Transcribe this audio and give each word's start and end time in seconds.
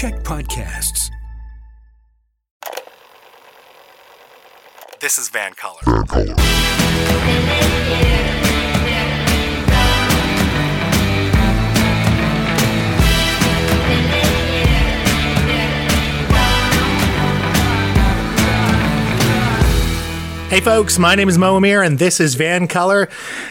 Check 0.00 0.22
podcasts. 0.22 1.10
This 4.98 5.18
is 5.18 5.28
VANCOLOUR. 5.28 6.06
Hey 20.50 20.60
folks, 20.60 20.98
my 20.98 21.14
name 21.14 21.28
is 21.28 21.38
Mo 21.38 21.56
Amir 21.56 21.80
and 21.80 21.98
this 21.98 22.18
is 22.18 22.34
VANCOLOUR. 22.34 23.08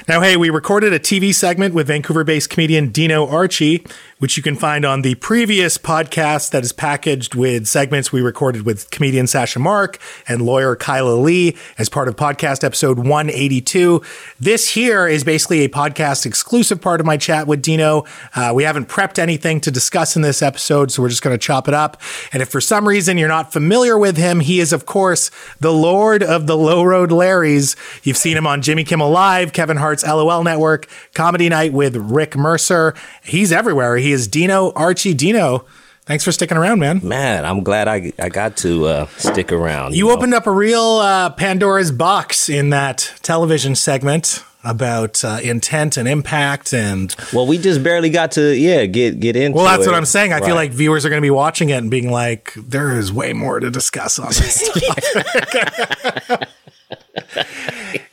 Now, 0.10 0.20
hey, 0.20 0.36
we 0.36 0.50
recorded 0.50 0.92
a 0.92 1.00
TV 1.00 1.34
segment 1.34 1.74
with 1.74 1.88
Vancouver 1.88 2.26
based 2.26 2.50
comedian 2.50 2.90
Dino 2.90 3.26
Archie, 3.26 3.86
which 4.20 4.36
you 4.36 4.44
can 4.44 4.56
find 4.56 4.86
on 4.86 5.02
the 5.02 5.16
previous 5.16 5.78
podcast 5.78 6.52
that 6.52 6.64
is 6.64 6.74
packaged 6.74 7.36
with 7.36 7.66
segments 7.68 8.12
we 8.12 8.22
recorded 8.22 8.66
with 8.66 8.92
comedian 8.92 9.26
Sasha 9.26 9.60
Mark 9.60 9.98
and 10.28 10.42
lawyer 10.42 10.76
Kyla 10.76 11.16
Lee 11.16 11.56
as 11.78 11.88
part 11.88 12.10
of 12.10 12.18
podcast 12.18 12.64
episode 12.66 13.00
182. 13.00 14.02
This 14.38 14.70
here 14.70 15.08
is 15.08 15.24
basically 15.24 15.62
a 15.62 15.70
podcast 15.70 16.26
exclusive 16.26 16.82
part 16.82 17.00
of 17.00 17.06
my 17.06 17.16
chat 17.16 17.48
with 17.48 17.62
Dino. 17.62 18.04
Uh, 18.36 18.52
we 18.54 18.64
haven't 18.64 18.90
prepped 18.90 19.18
anything 19.18 19.62
to 19.62 19.72
discuss 19.72 20.18
in 20.18 20.22
this 20.22 20.42
episode, 20.42 20.92
so 20.92 21.02
we're 21.02 21.10
just 21.10 21.22
going 21.22 21.34
to 21.34 21.42
chop 21.42 21.70
it 21.70 21.74
up. 21.74 22.02
And 22.34 22.42
if 22.42 22.50
for 22.50 22.60
some 22.60 22.88
reason 22.88 23.18
you're 23.18 23.30
not 23.30 23.54
familiar 23.54 23.98
with 23.98 24.18
him, 24.18 24.42
he 24.42 24.60
is, 24.60 24.74
of 24.74 24.86
course, 24.86 25.32
the 25.62 25.72
Lord 25.72 26.22
of 26.24 26.46
the 26.46 26.58
Low 26.58 26.84
Road 26.84 27.10
Larrys. 27.10 27.78
You've 28.06 28.18
seen 28.18 28.36
him 28.36 28.46
on 28.46 28.62
Jimmy 28.62 28.84
Kimmel 28.84 29.12
Live, 29.12 29.54
Kevin 29.54 29.78
Hart's 29.78 30.04
LOL 30.04 30.44
Network, 30.44 30.88
Comedy 31.14 31.48
Night 31.48 31.72
with 31.72 31.96
Rick 31.96 32.36
Mercer. 32.36 32.94
He's 33.24 33.54
everywhere. 33.54 33.96
He 33.96 34.09
is 34.12 34.28
Dino 34.28 34.72
Archie 34.76 35.14
Dino. 35.14 35.66
Thanks 36.06 36.24
for 36.24 36.32
sticking 36.32 36.58
around, 36.58 36.80
man. 36.80 37.02
Man, 37.04 37.46
I'm 37.46 37.62
glad 37.64 37.88
I, 37.88 38.12
I 38.18 38.30
got 38.30 38.58
to 38.58 38.86
uh, 38.86 39.06
stick 39.18 39.52
around. 39.52 39.96
You 39.96 40.08
know? 40.08 40.14
opened 40.14 40.34
up 40.34 40.48
a 40.48 40.52
real 40.52 40.82
uh, 40.82 41.30
Pandora's 41.30 41.92
box 41.92 42.50
in 42.50 42.72
that 42.72 43.14
television 43.22 43.76
segment 43.76 44.44
about 44.64 45.24
uh, 45.24 45.40
intent 45.44 45.98
and 45.98 46.08
impact 46.08 46.74
and 46.74 47.16
Well, 47.32 47.46
we 47.48 47.58
just 47.60 47.84
barely 47.84 48.10
got 48.10 48.32
to 48.34 48.56
yeah 48.58 48.86
get 48.88 49.20
get 49.20 49.36
into. 49.38 49.56
well 49.56 49.66
that's 49.66 49.86
it. 49.86 49.88
what 49.88 49.96
i'm 49.96 50.04
saying 50.04 50.34
i 50.34 50.42
feel 50.42 50.56
like 50.56 50.72
viewers 50.72 51.06
are 51.06 51.10
going 51.10 51.22
to 51.22 51.26
be 51.26 51.32
watching 51.32 51.70
it 51.70 51.78
and 51.78 51.90
being 51.90 52.12
like 52.12 52.54
there 52.58 53.00
is 53.00 53.14
way 53.14 53.32
more 53.32 53.62
to 53.62 53.72
discuss 53.72 54.20
on 54.20 54.28
this 54.28 54.70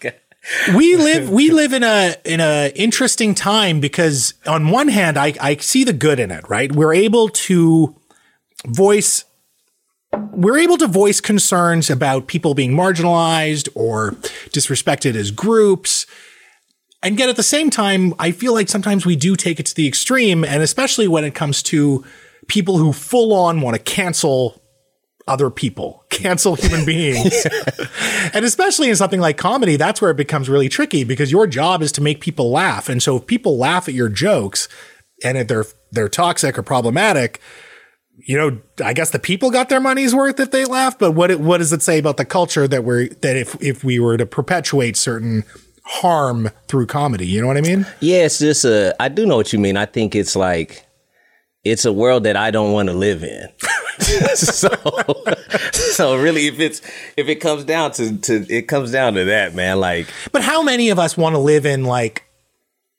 we 0.75 0.97
live 0.97 1.30
we 1.30 1.50
live 1.50 1.72
in 1.72 1.83
a 1.83 2.16
in 2.25 2.41
a 2.41 2.72
interesting 2.75 3.34
time 3.34 3.80
because 3.80 4.34
on 4.47 4.70
one 4.70 4.89
hand 4.89 5.19
I, 5.19 5.34
I 5.41 5.56
see 5.56 5.84
the 5.84 5.92
good 5.92 6.20
in 6.20 6.30
it 6.30 6.48
right? 6.48 6.70
We're 6.72 6.94
able 6.94 7.28
to 7.28 7.94
voice 8.67 9.24
we're 10.30 10.58
able 10.58 10.78
to 10.78 10.86
voice 10.86 11.20
concerns 11.20 11.91
about 11.91 12.27
people 12.27 12.55
being 12.55 12.72
marginalized 12.72 13.69
or 13.74 14.12
disrespected 14.50 15.14
as 15.14 15.30
groups. 15.30 16.06
And 17.02 17.19
yet 17.19 17.28
at 17.28 17.36
the 17.36 17.42
same 17.42 17.70
time 17.70 18.14
i 18.19 18.33
feel 18.33 18.52
like 18.52 18.69
sometimes 18.69 19.06
we 19.06 19.17
do 19.17 19.36
take 19.36 19.61
it 19.61 19.67
to 19.67 19.74
the 19.74 19.86
extreme 19.86 20.44
and 20.44 20.62
especially 20.62 21.06
when 21.06 21.24
it 21.24 21.34
comes 21.34 21.62
to 21.64 22.05
people 22.48 22.78
who 22.78 22.92
full 22.92 23.33
on 23.33 23.61
want 23.61 23.77
to 23.77 23.83
cancel 23.83 24.61
other 25.27 25.51
people, 25.51 26.05
cancel 26.11 26.55
human 26.55 26.85
beings. 26.85 27.47
and 28.33 28.45
especially 28.45 28.89
in 28.89 28.97
something 28.97 29.21
like 29.21 29.37
comedy, 29.37 29.77
that's 29.77 30.01
where 30.01 30.11
it 30.11 30.17
becomes 30.17 30.49
really 30.49 30.69
tricky 30.69 31.05
because 31.05 31.33
your 31.33 31.47
job 31.47 31.83
is 31.83 31.93
to 31.93 32.01
make 32.01 32.21
people 32.21 32.51
laugh. 32.51 32.89
And 32.89 33.03
so 33.03 33.17
if 33.17 33.27
people 33.27 33.59
laugh 33.59 33.89
at 33.89 33.95
your 33.95 34.09
jokes 34.09 34.69
and 35.25 35.39
if 35.39 35.49
they're 35.49 35.65
they're 35.93 36.09
toxic 36.09 36.59
or 36.59 36.63
problematic, 36.63 37.41
you 38.19 38.37
know, 38.37 38.61
I 38.85 38.93
guess 38.93 39.11
the 39.11 39.19
people 39.19 39.51
got 39.51 39.69
their 39.69 39.81
money's 39.81 40.15
worth 40.15 40.41
if 40.41 40.51
they 40.51 40.65
laugh, 40.65 40.99
but 40.99 41.13
what 41.13 41.31
it, 41.31 41.41
what 41.41 41.59
does 41.59 41.73
it 41.73 41.83
say 41.83 41.99
about 41.99 42.17
the 42.17 42.25
culture 42.25 42.67
that 42.69 42.85
we're 42.85 43.09
that 43.09 43.37
if 43.37 43.61
if 43.63 43.85
we 43.85 43.98
were 43.98 44.17
to 44.17 44.27
perpetuate 44.27 44.97
certain 44.97 45.45
harm 45.85 46.51
through 46.67 46.86
comedy, 46.86 47.27
you 47.27 47.41
know 47.41 47.47
what 47.47 47.57
I 47.57 47.61
mean? 47.61 47.86
Yeah, 48.01 48.25
it's 48.25 48.39
just 48.39 48.65
a. 48.65 48.95
I 49.01 49.09
do 49.09 49.27
know 49.27 49.36
what 49.36 49.53
you 49.53 49.59
mean. 49.59 49.77
I 49.77 49.86
think 49.86 50.15
it's 50.15 50.35
like 50.35 50.86
it's 51.71 51.85
a 51.85 51.93
world 51.93 52.25
that 52.25 52.37
I 52.37 52.51
don't 52.51 52.73
want 52.73 52.89
to 52.89 52.95
live 52.95 53.25
in. 53.25 53.49
so, 54.35 54.69
so 55.73 56.17
really, 56.17 56.47
if 56.47 56.61
it's 56.61 56.81
if 57.17 57.29
it 57.29 57.37
comes 57.37 57.65
down 57.65 57.93
to 57.93 58.17
to 58.19 58.47
it 58.49 58.69
comes 58.69 58.93
down 58.93 59.15
to 59.15 59.25
that, 59.25 59.55
man. 59.55 59.81
Like, 59.81 60.07
But 60.33 60.43
how 60.43 60.63
many 60.63 60.91
of 60.91 60.99
us 60.99 61.17
want 61.17 61.35
to 61.35 61.39
live 61.39 61.67
in 61.67 61.85
like 61.85 62.25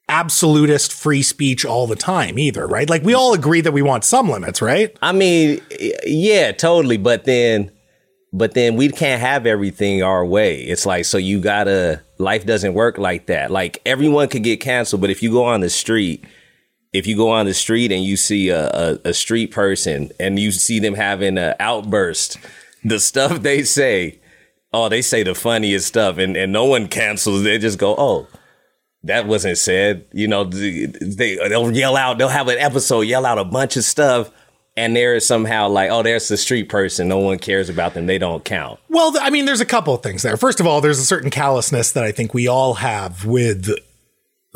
absolutist 0.09 0.93
free 0.93 1.21
speech 1.21 1.65
all 1.65 1.87
the 1.87 1.95
time 1.95 2.39
either, 2.39 2.65
right? 2.67 2.89
Like 2.89 3.03
we 3.03 3.13
all 3.13 3.33
agree 3.33 3.61
that 3.61 3.73
we 3.73 3.81
want 3.81 4.03
some 4.03 4.29
limits, 4.29 4.61
right? 4.61 4.95
I 5.01 5.11
mean, 5.11 5.61
yeah, 6.05 6.51
totally. 6.51 6.97
But 6.97 7.25
then, 7.25 7.71
but 8.33 8.53
then 8.53 8.75
we 8.75 8.89
can't 8.89 9.21
have 9.21 9.45
everything 9.45 10.03
our 10.03 10.25
way. 10.25 10.61
It's 10.61 10.85
like 10.85 11.05
so 11.05 11.17
you 11.17 11.39
gotta. 11.39 12.01
Life 12.19 12.47
doesn't 12.47 12.73
work 12.73 12.97
like 12.97 13.27
that. 13.27 13.51
Like 13.51 13.79
everyone 13.85 14.27
could 14.27 14.43
get 14.43 14.59
canceled, 14.59 15.01
but 15.01 15.11
if 15.11 15.21
you 15.21 15.31
go 15.31 15.45
on 15.45 15.61
the 15.61 15.69
street 15.69 16.25
if 16.93 17.05
you 17.05 17.15
go 17.15 17.29
on 17.29 17.45
the 17.45 17.53
street 17.53 17.91
and 17.91 18.03
you 18.03 18.17
see 18.17 18.49
a, 18.49 18.67
a, 18.67 18.99
a 19.05 19.13
street 19.13 19.51
person 19.51 20.11
and 20.19 20.39
you 20.39 20.51
see 20.51 20.79
them 20.79 20.93
having 20.93 21.37
an 21.37 21.53
outburst, 21.59 22.37
the 22.83 22.99
stuff 22.99 23.41
they 23.41 23.63
say, 23.63 24.19
oh, 24.73 24.89
they 24.89 25.01
say 25.01 25.23
the 25.23 25.35
funniest 25.35 25.87
stuff, 25.87 26.17
and, 26.17 26.35
and 26.37 26.51
no 26.51 26.65
one 26.65 26.87
cancels. 26.87 27.43
They 27.43 27.57
just 27.57 27.79
go, 27.79 27.95
oh, 27.97 28.27
that 29.03 29.27
wasn't 29.27 29.57
said. 29.57 30.05
You 30.13 30.27
know, 30.27 30.43
they 30.43 30.85
they'll 31.49 31.71
yell 31.71 31.95
out. 31.95 32.17
They'll 32.17 32.27
have 32.29 32.47
an 32.47 32.57
episode 32.57 33.01
yell 33.01 33.25
out 33.25 33.37
a 33.37 33.45
bunch 33.45 33.77
of 33.77 33.83
stuff, 33.83 34.31
and 34.75 34.95
they're 34.95 35.19
somehow 35.19 35.69
like, 35.69 35.89
oh, 35.91 36.03
there's 36.03 36.27
the 36.27 36.37
street 36.37 36.69
person. 36.69 37.07
No 37.07 37.19
one 37.19 37.39
cares 37.39 37.69
about 37.69 37.93
them. 37.93 38.05
They 38.05 38.17
don't 38.17 38.43
count. 38.43 38.79
Well, 38.89 39.13
I 39.19 39.29
mean, 39.29 39.45
there's 39.45 39.61
a 39.61 39.65
couple 39.65 39.93
of 39.93 40.03
things 40.03 40.23
there. 40.23 40.37
First 40.37 40.59
of 40.59 40.67
all, 40.67 40.81
there's 40.81 40.99
a 40.99 41.05
certain 41.05 41.29
callousness 41.29 41.91
that 41.93 42.03
I 42.03 42.11
think 42.11 42.33
we 42.33 42.47
all 42.47 42.75
have 42.75 43.25
with 43.25 43.69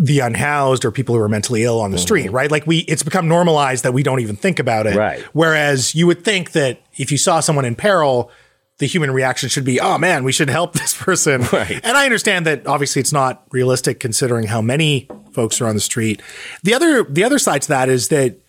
the 0.03 0.19
unhoused 0.19 0.83
or 0.83 0.89
people 0.89 1.13
who 1.13 1.21
are 1.21 1.29
mentally 1.29 1.63
ill 1.63 1.79
on 1.79 1.91
the 1.91 1.97
mm-hmm. 1.97 2.01
street, 2.01 2.31
right? 2.31 2.49
Like 2.49 2.65
we, 2.65 2.79
it's 2.79 3.03
become 3.03 3.27
normalized 3.27 3.83
that 3.83 3.93
we 3.93 4.01
don't 4.01 4.19
even 4.19 4.35
think 4.35 4.57
about 4.57 4.87
it. 4.87 4.95
Right. 4.95 5.21
Whereas 5.33 5.93
you 5.93 6.07
would 6.07 6.25
think 6.25 6.53
that 6.53 6.81
if 6.95 7.11
you 7.11 7.19
saw 7.19 7.39
someone 7.39 7.65
in 7.65 7.75
peril, 7.75 8.31
the 8.79 8.87
human 8.87 9.11
reaction 9.11 9.47
should 9.47 9.63
be, 9.63 9.79
oh 9.79 9.99
man, 9.99 10.23
we 10.23 10.31
should 10.31 10.49
help 10.49 10.73
this 10.79 10.97
person. 10.97 11.41
Right. 11.51 11.79
And 11.83 11.97
I 11.97 12.05
understand 12.05 12.47
that 12.47 12.65
obviously 12.65 12.99
it's 12.99 13.13
not 13.13 13.43
realistic 13.51 13.99
considering 13.99 14.47
how 14.47 14.61
many 14.61 15.07
folks 15.33 15.61
are 15.61 15.67
on 15.67 15.75
the 15.75 15.81
street. 15.81 16.19
The 16.63 16.73
other, 16.73 17.03
the 17.03 17.23
other 17.23 17.37
side 17.37 17.61
to 17.63 17.67
that 17.67 17.87
is 17.87 18.07
that 18.07 18.39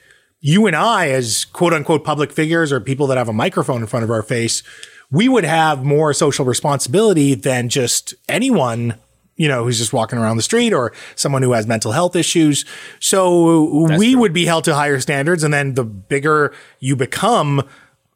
you 0.40 0.66
and 0.66 0.74
I, 0.74 1.10
as 1.10 1.44
quote 1.44 1.74
unquote 1.74 2.02
public 2.02 2.32
figures 2.32 2.72
or 2.72 2.80
people 2.80 3.06
that 3.08 3.18
have 3.18 3.28
a 3.28 3.32
microphone 3.34 3.82
in 3.82 3.86
front 3.86 4.04
of 4.04 4.10
our 4.10 4.22
face, 4.22 4.62
we 5.10 5.28
would 5.28 5.44
have 5.44 5.84
more 5.84 6.14
social 6.14 6.46
responsibility 6.46 7.34
than 7.34 7.68
just 7.68 8.14
anyone, 8.26 8.94
you 9.42 9.48
know, 9.48 9.64
who's 9.64 9.76
just 9.76 9.92
walking 9.92 10.20
around 10.20 10.36
the 10.36 10.42
street 10.42 10.72
or 10.72 10.92
someone 11.16 11.42
who 11.42 11.50
has 11.50 11.66
mental 11.66 11.90
health 11.90 12.14
issues. 12.14 12.64
So 13.00 13.88
we 13.98 14.14
would 14.14 14.32
be 14.32 14.44
held 14.44 14.62
to 14.64 14.74
higher 14.74 15.00
standards. 15.00 15.42
And 15.42 15.52
then 15.52 15.74
the 15.74 15.82
bigger 15.82 16.54
you 16.78 16.94
become, 16.94 17.68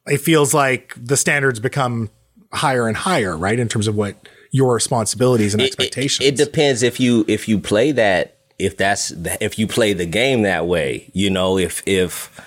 it 0.05 0.21
feels 0.21 0.53
like 0.53 0.93
the 0.95 1.17
standards 1.17 1.59
become 1.59 2.09
higher 2.53 2.87
and 2.87 2.95
higher, 2.95 3.35
right? 3.35 3.59
In 3.59 3.67
terms 3.67 3.89
of 3.89 3.95
what 3.95 4.15
your 4.51 4.73
responsibilities 4.75 5.53
and 5.53 5.61
It- 5.61 5.65
expectations. 5.65 6.25
It, 6.25 6.39
it 6.39 6.45
depends 6.45 6.81
if 6.81 6.97
you 6.97 7.25
if 7.27 7.49
you 7.49 7.59
play 7.59 7.91
that 7.91 8.37
if 8.57 8.77
that's 8.77 9.11
if 9.41 9.59
you 9.59 9.67
play 9.67 9.91
the 9.91 10.05
game 10.05 10.43
that 10.43 10.65
way. 10.65 11.11
You 11.13 11.29
know, 11.29 11.57
if 11.57 11.83
if 11.85 12.39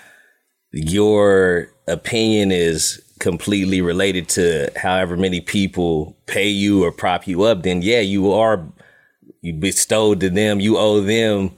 your 0.72 1.68
opinion 1.86 2.50
is 2.50 3.02
completely 3.20 3.80
related 3.80 4.28
to 4.30 4.72
however 4.76 5.16
many 5.16 5.40
people 5.40 6.16
pay 6.26 6.48
you 6.48 6.84
or 6.84 6.90
prop 6.90 7.28
you 7.28 7.44
up, 7.44 7.62
then 7.62 7.82
yeah, 7.82 8.00
you 8.00 8.32
are 8.32 8.66
you 9.42 9.52
bestowed 9.52 10.20
to 10.20 10.30
them. 10.30 10.58
You 10.58 10.76
owe 10.76 11.00
them 11.00 11.52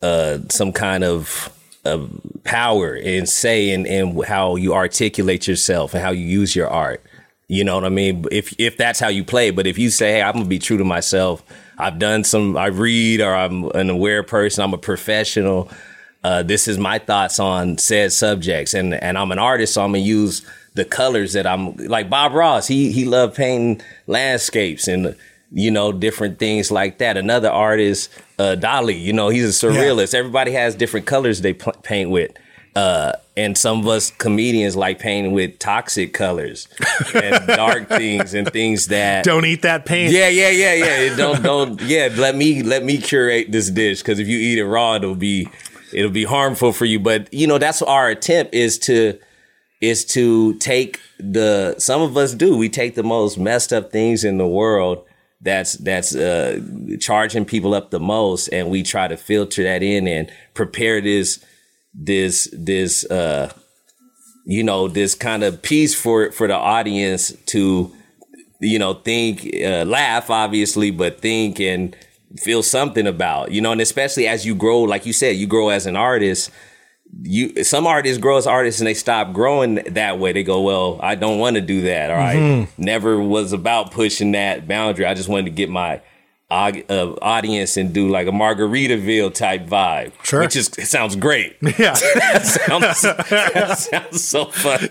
uh, 0.00 0.38
some 0.48 0.72
kind 0.72 1.02
of 1.02 1.52
of 1.84 2.10
power 2.44 2.94
and 2.94 3.28
say 3.28 3.70
and 3.70 3.86
and 3.86 4.24
how 4.24 4.56
you 4.56 4.74
articulate 4.74 5.48
yourself 5.48 5.94
and 5.94 6.02
how 6.02 6.10
you 6.10 6.24
use 6.24 6.54
your 6.54 6.68
art. 6.68 7.02
You 7.48 7.64
know 7.64 7.76
what 7.76 7.84
I 7.84 7.88
mean? 7.88 8.26
If 8.30 8.54
if 8.58 8.76
that's 8.76 9.00
how 9.00 9.08
you 9.08 9.24
play, 9.24 9.50
but 9.50 9.66
if 9.66 9.78
you 9.78 9.90
say, 9.90 10.12
"Hey, 10.12 10.22
I'm 10.22 10.34
gonna 10.34 10.44
be 10.44 10.58
true 10.58 10.76
to 10.76 10.84
myself," 10.84 11.42
I've 11.78 11.98
done 11.98 12.24
some, 12.24 12.56
I 12.56 12.66
read, 12.66 13.20
or 13.20 13.34
I'm 13.34 13.70
an 13.70 13.88
aware 13.88 14.22
person, 14.22 14.62
I'm 14.62 14.74
a 14.74 14.78
professional. 14.78 15.70
Uh, 16.22 16.42
this 16.42 16.68
is 16.68 16.76
my 16.76 16.98
thoughts 16.98 17.38
on 17.38 17.78
said 17.78 18.12
subjects, 18.12 18.74
and 18.74 18.92
and 18.92 19.16
I'm 19.16 19.32
an 19.32 19.38
artist, 19.38 19.74
so 19.74 19.82
I'm 19.82 19.92
gonna 19.92 20.04
use 20.04 20.44
the 20.78 20.84
colors 20.86 21.34
that 21.34 21.46
I'm 21.46 21.76
like 21.76 22.08
Bob 22.08 22.32
Ross. 22.32 22.66
He 22.66 22.90
he 22.92 23.04
loved 23.04 23.36
painting 23.36 23.82
landscapes 24.06 24.88
and 24.88 25.14
you 25.52 25.70
know 25.70 25.92
different 25.92 26.38
things 26.38 26.70
like 26.70 26.98
that. 26.98 27.16
Another 27.16 27.50
artist, 27.50 28.10
uh, 28.38 28.56
Dali, 28.58 28.98
you 29.00 29.12
know, 29.12 29.28
he's 29.28 29.62
a 29.62 29.66
surrealist. 29.66 30.14
Everybody 30.14 30.52
has 30.52 30.74
different 30.74 31.06
colors 31.06 31.42
they 31.42 31.52
pl- 31.52 31.74
paint 31.82 32.10
with. 32.10 32.32
Uh, 32.76 33.12
and 33.36 33.58
some 33.58 33.80
of 33.80 33.88
us 33.88 34.10
comedians 34.10 34.76
like 34.76 35.00
painting 35.00 35.32
with 35.32 35.58
toxic 35.58 36.12
colors 36.14 36.68
and 37.14 37.44
dark 37.48 37.88
things 37.88 38.34
and 38.34 38.48
things 38.52 38.86
that 38.86 39.24
Don't 39.24 39.44
eat 39.46 39.62
that 39.62 39.84
paint. 39.84 40.12
yeah, 40.12 40.28
yeah, 40.28 40.50
yeah, 40.50 40.74
yeah. 40.74 41.16
Don't 41.16 41.42
don't 41.42 41.80
yeah. 41.82 42.08
Let 42.16 42.36
me 42.36 42.62
let 42.62 42.84
me 42.84 42.98
curate 42.98 43.50
this 43.50 43.68
dish 43.70 44.00
because 44.00 44.20
if 44.20 44.28
you 44.28 44.38
eat 44.38 44.58
it 44.58 44.66
raw, 44.66 44.94
it'll 44.94 45.16
be 45.16 45.48
it'll 45.92 46.10
be 46.12 46.24
harmful 46.24 46.72
for 46.72 46.84
you. 46.84 47.00
But 47.00 47.32
you 47.34 47.46
know 47.48 47.58
that's 47.58 47.82
our 47.82 48.08
attempt 48.10 48.54
is 48.54 48.78
to 48.80 49.18
is 49.80 50.04
to 50.04 50.54
take 50.54 51.00
the 51.18 51.74
some 51.78 52.02
of 52.02 52.16
us 52.16 52.34
do. 52.34 52.56
We 52.56 52.68
take 52.68 52.94
the 52.94 53.02
most 53.02 53.38
messed 53.38 53.72
up 53.72 53.92
things 53.92 54.24
in 54.24 54.38
the 54.38 54.46
world 54.46 55.04
that's 55.40 55.74
that's 55.74 56.14
uh, 56.14 56.60
charging 57.00 57.44
people 57.44 57.74
up 57.74 57.90
the 57.90 58.00
most 58.00 58.48
and 58.48 58.70
we 58.70 58.82
try 58.82 59.06
to 59.06 59.16
filter 59.16 59.62
that 59.62 59.82
in 59.82 60.08
and 60.08 60.30
prepare 60.54 61.00
this 61.00 61.44
this 61.94 62.48
this 62.52 63.04
uh 63.10 63.52
you 64.44 64.64
know 64.64 64.88
this 64.88 65.14
kind 65.14 65.44
of 65.44 65.62
piece 65.62 65.94
for 65.94 66.32
for 66.32 66.48
the 66.48 66.56
audience 66.56 67.32
to 67.46 67.92
you 68.60 68.78
know 68.78 68.94
think 68.94 69.48
uh, 69.64 69.84
laugh 69.84 70.28
obviously 70.28 70.90
but 70.90 71.20
think 71.20 71.60
and 71.60 71.96
feel 72.36 72.62
something 72.62 73.06
about 73.06 73.52
you 73.52 73.60
know 73.60 73.72
and 73.72 73.80
especially 73.80 74.26
as 74.26 74.44
you 74.44 74.54
grow 74.54 74.82
like 74.82 75.06
you 75.06 75.12
said 75.12 75.36
you 75.36 75.46
grow 75.46 75.68
as 75.68 75.86
an 75.86 75.96
artist 75.96 76.50
you 77.22 77.64
some 77.64 77.86
artists 77.86 78.18
grow 78.18 78.36
as 78.36 78.46
artists 78.46 78.80
and 78.80 78.86
they 78.86 78.94
stop 78.94 79.32
growing 79.32 79.76
that 79.86 80.18
way. 80.18 80.32
They 80.32 80.42
go, 80.42 80.62
well, 80.62 81.00
I 81.02 81.14
don't 81.14 81.38
want 81.38 81.56
to 81.56 81.60
do 81.60 81.82
that, 81.82 82.10
or 82.10 82.16
I 82.16 82.34
mm-hmm. 82.36 82.82
never 82.82 83.20
was 83.20 83.52
about 83.52 83.90
pushing 83.90 84.32
that 84.32 84.68
boundary. 84.68 85.06
I 85.06 85.14
just 85.14 85.28
wanted 85.28 85.46
to 85.46 85.50
get 85.50 85.68
my 85.68 86.00
uh, 86.50 87.14
audience 87.20 87.76
and 87.76 87.92
do 87.92 88.08
like 88.08 88.26
a 88.26 88.30
Margaritaville 88.30 89.34
type 89.34 89.66
vibe, 89.66 90.12
Sure. 90.24 90.40
which 90.40 90.56
is 90.56 90.68
it 90.78 90.86
sounds 90.86 91.14
great. 91.16 91.56
Yeah. 91.62 91.92
that 91.94 92.44
sounds 92.66 93.02
that 93.02 93.78
sounds 93.78 94.24
so 94.24 94.46
fun. 94.46 94.88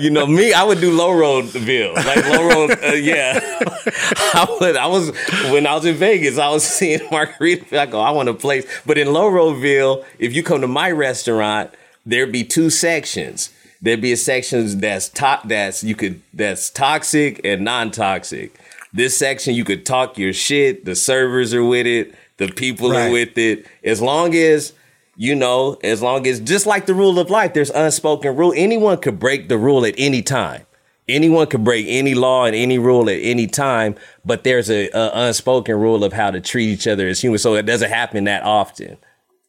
you 0.00 0.10
know 0.10 0.26
me, 0.26 0.52
I 0.52 0.64
would 0.64 0.80
do 0.80 0.90
low 0.90 1.12
roadville, 1.16 1.94
like 1.94 2.24
low 2.26 2.48
road. 2.48 2.70
Uh, 2.82 2.92
yeah, 2.94 3.38
I 4.34 4.56
would. 4.60 4.76
I 4.76 4.86
was 4.86 5.10
when 5.50 5.66
I 5.66 5.74
was 5.74 5.84
in 5.84 5.94
Vegas. 5.96 6.38
I 6.38 6.48
was 6.50 6.64
seeing 6.64 6.98
Margaritaville. 7.00 7.78
I 7.78 7.86
go, 7.86 8.00
I 8.00 8.10
want 8.10 8.28
a 8.28 8.34
place, 8.34 8.66
but 8.84 8.98
in 8.98 9.12
low 9.12 9.28
roadville, 9.28 10.04
if 10.18 10.34
you 10.34 10.42
come 10.42 10.60
to 10.60 10.66
my 10.68 10.90
restaurant, 10.90 11.70
there'd 12.04 12.32
be 12.32 12.44
two 12.44 12.70
sections. 12.70 13.50
There'd 13.80 14.00
be 14.00 14.12
a 14.12 14.16
section 14.16 14.80
that's 14.80 15.08
to- 15.10 15.40
that's 15.44 15.84
you 15.84 15.94
could 15.94 16.20
that's 16.34 16.70
toxic 16.70 17.40
and 17.44 17.62
non-toxic. 17.62 18.58
This 18.96 19.16
section 19.16 19.54
you 19.54 19.64
could 19.64 19.84
talk 19.84 20.16
your 20.18 20.32
shit. 20.32 20.84
The 20.84 20.94
servers 20.96 21.52
are 21.52 21.64
with 21.64 21.86
it. 21.86 22.14
The 22.38 22.48
people 22.48 22.90
Right. 22.90 23.08
are 23.08 23.10
with 23.12 23.36
it. 23.36 23.66
As 23.84 24.00
long 24.00 24.34
as 24.34 24.72
you 25.18 25.34
know, 25.34 25.78
as 25.82 26.02
long 26.02 26.26
as 26.26 26.40
just 26.40 26.66
like 26.66 26.86
the 26.86 26.94
rule 26.94 27.18
of 27.18 27.30
life, 27.30 27.54
there's 27.54 27.70
unspoken 27.70 28.36
rule. 28.36 28.52
Anyone 28.56 28.98
could 28.98 29.18
break 29.18 29.48
the 29.48 29.56
rule 29.58 29.84
at 29.86 29.94
any 29.98 30.20
time. 30.22 30.62
Anyone 31.08 31.46
could 31.46 31.62
break 31.64 31.86
any 31.88 32.14
law 32.14 32.44
and 32.46 32.56
any 32.56 32.78
rule 32.78 33.08
at 33.08 33.18
any 33.22 33.46
time, 33.46 33.94
but 34.24 34.44
there's 34.44 34.68
a, 34.70 34.88
a 34.90 35.10
unspoken 35.14 35.76
rule 35.78 36.02
of 36.02 36.12
how 36.12 36.30
to 36.30 36.40
treat 36.40 36.68
each 36.68 36.86
other 36.88 37.06
as 37.08 37.22
humans. 37.22 37.42
So 37.42 37.54
it 37.54 37.62
doesn't 37.64 37.90
happen 37.90 38.24
that 38.24 38.42
often. 38.42 38.96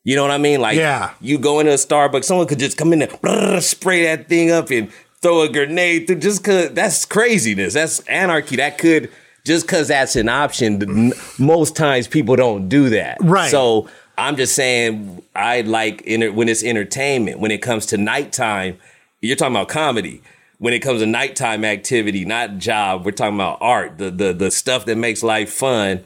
You 0.04 0.16
know 0.16 0.22
what 0.22 0.32
I 0.32 0.38
mean? 0.38 0.62
Like, 0.62 0.78
Yeah. 0.78 1.12
you 1.20 1.38
go 1.38 1.60
into 1.60 1.72
a 1.72 1.76
Starbucks, 1.76 2.26
someone 2.26 2.48
could 2.48 2.60
just 2.60 2.78
come 2.78 2.94
in 2.94 3.00
there, 3.00 3.60
spray 3.62 4.04
that 4.04 4.30
thing 4.30 4.52
up 4.52 4.70
and 4.72 4.90
throw 5.22 5.42
a 5.42 5.50
grenade 5.50 6.08
through 6.08 6.18
just 6.20 6.44
cause 6.44 6.70
that's 6.72 7.04
craziness. 7.06 7.74
That's 7.74 8.00
anarchy. 8.02 8.56
That 8.58 8.78
could, 8.78 9.10
just 9.48 9.68
cause 9.68 9.88
that's 9.88 10.16
an 10.16 10.30
option, 10.30 11.14
most 11.40 11.76
times 11.76 12.08
people 12.08 12.36
don't 12.36 12.70
do 12.70 12.90
that. 12.90 13.18
Right. 13.22 13.50
So 13.50 13.90
I'm 14.18 14.36
just 14.36 14.56
saying, 14.56 15.24
I 15.36 15.62
like 15.62 16.04
when 16.06 16.50
it's 16.50 16.64
entertainment, 16.64 17.40
when 17.40 17.52
it 17.52 17.62
comes 17.62 17.86
to 17.88 17.98
nighttime, 17.98 18.78
you're 19.22 19.36
talking 19.36 19.56
about 19.56 19.70
comedy. 19.70 20.22
When 20.60 20.74
it 20.74 20.80
comes 20.80 21.02
to 21.02 21.06
nighttime 21.06 21.64
activity, 21.64 22.26
not 22.26 22.58
job, 22.58 23.06
we're 23.06 23.12
talking 23.12 23.36
about 23.36 23.60
art, 23.62 24.00
the, 24.00 24.10
the, 24.10 24.34
the 24.34 24.50
stuff 24.50 24.86
that 24.86 24.96
makes 24.96 25.22
life 25.22 25.52
fun 25.52 26.04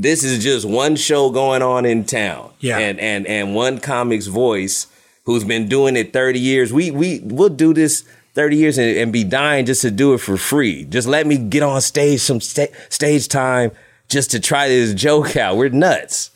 this 0.00 0.22
is 0.22 0.42
just 0.42 0.64
one 0.64 0.94
show 0.94 1.28
going 1.28 1.60
on 1.60 1.84
in 1.84 2.04
town. 2.04 2.52
Yeah. 2.60 2.78
And 2.78 3.00
and 3.00 3.26
and 3.26 3.54
one 3.54 3.78
comic's 3.80 4.28
voice 4.28 4.86
who's 5.24 5.44
been 5.44 5.68
doing 5.68 5.96
it 5.96 6.12
30 6.12 6.38
years. 6.38 6.72
We 6.72 6.90
we 6.90 7.20
we'll 7.24 7.48
do 7.48 7.74
this 7.74 8.04
30 8.34 8.56
years 8.56 8.78
and, 8.78 8.96
and 8.96 9.12
be 9.12 9.24
dying 9.24 9.66
just 9.66 9.82
to 9.82 9.90
do 9.90 10.14
it 10.14 10.18
for 10.18 10.36
free. 10.36 10.84
Just 10.84 11.08
let 11.08 11.26
me 11.26 11.38
get 11.38 11.62
on 11.62 11.80
stage 11.80 12.20
some 12.20 12.40
sta- 12.40 12.72
stage 12.88 13.28
time 13.28 13.70
just 14.08 14.30
to 14.30 14.40
try 14.40 14.68
this 14.68 14.94
joke 14.94 15.36
out. 15.36 15.56
We're 15.56 15.68
nuts. 15.70 16.30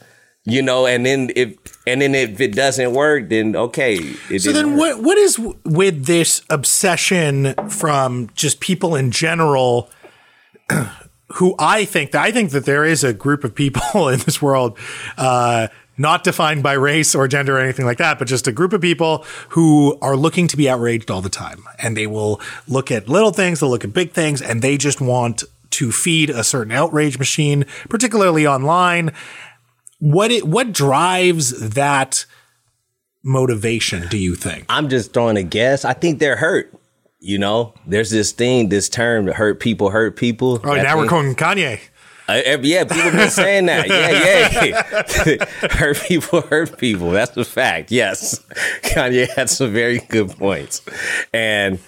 You 0.44 0.60
know, 0.60 0.86
and 0.86 1.06
then 1.06 1.30
if 1.36 1.54
and 1.86 2.02
then 2.02 2.16
if 2.16 2.40
it 2.40 2.52
doesn't 2.56 2.92
work, 2.94 3.28
then 3.28 3.54
okay. 3.54 3.94
It 4.28 4.40
So 4.40 4.50
then, 4.52 4.70
work. 4.76 4.96
what 4.96 5.02
what 5.04 5.18
is 5.18 5.36
w- 5.36 5.56
with 5.64 6.06
this 6.06 6.42
obsession 6.50 7.54
from 7.68 8.28
just 8.34 8.58
people 8.58 8.96
in 8.96 9.12
general? 9.12 9.88
Who 11.34 11.54
I 11.58 11.84
think 11.86 12.10
that 12.10 12.22
I 12.22 12.30
think 12.32 12.50
that 12.50 12.64
there 12.66 12.84
is 12.84 13.04
a 13.04 13.12
group 13.14 13.44
of 13.44 13.54
people 13.54 14.08
in 14.08 14.18
this 14.18 14.42
world, 14.42 14.76
uh, 15.16 15.68
not 15.96 16.24
defined 16.24 16.62
by 16.62 16.72
race 16.72 17.14
or 17.14 17.28
gender 17.28 17.56
or 17.56 17.60
anything 17.60 17.84
like 17.84 17.98
that, 17.98 18.18
but 18.18 18.26
just 18.26 18.46
a 18.46 18.52
group 18.52 18.72
of 18.72 18.80
people 18.80 19.24
who 19.50 19.98
are 20.00 20.16
looking 20.16 20.48
to 20.48 20.56
be 20.56 20.68
outraged 20.68 21.10
all 21.10 21.20
the 21.20 21.28
time, 21.28 21.64
and 21.78 21.96
they 21.96 22.06
will 22.06 22.40
look 22.66 22.90
at 22.90 23.08
little 23.08 23.32
things, 23.32 23.60
they'll 23.60 23.70
look 23.70 23.84
at 23.84 23.92
big 23.92 24.12
things, 24.12 24.40
and 24.40 24.62
they 24.62 24.76
just 24.76 25.00
want 25.00 25.44
to 25.70 25.92
feed 25.92 26.30
a 26.30 26.44
certain 26.44 26.72
outrage 26.72 27.18
machine, 27.18 27.64
particularly 27.88 28.46
online. 28.46 29.12
What 29.98 30.30
it 30.30 30.46
what 30.46 30.72
drives 30.72 31.70
that 31.70 32.26
motivation? 33.22 34.08
Do 34.08 34.18
you 34.18 34.34
think? 34.34 34.64
I'm 34.68 34.88
just 34.88 35.12
throwing 35.12 35.36
a 35.36 35.42
guess. 35.42 35.84
I 35.84 35.92
think 35.92 36.18
they're 36.18 36.36
hurt. 36.36 36.72
You 37.20 37.38
know, 37.38 37.72
there's 37.86 38.10
this 38.10 38.32
thing, 38.32 38.68
this 38.68 38.88
term, 38.88 39.28
hurt 39.28 39.60
people, 39.60 39.90
hurt 39.90 40.16
people. 40.16 40.60
Oh, 40.64 40.74
now 40.74 40.98
we're 40.98 41.06
calling 41.06 41.36
Kanye. 41.36 41.78
Uh, 42.40 42.58
yeah, 42.62 42.84
people 42.84 43.10
been 43.10 43.30
saying 43.30 43.66
that. 43.66 43.88
Yeah, 43.88 44.84
yeah. 45.26 45.68
hurt 45.70 46.00
people, 46.00 46.40
hurt 46.42 46.78
people. 46.78 47.10
That's 47.10 47.36
a 47.36 47.44
fact. 47.44 47.90
Yes, 47.90 48.38
Kanye 48.82 49.28
had 49.34 49.50
some 49.50 49.72
very 49.72 49.98
good 50.08 50.30
points, 50.30 50.82
and 51.32 51.78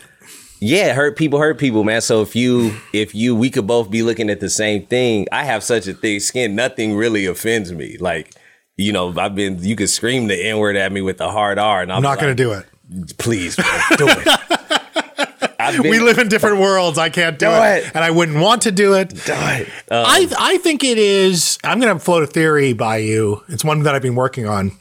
yeah, 0.60 0.94
hurt 0.94 1.16
people, 1.16 1.38
hurt 1.38 1.58
people, 1.58 1.84
man. 1.84 2.00
So 2.00 2.22
if 2.22 2.34
you, 2.34 2.76
if 2.92 3.14
you, 3.14 3.36
we 3.36 3.50
could 3.50 3.66
both 3.66 3.90
be 3.90 4.02
looking 4.02 4.30
at 4.30 4.40
the 4.40 4.50
same 4.50 4.86
thing. 4.86 5.26
I 5.30 5.44
have 5.44 5.62
such 5.62 5.86
a 5.86 5.94
thick 5.94 6.22
skin. 6.22 6.54
Nothing 6.54 6.94
really 6.94 7.26
offends 7.26 7.72
me. 7.72 7.96
Like, 7.98 8.34
you 8.76 8.92
know, 8.92 9.14
I've 9.16 9.34
been. 9.34 9.62
You 9.62 9.76
could 9.76 9.90
scream 9.90 10.26
the 10.26 10.36
n 10.36 10.58
word 10.58 10.76
at 10.76 10.90
me 10.90 11.00
with 11.00 11.20
a 11.20 11.30
hard 11.30 11.58
R, 11.58 11.82
and 11.82 11.92
I'm 11.92 11.98
I'm 11.98 12.02
not 12.02 12.18
going 12.18 12.34
to 12.34 12.42
do 12.42 12.52
it. 12.52 12.66
Please, 13.18 13.58
man, 13.58 13.80
do 13.96 14.06
it. 14.08 14.60
I've 15.64 15.82
been, 15.82 15.90
We 15.90 15.98
live 16.00 16.18
in 16.18 16.28
different 16.28 16.58
worlds. 16.58 16.98
I 16.98 17.08
can't 17.10 17.38
do 17.38 17.46
Do 17.46 17.52
it. 17.52 17.84
it. 17.84 17.90
and 17.94 18.04
I 18.04 18.10
wouldn't 18.10 18.38
want 18.40 18.62
to 18.62 18.72
do 18.72 18.94
it. 18.94 19.08
do 19.10 19.32
it. 19.34 19.68
Uh, 19.90 20.04
I 20.06 20.28
I 20.38 20.58
think 20.58 20.84
it 20.84 20.98
is. 20.98 21.58
I'm 21.64 21.80
going 21.80 21.92
to 21.92 21.98
float 22.02 22.22
a 22.22 22.26
theory 22.26 22.72
by 22.72 22.98
you. 22.98 23.42
It's 23.48 23.64
one 23.64 23.82
that 23.84 23.94
I've 23.94 24.02
been 24.02 24.14
working 24.14 24.46
on. 24.46 24.72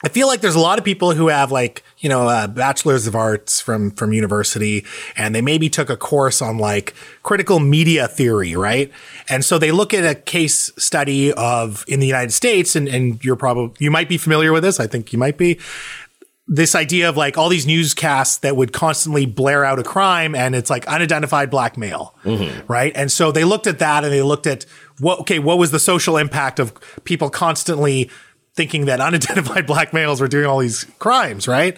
I 0.00 0.08
feel 0.08 0.28
like 0.28 0.40
there's 0.42 0.54
a 0.54 0.60
lot 0.60 0.78
of 0.78 0.84
people 0.84 1.12
who 1.12 1.26
have 1.26 1.50
like 1.50 1.82
you 1.98 2.08
know 2.08 2.28
uh, 2.28 2.46
bachelors 2.46 3.08
of 3.08 3.16
arts 3.16 3.60
from 3.60 3.90
from 3.90 4.12
university, 4.12 4.84
and 5.16 5.34
they 5.34 5.40
maybe 5.42 5.68
took 5.68 5.90
a 5.90 5.96
course 5.96 6.40
on 6.40 6.56
like 6.56 6.94
critical 7.24 7.58
media 7.58 8.06
theory, 8.06 8.54
right? 8.54 8.92
And 9.28 9.44
so 9.44 9.58
they 9.58 9.72
look 9.72 9.92
at 9.92 10.04
a 10.08 10.14
case 10.14 10.70
study 10.78 11.32
of 11.32 11.84
in 11.88 11.98
the 11.98 12.06
United 12.06 12.32
States, 12.32 12.76
and 12.76 12.86
and 12.88 13.24
you're 13.24 13.34
probably 13.34 13.74
you 13.80 13.90
might 13.90 14.08
be 14.08 14.18
familiar 14.18 14.52
with 14.52 14.62
this. 14.62 14.78
I 14.78 14.86
think 14.86 15.12
you 15.12 15.18
might 15.18 15.36
be 15.36 15.58
this 16.48 16.74
idea 16.74 17.08
of 17.10 17.16
like 17.16 17.36
all 17.36 17.50
these 17.50 17.66
newscasts 17.66 18.38
that 18.38 18.56
would 18.56 18.72
constantly 18.72 19.26
blare 19.26 19.66
out 19.66 19.78
a 19.78 19.82
crime 19.82 20.34
and 20.34 20.54
it's 20.54 20.70
like 20.70 20.86
unidentified 20.88 21.50
black 21.50 21.76
male, 21.76 22.14
mm-hmm. 22.24 22.72
right? 22.72 22.90
And 22.94 23.12
so 23.12 23.30
they 23.30 23.44
looked 23.44 23.66
at 23.66 23.78
that 23.80 24.02
and 24.02 24.12
they 24.12 24.22
looked 24.22 24.46
at 24.46 24.64
what, 24.98 25.20
okay, 25.20 25.38
what 25.38 25.58
was 25.58 25.70
the 25.70 25.78
social 25.78 26.16
impact 26.16 26.58
of 26.58 26.72
people 27.04 27.28
constantly 27.28 28.10
thinking 28.54 28.86
that 28.86 29.00
unidentified 29.08 29.66
black 29.66 29.92
males 29.92 30.22
were 30.22 30.28
doing 30.28 30.46
all 30.46 30.58
these 30.58 30.84
crimes, 30.98 31.46
right? 31.46 31.76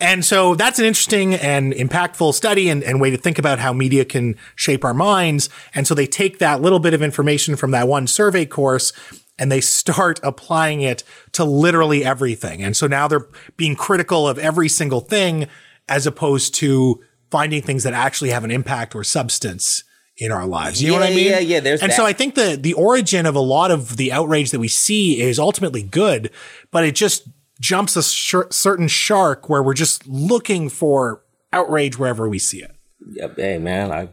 And 0.00 0.24
so 0.24 0.54
that's 0.54 0.78
an 0.78 0.86
interesting 0.86 1.34
and 1.34 1.72
impactful 1.74 2.32
study 2.34 2.70
and, 2.70 2.82
and 2.82 3.00
way 3.00 3.10
to 3.10 3.18
think 3.18 3.38
about 3.38 3.58
how 3.58 3.72
media 3.72 4.04
can 4.04 4.34
shape 4.56 4.82
our 4.84 4.94
minds. 4.94 5.50
And 5.74 5.86
so 5.86 5.94
they 5.94 6.06
take 6.06 6.38
that 6.38 6.62
little 6.62 6.78
bit 6.78 6.94
of 6.94 7.02
information 7.02 7.54
from 7.54 7.70
that 7.72 7.86
one 7.86 8.06
survey 8.06 8.46
course 8.46 8.92
and 9.40 9.50
they 9.50 9.60
start 9.60 10.20
applying 10.22 10.82
it 10.82 11.02
to 11.32 11.44
literally 11.44 12.04
everything. 12.04 12.62
And 12.62 12.76
so 12.76 12.86
now 12.86 13.08
they're 13.08 13.26
being 13.56 13.74
critical 13.74 14.28
of 14.28 14.38
every 14.38 14.68
single 14.68 15.00
thing 15.00 15.48
as 15.88 16.06
opposed 16.06 16.54
to 16.56 17.02
finding 17.30 17.62
things 17.62 17.82
that 17.82 17.94
actually 17.94 18.30
have 18.30 18.44
an 18.44 18.50
impact 18.52 18.94
or 18.94 19.02
substance 19.02 19.82
in 20.18 20.30
our 20.30 20.46
lives. 20.46 20.82
You 20.82 20.90
know 20.90 21.00
what 21.00 21.10
I 21.10 21.14
mean? 21.14 21.26
yeah, 21.26 21.38
yeah, 21.38 21.60
there's 21.60 21.80
and 21.82 21.90
that. 21.90 21.96
so 21.96 22.04
I 22.04 22.12
think 22.12 22.34
the 22.34 22.56
the 22.60 22.74
origin 22.74 23.24
of 23.26 23.34
a 23.34 23.40
lot 23.40 23.70
of 23.70 23.96
the 23.96 24.12
outrage 24.12 24.50
that 24.50 24.60
we 24.60 24.68
see 24.68 25.20
is 25.20 25.38
ultimately 25.38 25.82
good, 25.82 26.30
but 26.70 26.84
it 26.84 26.94
just 26.94 27.28
jumps 27.58 27.96
a 27.96 28.02
sh- 28.02 28.34
certain 28.50 28.88
shark 28.88 29.48
where 29.48 29.62
we're 29.62 29.74
just 29.74 30.06
looking 30.06 30.68
for 30.68 31.22
outrage 31.52 31.98
wherever 31.98 32.28
we 32.28 32.38
see 32.38 32.62
it. 32.62 32.76
Yep. 33.12 33.36
Hey, 33.36 33.58
man. 33.58 33.90
I 33.90 34.08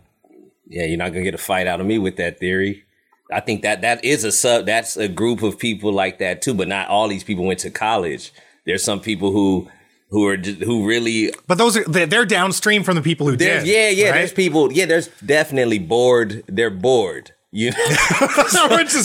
yeah, 0.67 0.85
you're 0.85 0.97
not 0.97 1.09
gonna 1.11 1.23
get 1.23 1.35
a 1.35 1.39
fight 1.39 1.67
out 1.67 1.81
of 1.81 1.85
me 1.85 1.97
with 1.97 2.15
that 2.17 2.39
theory. 2.39 2.85
I 3.31 3.39
think 3.41 3.61
that 3.63 3.81
that 3.81 4.03
is 4.05 4.23
a 4.23 4.31
sub. 4.31 4.65
That's 4.65 4.95
a 4.97 5.07
group 5.07 5.41
of 5.43 5.59
people 5.59 5.91
like 5.91 6.19
that 6.19 6.41
too. 6.41 6.53
But 6.53 6.67
not 6.67 6.87
all 6.87 7.07
these 7.07 7.23
people 7.23 7.45
went 7.45 7.59
to 7.61 7.69
college. 7.71 8.31
There's 8.65 8.83
some 8.83 8.99
people 9.01 9.31
who 9.31 9.69
who 10.09 10.25
are 10.27 10.37
who 10.37 10.87
really. 10.87 11.33
But 11.47 11.57
those 11.57 11.75
are 11.77 11.83
they're 11.83 12.05
they're 12.05 12.25
downstream 12.25 12.83
from 12.83 12.95
the 12.95 13.01
people 13.01 13.27
who 13.27 13.35
did. 13.35 13.67
yeah, 13.67 13.89
yeah. 13.89 14.05
right? 14.09 14.13
There's 14.19 14.33
people. 14.33 14.71
Yeah, 14.71 14.85
there's 14.85 15.07
definitely 15.25 15.79
bored. 15.79 16.43
They're 16.47 16.69
bored. 16.69 17.31
You 17.51 17.71
know. 17.71 17.77
Is 17.87 18.51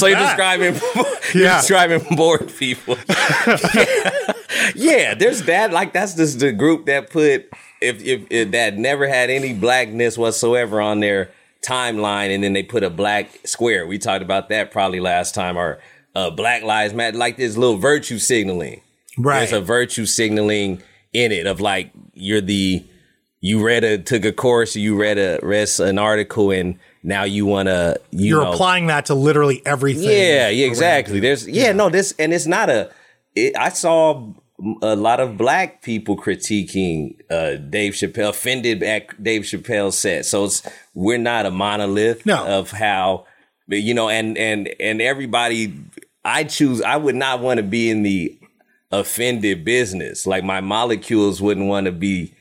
so 0.01 0.07
you're 0.07 0.19
describing 0.19 0.75
you're 1.33 1.45
Yeah. 1.45 1.61
describing 1.61 2.05
bored 2.17 2.53
people. 2.57 2.97
yeah, 4.75 5.15
there's 5.15 5.43
that. 5.45 5.73
Like 5.73 5.93
that's 5.93 6.15
just 6.15 6.41
the 6.41 6.53
group 6.53 6.87
that 6.87 7.11
put 7.11 7.49
if, 7.81 8.03
if 8.03 8.27
if 8.31 8.51
that 8.53 8.77
never 8.77 9.07
had 9.09 9.31
any 9.31 9.55
blackness 9.55 10.19
whatsoever 10.19 10.81
on 10.81 11.01
their 11.01 11.31
timeline, 11.63 12.35
and 12.35 12.43
then 12.43 12.53
they 12.53 12.63
put 12.63 12.83
a 12.83 12.91
black 12.91 13.41
square. 13.47 13.87
We 13.87 13.99
talked 13.99 14.23
about 14.23 14.49
that 14.49 14.71
probably 14.71 15.01
last 15.01 15.35
time, 15.35 15.57
or 15.57 15.81
uh, 16.15 16.31
Black 16.31 16.63
Lives 16.63 16.95
Matter, 16.95 17.17
like 17.17 17.37
this 17.37 17.57
little 17.57 17.79
virtue 17.79 18.19
signaling. 18.19 18.81
Right. 19.19 19.41
There's 19.41 19.53
a 19.53 19.61
virtue 19.61 20.07
signaling 20.07 20.83
in 21.13 21.33
it 21.33 21.47
of 21.47 21.61
like 21.61 21.91
you're 22.15 22.41
the 22.41 22.85
you 23.41 23.65
read 23.65 23.85
a 23.85 23.99
took 23.99 24.25
a 24.25 24.33
course, 24.33 24.77
you 24.77 24.97
read 24.97 25.19
a 25.19 25.39
read 25.43 25.69
an 25.81 25.99
article, 25.99 26.51
and 26.51 26.79
now 27.03 27.25
you 27.25 27.45
want 27.45 27.67
to 27.69 28.01
you 28.11 28.29
You're 28.29 28.45
know, 28.45 28.53
applying 28.53 28.87
that 28.87 29.07
to 29.07 29.15
literally 29.15 29.63
everything. 29.67 30.05
yeah, 30.05 30.49
yeah, 30.49 30.67
exactly. 30.67 31.21
There's 31.21 31.47
yeah, 31.49 31.73
no, 31.73 31.91
this 31.91 32.15
and 32.19 32.33
it's 32.33 32.47
not 32.47 32.71
a. 32.71 32.91
It, 33.35 33.57
I 33.57 33.71
saw 33.71 34.33
a 34.83 34.95
lot 34.97 35.19
of 35.21 35.37
black 35.37 35.83
people 35.83 36.17
critiquing 36.17 37.17
uh, 37.31 37.57
Dave 37.57 37.95
Chappelle, 37.95 38.31
offended 38.31 38.83
at 38.83 39.21
Dave 39.23 39.43
Chappelle's 39.43 39.99
set. 39.99 40.25
So 40.27 40.45
it's 40.45 40.63
we're 40.95 41.19
not 41.19 41.47
a 41.47 41.51
monolith 41.51 42.25
No. 42.27 42.47
of 42.47 42.71
how, 42.71 43.27
you 43.69 43.95
know, 43.95 44.09
and 44.09 44.37
and 44.39 44.69
and 44.79 45.01
everybody. 45.03 45.75
I 46.25 46.45
choose. 46.45 46.81
I 46.83 46.97
would 46.97 47.17
not 47.17 47.41
want 47.41 47.59
to 47.59 47.65
be 47.65 47.91
in 47.91 48.03
the 48.05 48.39
offended 48.93 49.65
business. 49.65 50.27
Like 50.27 50.45
my 50.45 50.61
molecules 50.61 51.41
wouldn't 51.43 51.67
want 51.67 51.87
to 51.87 51.93
be 51.93 52.33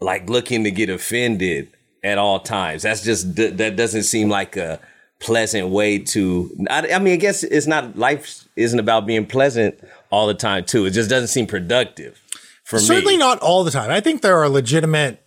like 0.00 0.28
looking 0.28 0.64
to 0.64 0.70
get 0.70 0.88
offended 0.90 1.68
at 2.04 2.18
all 2.18 2.38
times. 2.38 2.82
That's 2.82 3.02
just 3.02 3.34
that 3.36 3.74
doesn't 3.76 4.04
seem 4.04 4.28
like 4.28 4.56
a 4.56 4.78
pleasant 5.20 5.70
way 5.70 5.98
to. 5.98 6.54
I, 6.70 6.92
I 6.92 6.98
mean, 7.00 7.14
I 7.14 7.16
guess 7.16 7.42
it's 7.42 7.66
not 7.66 7.96
life 7.98 8.46
isn't 8.54 8.78
about 8.78 9.06
being 9.06 9.26
pleasant 9.26 9.80
all 10.10 10.26
the 10.26 10.34
time 10.34 10.64
too. 10.64 10.86
It 10.86 10.90
just 10.90 11.10
doesn't 11.10 11.28
seem 11.28 11.46
productive 11.46 12.20
for 12.64 12.78
Certainly 12.78 13.14
me. 13.14 13.18
not 13.18 13.38
all 13.40 13.64
the 13.64 13.70
time. 13.70 13.90
I 13.90 14.00
think 14.00 14.22
there 14.22 14.38
are 14.38 14.48
legitimate 14.48 15.22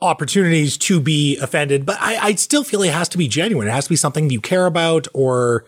opportunities 0.00 0.76
to 0.78 1.00
be 1.00 1.36
offended, 1.38 1.86
but 1.86 1.96
I, 2.00 2.16
I 2.16 2.34
still 2.34 2.64
feel 2.64 2.82
it 2.82 2.92
has 2.92 3.08
to 3.10 3.18
be 3.18 3.28
genuine. 3.28 3.68
It 3.68 3.72
has 3.72 3.84
to 3.84 3.90
be 3.90 3.96
something 3.96 4.30
you 4.30 4.40
care 4.40 4.66
about 4.66 5.08
or, 5.14 5.64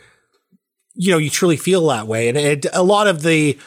you 0.95 1.11
know, 1.11 1.19
you 1.19 1.31
truly 1.31 1.57
feel 1.57 1.87
that 1.89 2.07
way. 2.07 2.29
And 2.29 2.37
it, 2.37 2.67
a 2.73 2.83
lot 2.83 3.07
of 3.07 3.23
the 3.23 3.59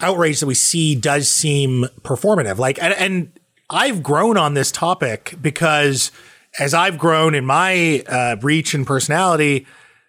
outrage 0.00 0.40
that 0.40 0.46
we 0.46 0.54
see 0.54 0.94
does 0.94 1.28
seem 1.28 1.86
performative. 2.02 2.58
Like, 2.58 2.82
and, 2.82 2.94
and 2.94 3.32
I've 3.70 4.02
grown 4.02 4.36
on 4.36 4.54
this 4.54 4.70
topic 4.72 5.34
because 5.40 6.10
as 6.58 6.74
I've 6.74 6.98
grown 6.98 7.34
in 7.34 7.44
my 7.44 8.02
uh, 8.06 8.36
reach 8.42 8.74
and 8.74 8.86
personality, 8.86 9.66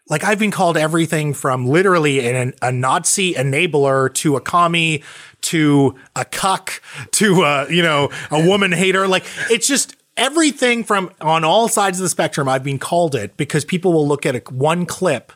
like 0.10 0.24
I've 0.24 0.40
been 0.40 0.52
called 0.52 0.78
everything 0.78 1.34
from 1.34 1.68
literally 1.68 2.28
an, 2.28 2.54
a 2.62 2.72
Nazi 2.72 3.34
enabler 3.34 4.14
to 4.16 4.36
a 4.36 4.42
commie 4.42 5.04
to 5.42 5.96
a 6.16 6.26
cuck 6.26 6.82
to 7.12 7.44
a, 7.44 7.72
you 7.72 7.82
know, 7.82 8.10
a 8.32 8.46
woman 8.46 8.72
hater. 8.72 9.08
Like 9.08 9.26
it's 9.50 9.68
just 9.68 9.96
everything 10.16 10.84
from 10.84 11.12
on 11.22 11.44
all 11.44 11.68
sides 11.68 12.00
of 12.00 12.04
the 12.04 12.10
spectrum. 12.10 12.48
I've 12.48 12.64
been 12.64 12.80
called 12.80 13.16
it 13.16 13.38
because 13.38 13.66
people 13.66 13.94
will 13.94 14.08
look 14.08 14.26
at 14.26 14.36
a, 14.36 14.40
one 14.52 14.86
clip 14.86 15.32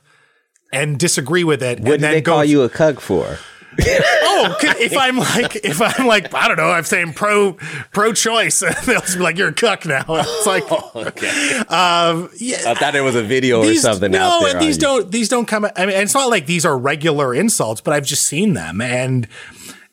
and 0.72 0.98
disagree 0.98 1.44
with 1.44 1.62
it. 1.62 1.80
What 1.80 1.80
and 1.80 1.86
did 1.86 2.02
then 2.02 2.12
they 2.12 2.22
go 2.22 2.34
call 2.34 2.46
you 2.46 2.64
a 2.64 2.70
cuck 2.70 3.00
for? 3.00 3.38
oh, 3.82 4.58
if 4.62 4.98
I'm 4.98 5.18
like, 5.18 5.56
if 5.56 5.82
I'm 5.82 6.06
like, 6.06 6.34
I 6.34 6.48
don't 6.48 6.58
know, 6.58 6.70
I'm 6.70 6.84
saying 6.84 7.14
pro 7.14 7.54
pro 7.94 8.12
choice, 8.12 8.60
they'll 8.86 9.00
just 9.00 9.18
be 9.18 9.24
like, 9.24 9.38
you're 9.38 9.50
a 9.50 9.54
cuck 9.54 9.86
now. 9.86 10.04
It's 10.08 10.46
like, 10.46 10.70
okay. 10.96 11.58
um, 11.70 12.30
yeah. 12.38 12.64
I 12.68 12.74
thought 12.74 12.96
it 12.96 13.02
was 13.02 13.16
a 13.16 13.24
video 13.24 13.62
or 13.62 13.74
something 13.76 14.12
no, 14.12 14.20
out 14.20 14.40
there. 14.42 14.52
and 14.52 14.62
these 14.62 14.78
don't 14.78 15.10
these 15.10 15.30
don't 15.30 15.46
come. 15.46 15.66
I 15.76 15.86
mean, 15.86 15.96
it's 15.96 16.14
not 16.14 16.30
like 16.30 16.48
these 16.48 16.66
are 16.66 16.78
regular 16.78 17.34
insults, 17.34 17.80
but 17.80 17.94
I've 17.94 18.06
just 18.06 18.28
seen 18.28 18.54
them, 18.54 18.82
and 18.82 19.28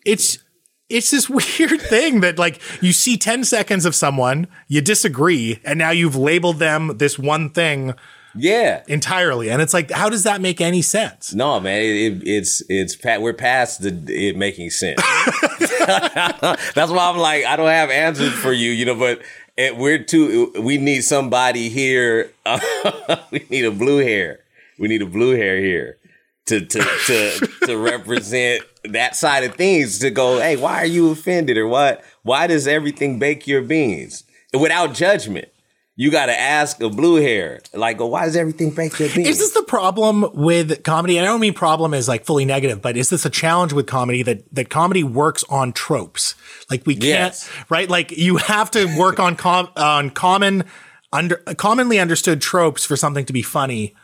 it's 0.04 0.38
it's 0.88 1.12
this 1.12 1.30
weird 1.30 1.80
thing 1.80 2.20
that 2.20 2.36
like 2.36 2.60
you 2.82 2.92
see 2.92 3.16
ten 3.16 3.44
seconds 3.44 3.84
of 3.84 3.94
someone, 3.94 4.48
you 4.66 4.80
disagree, 4.80 5.60
and 5.64 5.78
now 5.78 5.90
you've 5.90 6.16
labeled 6.16 6.58
them 6.58 6.96
this 6.98 7.16
one 7.16 7.50
thing 7.50 7.94
Yeah. 8.38 8.82
entirely, 8.88 9.50
and 9.50 9.60
it's 9.60 9.74
like, 9.74 9.90
how 9.90 10.08
does 10.08 10.22
that 10.24 10.40
make 10.40 10.60
any 10.60 10.82
sense? 10.82 11.34
No, 11.34 11.58
man, 11.60 11.80
it, 11.80 11.86
it, 11.86 12.22
it's 12.26 12.62
it's 12.68 12.96
we're 13.04 13.32
past 13.32 13.82
the 13.82 13.90
it 14.08 14.36
making 14.36 14.70
sense. 14.70 15.02
That's 15.86 16.90
why 16.90 17.10
I'm 17.10 17.18
like 17.18 17.44
I 17.44 17.56
don't 17.56 17.68
have 17.68 17.90
answers 17.90 18.32
for 18.32 18.52
you, 18.52 18.70
you 18.70 18.84
know. 18.84 18.94
But 18.94 19.22
it, 19.56 19.76
we're 19.76 19.98
too. 19.98 20.52
We 20.60 20.78
need 20.78 21.02
somebody 21.02 21.68
here. 21.68 22.30
we 23.30 23.46
need 23.50 23.64
a 23.64 23.70
blue 23.70 23.98
hair. 23.98 24.40
We 24.78 24.88
need 24.88 25.02
a 25.02 25.06
blue 25.06 25.34
hair 25.36 25.60
here 25.60 25.98
to 26.46 26.60
to 26.60 26.78
to 27.06 27.48
to 27.66 27.78
represent 27.78 28.62
that 28.84 29.16
side 29.16 29.44
of 29.44 29.54
things. 29.54 29.98
To 30.00 30.10
go, 30.10 30.38
hey, 30.38 30.56
why 30.56 30.82
are 30.82 30.86
you 30.86 31.10
offended, 31.10 31.56
or 31.56 31.66
what? 31.68 32.04
Why 32.22 32.46
does 32.46 32.66
everything 32.66 33.18
bake 33.18 33.46
your 33.46 33.62
beans 33.62 34.24
without 34.52 34.94
judgment? 34.94 35.48
You 36.00 36.12
got 36.12 36.26
to 36.26 36.40
ask 36.40 36.80
a 36.80 36.88
blue 36.88 37.16
hair, 37.16 37.60
like, 37.74 37.98
why 37.98 38.24
does 38.24 38.36
everything 38.36 38.70
bake 38.70 38.96
your? 39.00 39.08
Is 39.08 39.40
this 39.40 39.50
the 39.50 39.64
problem 39.64 40.24
with 40.32 40.84
comedy? 40.84 41.18
And 41.18 41.26
I 41.26 41.28
don't 41.28 41.40
mean 41.40 41.54
problem 41.54 41.92
as 41.92 42.06
like 42.06 42.24
fully 42.24 42.44
negative, 42.44 42.80
but 42.80 42.96
is 42.96 43.10
this 43.10 43.26
a 43.26 43.30
challenge 43.30 43.72
with 43.72 43.88
comedy 43.88 44.22
that 44.22 44.44
that 44.54 44.70
comedy 44.70 45.02
works 45.02 45.42
on 45.50 45.72
tropes? 45.72 46.36
Like 46.70 46.86
we 46.86 46.94
can't, 46.94 47.04
Yes. 47.34 47.50
right? 47.68 47.90
Like 47.90 48.12
you 48.16 48.36
have 48.36 48.70
to 48.70 48.86
work 48.96 49.18
on 49.18 49.34
com- 49.34 49.70
on 49.76 50.10
common 50.10 50.66
under 51.12 51.38
commonly 51.56 51.98
understood 51.98 52.40
tropes 52.40 52.84
for 52.84 52.96
something 52.96 53.24
to 53.24 53.32
be 53.32 53.42
funny. 53.42 53.96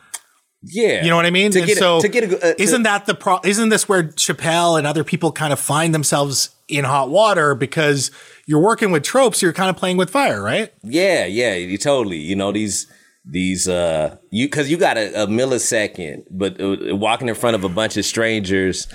yeah, 0.64 1.04
You 1.04 1.10
know 1.10 1.16
what 1.16 1.26
I 1.26 1.30
mean? 1.30 1.52
To 1.52 1.58
And 1.60 1.68
get, 1.68 1.78
so 1.78 1.98
a, 1.98 2.00
to 2.00 2.08
get 2.08 2.24
a, 2.24 2.50
uh, 2.50 2.54
isn't 2.58 2.82
that 2.82 3.06
the 3.06 3.14
pro? 3.14 3.38
Isn't 3.44 3.68
this 3.68 3.88
where 3.88 4.02
Chappelle 4.02 4.78
and 4.78 4.84
other 4.86 5.04
people 5.04 5.30
kind 5.30 5.52
of 5.52 5.60
find 5.60 5.94
themselves 5.94 6.50
in 6.66 6.84
hot 6.84 7.08
water 7.10 7.54
because 7.54 8.10
you're 8.46 8.60
working 8.60 8.90
with 8.90 9.02
tropes? 9.02 9.42
You're 9.42 9.52
kind 9.52 9.70
of 9.70 9.76
playing 9.76 9.96
with 9.96 10.10
fire, 10.10 10.42
right? 10.42 10.72
Yeah, 10.82 11.26
yeah, 11.26 11.54
you 11.54 11.78
totally. 11.78 12.18
You 12.18 12.36
know 12.36 12.52
these 12.52 12.86
these 13.26 13.66
uh 13.68 14.16
you 14.30 14.46
because 14.46 14.70
you 14.70 14.76
got 14.76 14.98
a, 14.98 15.22
a 15.22 15.26
millisecond, 15.26 16.24
but 16.30 16.60
uh, 16.60 16.94
walking 16.94 17.28
in 17.28 17.34
front 17.34 17.56
of 17.56 17.64
a 17.64 17.68
bunch 17.68 17.96
of 17.96 18.04
strangers, 18.04 18.86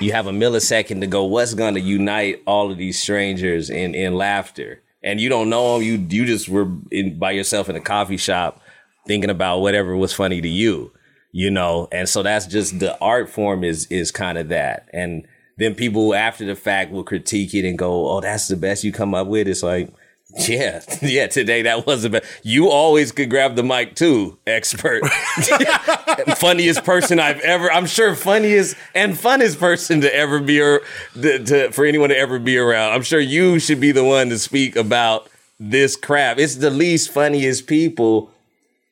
you 0.00 0.12
have 0.12 0.26
a 0.26 0.32
millisecond 0.32 1.00
to 1.00 1.06
go. 1.06 1.24
What's 1.24 1.54
going 1.54 1.74
to 1.74 1.80
unite 1.80 2.42
all 2.46 2.70
of 2.70 2.78
these 2.78 3.00
strangers 3.00 3.70
in 3.70 3.94
in 3.94 4.14
laughter? 4.14 4.82
And 5.02 5.20
you 5.20 5.28
don't 5.28 5.50
know 5.50 5.74
them. 5.74 5.82
You 5.82 5.94
you 6.08 6.26
just 6.26 6.48
were 6.48 6.68
in 6.90 7.18
by 7.18 7.32
yourself 7.32 7.68
in 7.68 7.74
a 7.76 7.80
coffee 7.80 8.16
shop 8.16 8.60
thinking 9.06 9.30
about 9.30 9.58
whatever 9.58 9.96
was 9.96 10.12
funny 10.12 10.40
to 10.40 10.48
you, 10.48 10.92
you 11.32 11.50
know. 11.50 11.88
And 11.90 12.08
so 12.08 12.22
that's 12.22 12.46
just 12.46 12.78
the 12.78 12.96
art 13.00 13.28
form 13.28 13.64
is 13.64 13.86
is 13.86 14.12
kind 14.12 14.38
of 14.38 14.48
that. 14.50 14.88
And 14.92 15.26
then 15.62 15.74
people 15.74 16.14
after 16.14 16.44
the 16.44 16.56
fact 16.56 16.90
will 16.90 17.04
critique 17.04 17.54
it 17.54 17.66
and 17.66 17.78
go, 17.78 18.10
"Oh, 18.10 18.20
that's 18.20 18.48
the 18.48 18.56
best 18.56 18.84
you 18.84 18.92
come 18.92 19.14
up 19.14 19.26
with." 19.26 19.48
It's 19.48 19.62
like, 19.62 19.90
yeah, 20.36 20.82
yeah. 21.02 21.26
Today 21.26 21.62
that 21.62 21.86
was 21.86 22.02
the 22.02 22.10
best. 22.10 22.24
You 22.42 22.68
always 22.68 23.12
could 23.12 23.30
grab 23.30 23.56
the 23.56 23.62
mic 23.62 23.94
too, 23.94 24.38
expert. 24.46 25.02
funniest 26.36 26.84
person 26.84 27.20
I've 27.20 27.40
ever. 27.40 27.70
I'm 27.70 27.86
sure 27.86 28.14
funniest 28.14 28.76
and 28.94 29.14
funnest 29.14 29.58
person 29.58 30.00
to 30.02 30.14
ever 30.14 30.40
be 30.40 30.60
or 30.60 30.80
to, 31.20 31.44
to, 31.44 31.72
for 31.72 31.84
anyone 31.84 32.10
to 32.10 32.18
ever 32.18 32.38
be 32.38 32.58
around. 32.58 32.92
I'm 32.92 33.02
sure 33.02 33.20
you 33.20 33.58
should 33.58 33.80
be 33.80 33.92
the 33.92 34.04
one 34.04 34.28
to 34.30 34.38
speak 34.38 34.76
about 34.76 35.28
this 35.60 35.96
crap. 35.96 36.38
It's 36.38 36.56
the 36.56 36.70
least 36.70 37.10
funniest 37.10 37.66
people 37.66 38.30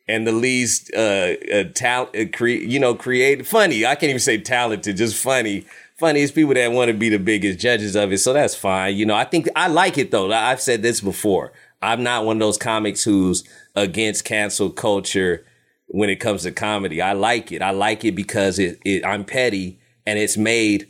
and 0.09 0.27
the 0.27 0.33
least 0.33 0.91
uh, 0.95 1.35
uh 1.53 1.65
talent, 1.75 2.17
uh, 2.17 2.37
cre- 2.37 2.49
you 2.49 2.79
know, 2.79 2.95
create 2.95 3.47
funny. 3.47 3.87
I 3.87 3.95
can't 3.95 4.11
even 4.11 4.21
say 4.21 4.39
talented, 4.39 4.97
just 4.97 5.17
funny. 5.17 5.65
Funniest 6.01 6.35
people 6.35 6.55
that 6.55 6.73
want 6.73 6.89
to 6.89 6.95
be 6.95 7.11
the 7.11 7.19
biggest 7.19 7.59
judges 7.59 7.95
of 7.95 8.11
it. 8.11 8.19
So 8.19 8.33
that's 8.33 8.55
fine. 8.55 8.97
You 8.97 9.05
know, 9.07 9.15
I 9.15 9.25
think 9.25 9.49
I 9.55 9.69
like 9.69 9.99
it 9.99 10.11
though. 10.11 10.33
I've 10.33 10.61
said 10.61 10.81
this 10.83 11.01
before. 11.03 11.53
I'm 11.83 12.03
not 12.03 12.25
one 12.25 12.37
of 12.37 12.41
those 12.41 12.57
comics 12.57 13.05
who's 13.05 13.45
against 13.77 14.25
cancel 14.25 14.71
culture 14.71 15.45
when 15.89 16.09
it 16.09 16.17
comes 16.17 16.43
to 16.45 16.53
comedy. 16.53 17.03
I 17.03 17.13
like 17.13 17.53
it. 17.53 17.61
I 17.63 17.71
like 17.71 18.05
it 18.05 18.13
because 18.13 18.59
it, 18.59 18.79
it 18.85 19.05
I'm 19.05 19.25
petty 19.27 19.79
and 20.07 20.19
it's 20.19 20.37
made 20.39 20.89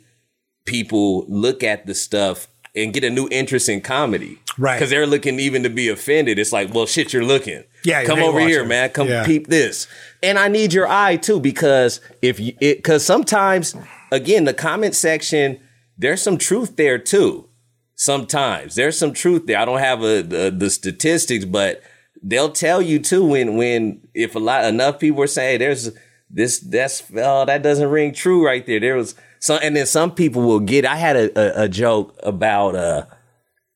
people 0.65 1.25
look 1.27 1.63
at 1.63 1.85
the 1.87 1.93
stuff 1.93 2.47
and 2.73 2.93
get 2.93 3.03
a 3.03 3.09
new 3.09 3.27
interest 3.31 3.67
in 3.67 3.81
comedy. 3.81 4.39
Right. 4.57 4.75
Because 4.77 4.89
they're 4.91 5.07
looking 5.07 5.39
even 5.39 5.63
to 5.63 5.69
be 5.69 5.89
offended. 5.89 6.39
It's 6.39 6.53
like, 6.53 6.73
well, 6.73 6.85
shit, 6.85 7.11
you're 7.11 7.25
looking. 7.25 7.63
Yeah, 7.83 8.05
Come 8.05 8.19
over 8.21 8.39
here, 8.39 8.59
watching. 8.59 8.69
man. 8.69 8.89
Come 8.91 9.07
Yeah. 9.09 9.25
peep 9.25 9.47
this. 9.47 9.87
And 10.23 10.39
I 10.39 10.47
need 10.47 10.71
your 10.71 10.87
eye 10.87 11.17
too, 11.17 11.39
because 11.41 11.99
if 12.21 12.39
you, 12.39 12.53
it, 12.61 12.77
because 12.77 13.05
sometimes, 13.05 13.75
again, 14.11 14.43
the 14.43 14.53
comment 14.53 14.95
section, 14.95 15.59
there's 15.97 16.21
some 16.21 16.37
truth 16.37 16.75
there 16.75 16.97
too. 16.97 17.47
Sometimes 17.95 18.75
there's 18.75 18.97
some 18.97 19.13
truth 19.13 19.45
there. 19.45 19.59
I 19.59 19.65
don't 19.65 19.79
have 19.79 20.01
a, 20.01 20.21
the, 20.21 20.51
the 20.55 20.69
statistics, 20.69 21.45
but 21.45 21.81
they'll 22.21 22.51
tell 22.51 22.81
you 22.81 22.99
too 22.99 23.25
when, 23.25 23.57
when, 23.57 24.07
if 24.13 24.35
a 24.35 24.39
lot, 24.39 24.65
enough 24.65 24.99
people 24.99 25.21
are 25.23 25.27
saying 25.27 25.59
there's 25.59 25.91
this, 26.29 26.59
that's, 26.59 27.03
oh, 27.15 27.45
that 27.45 27.61
doesn't 27.61 27.89
ring 27.89 28.13
true 28.13 28.45
right 28.45 28.65
there. 28.65 28.79
There 28.79 28.95
was 28.95 29.15
some, 29.39 29.59
and 29.61 29.75
then 29.75 29.85
some 29.85 30.11
people 30.13 30.41
will 30.43 30.59
get, 30.59 30.85
I 30.85 30.95
had 30.95 31.15
a, 31.15 31.61
a, 31.61 31.63
a 31.65 31.69
joke 31.69 32.17
about, 32.23 32.75
uh, 32.75 33.05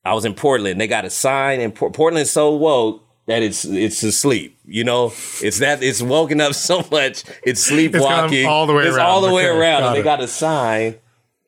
I 0.04 0.14
was 0.14 0.24
in 0.24 0.34
Portland. 0.34 0.80
They 0.80 0.86
got 0.86 1.04
a 1.04 1.10
sign 1.10 1.60
in 1.60 1.72
Port- 1.72 1.92
Portland's 1.92 2.30
so 2.30 2.54
woke 2.54 3.05
that 3.26 3.42
it's 3.42 3.64
it's 3.64 4.02
asleep. 4.02 4.58
You 4.66 4.84
know, 4.84 5.06
it's 5.42 5.58
that 5.58 5.82
it's 5.82 6.02
woken 6.02 6.40
up 6.40 6.54
so 6.68 6.86
much 6.90 7.24
it's 7.44 7.62
sleepwalking. 7.62 8.46
all 8.46 8.66
the 8.66 8.72
way 8.74 8.86
it's 8.86 8.96
around. 8.96 9.06
all 9.06 9.20
the 9.20 9.32
way 9.32 9.46
around. 9.46 9.80
got 9.82 9.88
And 9.88 9.96
they 9.98 10.02
got 10.02 10.20
a 10.22 10.28
sign 10.28 10.96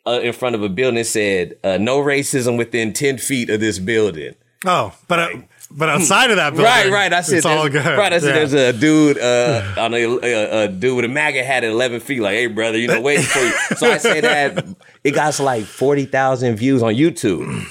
uh, 0.06 0.20
in 0.23 0.32
front 0.32 0.54
of 0.54 0.62
a 0.62 0.68
building 0.68 0.97
that 0.97 1.04
said 1.04 1.56
uh, 1.64 1.78
"No 1.78 1.99
racism 1.99 2.56
within 2.58 2.92
ten 2.92 3.18
feet 3.18 3.50
of 3.50 3.61
this 3.61 3.78
building." 3.78 4.35
Oh, 4.66 4.92
but 5.06 5.18
uh, 5.18 5.28
but 5.70 5.88
outside 5.90 6.30
of 6.30 6.37
that 6.37 6.50
building, 6.50 6.64
Right, 6.64 6.90
right. 6.90 7.12
I 7.12 7.20
said, 7.20 7.37
it's 7.37 7.47
all 7.47 7.68
good. 7.68 7.85
Right, 7.85 8.11
I 8.12 8.18
said, 8.18 8.28
Yeah. 8.28 8.32
there's 8.44 8.52
a 8.54 8.73
dude 8.73 9.18
uh, 9.18 9.75
on 9.76 9.92
a, 9.92 10.02
a, 10.04 10.64
a 10.64 10.68
dude 10.68 10.97
with 10.97 11.04
a 11.04 11.08
MAGA 11.08 11.44
hat 11.44 11.62
at 11.62 11.70
11 11.70 12.00
feet. 12.00 12.20
Like, 12.23 12.32
hey, 12.37 12.47
brother, 12.47 12.78
you 12.78 12.88
know, 12.88 13.02
waiting 13.02 13.25
for 13.26 13.38
you. 13.38 13.52
So 13.76 13.90
I 13.92 13.99
say 13.99 14.20
that 14.23 14.64
it 15.04 15.11
got 15.11 15.38
like 15.40 15.64
40,000 15.64 16.56
views 16.56 16.82
on 16.82 16.94
YouTube 16.94 17.66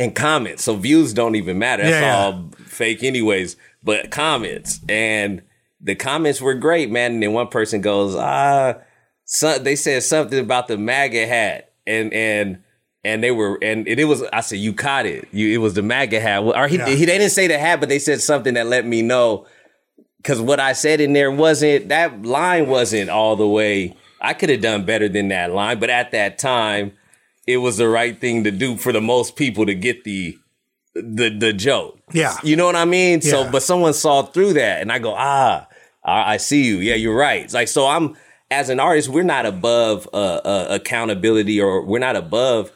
and 0.00 0.14
comments. 0.14 0.64
So 0.64 0.74
views 0.74 1.12
don't 1.12 1.36
even 1.36 1.58
matter. 1.58 1.84
That's 1.84 1.92
Yeah, 1.92 2.00
yeah. 2.00 2.24
all 2.24 2.50
fake, 2.66 3.04
anyways. 3.04 3.56
But 3.84 4.10
comments 4.10 4.80
and 4.88 5.42
the 5.80 5.94
comments 5.94 6.40
were 6.40 6.54
great, 6.54 6.90
man. 6.90 7.12
And 7.14 7.22
then 7.22 7.32
one 7.32 7.48
person 7.48 7.80
goes, 7.80 8.14
ah, 8.16 8.74
so, 9.24 9.58
they 9.60 9.76
said 9.76 10.02
something 10.02 10.38
about 10.40 10.66
the 10.66 10.76
MAGA 10.76 11.24
hat, 11.28 11.72
and 11.86 12.12
and 12.12 12.58
and 13.04 13.22
they 13.22 13.30
were 13.30 13.58
and 13.62 13.86
it 13.86 14.04
was. 14.04 14.24
I 14.32 14.40
said, 14.40 14.58
you 14.58 14.72
caught 14.72 15.06
it. 15.06 15.28
You 15.30 15.54
it 15.54 15.58
was 15.58 15.74
the 15.74 15.82
MAGA 15.82 16.18
hat. 16.20 16.42
Or 16.42 16.66
he, 16.66 16.78
Yeah. 16.78 16.88
he 16.88 17.04
they 17.04 17.18
didn't 17.18 17.30
say 17.30 17.46
the 17.46 17.56
hat, 17.56 17.78
but 17.78 17.88
they 17.88 18.00
said 18.00 18.20
something 18.20 18.54
that 18.54 18.66
let 18.66 18.84
me 18.84 19.02
know 19.02 19.46
because 20.16 20.40
what 20.40 20.58
I 20.58 20.72
said 20.72 21.00
in 21.00 21.12
there 21.12 21.30
wasn't 21.30 21.88
that 21.90 22.22
line 22.22 22.66
wasn't 22.68 23.08
all 23.08 23.36
the 23.36 23.46
way. 23.46 23.96
I 24.20 24.34
could 24.34 24.48
have 24.50 24.60
done 24.60 24.84
better 24.84 25.08
than 25.08 25.28
that 25.28 25.52
line, 25.52 25.78
but 25.78 25.88
at 25.90 26.10
that 26.10 26.36
time, 26.38 26.92
it 27.46 27.58
was 27.58 27.76
the 27.76 27.88
right 27.88 28.20
thing 28.20 28.44
to 28.44 28.50
do 28.50 28.76
for 28.76 28.92
the 28.92 29.00
most 29.00 29.36
people 29.36 29.66
to 29.66 29.74
get 29.74 30.04
the 30.04 30.38
the 30.94 31.30
the 31.30 31.52
joke. 31.52 31.98
Yeah. 32.12 32.36
you 32.42 32.56
know 32.56 32.66
what 32.66 32.76
I 32.76 32.84
mean. 32.84 33.20
So, 33.20 33.50
but 33.50 33.62
someone 33.62 33.94
saw 33.94 34.22
through 34.22 34.54
that, 34.54 34.80
and 34.80 34.90
I 34.90 34.98
go, 34.98 35.14
ah, 35.16 35.68
I, 36.04 36.34
I 36.34 36.36
see 36.36 36.64
you. 36.64 36.78
Yeah, 36.78 36.96
you're 36.96 37.16
right. 37.16 37.42
It's 37.44 37.54
like 37.54 37.68
so. 37.68 37.86
I'm 37.86 38.16
as 38.50 38.68
an 38.68 38.80
artist, 38.80 39.08
we're 39.08 39.22
not 39.22 39.46
above 39.46 40.08
uh, 40.12 40.40
uh, 40.44 40.66
accountability, 40.70 41.60
or 41.60 41.84
we're 41.84 42.00
not 42.00 42.16
above. 42.16 42.72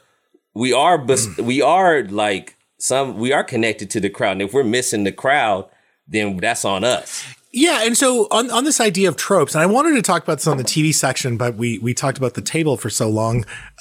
We 0.55 0.73
are, 0.73 0.99
bes- 0.99 1.37
we 1.37 1.63
are 1.63 2.05
like 2.05 2.57
some. 2.79 3.19
We 3.19 3.33
are 3.33 3.43
connected 3.43 3.91
to 3.91 4.01
the 4.01 4.11
crowd, 4.11 4.33
and 4.33 4.43
if 4.43 4.55
we're 4.55 4.63
missing 4.65 5.05
the 5.05 5.13
crowd, 5.13 5.69
then 6.07 6.37
that's 6.37 6.65
on 6.65 6.85
us. 6.85 7.25
Yeah, 7.57 7.85
and 7.85 7.97
so 7.97 8.27
on, 8.33 8.51
on 8.51 8.65
this 8.65 8.81
idea 8.81 9.09
of 9.09 9.15
tropes, 9.17 9.55
and 9.55 9.63
I 9.63 9.67
wanted 9.67 9.95
to 9.95 10.03
talk 10.03 10.25
about 10.25 10.39
this 10.39 10.49
on 10.49 10.57
the 10.57 10.65
TV 10.65 10.93
section, 10.93 11.37
but 11.37 11.55
we 11.55 11.79
we 11.79 11.95
talked 11.95 12.19
about 12.19 12.35
the 12.35 12.43
table 12.43 12.77
for 12.77 12.91
so 12.91 13.09
long. 13.09 13.45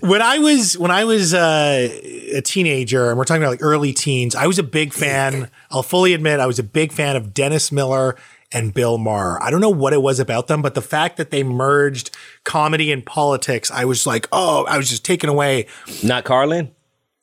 when 0.00 0.22
I 0.22 0.38
was 0.38 0.78
when 0.78 0.92
I 0.92 1.02
was 1.02 1.34
uh, 1.34 1.88
a 2.34 2.40
teenager, 2.40 3.08
and 3.08 3.18
we're 3.18 3.24
talking 3.24 3.42
about 3.42 3.50
like 3.50 3.64
early 3.64 3.92
teens, 3.92 4.36
I 4.36 4.46
was 4.46 4.60
a 4.60 4.62
big 4.62 4.92
fan. 4.92 5.50
I'll 5.72 5.82
fully 5.82 6.14
admit, 6.14 6.38
I 6.38 6.46
was 6.46 6.60
a 6.60 6.62
big 6.62 6.92
fan 6.92 7.16
of 7.16 7.34
Dennis 7.34 7.72
Miller 7.72 8.14
and 8.52 8.72
Bill 8.72 8.96
Maher. 8.96 9.42
I 9.42 9.50
don't 9.50 9.60
know 9.60 9.68
what 9.68 9.92
it 9.92 10.00
was 10.00 10.20
about 10.20 10.46
them, 10.46 10.62
but 10.62 10.76
the 10.76 10.82
fact 10.82 11.16
that 11.16 11.32
they 11.32 11.42
merged 11.42 12.12
comedy 12.44 12.92
and 12.92 13.04
politics, 13.04 13.72
I 13.72 13.86
was 13.86 14.06
like, 14.06 14.28
oh, 14.30 14.66
I 14.66 14.76
was 14.76 14.88
just 14.88 15.04
taken 15.04 15.28
away. 15.28 15.66
Not 16.04 16.22
Carlin. 16.22 16.75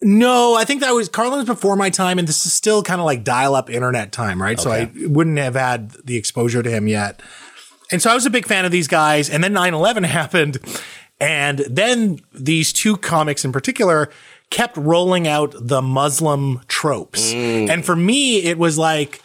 No, 0.03 0.55
I 0.55 0.65
think 0.65 0.81
that 0.81 0.91
was 0.91 1.09
Carlin 1.09 1.39
was 1.39 1.47
before 1.47 1.75
my 1.75 1.89
time, 1.89 2.19
and 2.19 2.27
this 2.27 2.45
is 2.45 2.53
still 2.53 2.83
kind 2.83 2.99
of 2.99 3.05
like 3.05 3.23
dial 3.23 3.55
up 3.55 3.69
internet 3.69 4.11
time, 4.11 4.41
right? 4.41 4.59
So 4.59 4.71
I 4.71 4.91
wouldn't 4.95 5.37
have 5.37 5.55
had 5.55 5.91
the 6.05 6.17
exposure 6.17 6.61
to 6.61 6.69
him 6.69 6.87
yet. 6.87 7.21
And 7.91 8.01
so 8.01 8.09
I 8.09 8.15
was 8.15 8.25
a 8.25 8.31
big 8.31 8.47
fan 8.47 8.65
of 8.65 8.71
these 8.71 8.87
guys. 8.87 9.29
And 9.29 9.43
then 9.43 9.53
9 9.53 9.73
11 9.73 10.03
happened. 10.05 10.57
And 11.19 11.59
then 11.59 12.19
these 12.33 12.73
two 12.73 12.97
comics 12.97 13.45
in 13.45 13.51
particular 13.51 14.09
kept 14.49 14.75
rolling 14.77 15.27
out 15.27 15.53
the 15.59 15.81
Muslim 15.81 16.61
tropes. 16.67 17.33
Mm. 17.33 17.69
And 17.69 17.85
for 17.85 17.95
me, 17.95 18.43
it 18.43 18.57
was 18.57 18.77
like, 18.77 19.21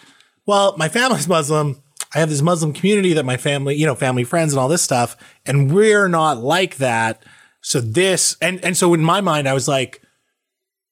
well, 0.46 0.76
my 0.76 0.88
family's 0.88 1.26
Muslim. 1.36 1.82
I 2.14 2.20
have 2.20 2.30
this 2.30 2.40
Muslim 2.40 2.72
community 2.72 3.14
that 3.14 3.24
my 3.24 3.36
family, 3.36 3.74
you 3.74 3.84
know, 3.84 3.94
family 3.94 4.24
friends 4.24 4.52
and 4.52 4.60
all 4.60 4.68
this 4.68 4.82
stuff. 4.82 5.16
And 5.44 5.74
we're 5.74 6.08
not 6.08 6.38
like 6.38 6.76
that. 6.76 7.22
So 7.60 7.80
this, 7.80 8.36
and, 8.40 8.62
and 8.64 8.76
so 8.76 8.94
in 8.94 9.02
my 9.02 9.20
mind, 9.20 9.48
I 9.48 9.52
was 9.52 9.68
like, 9.68 10.02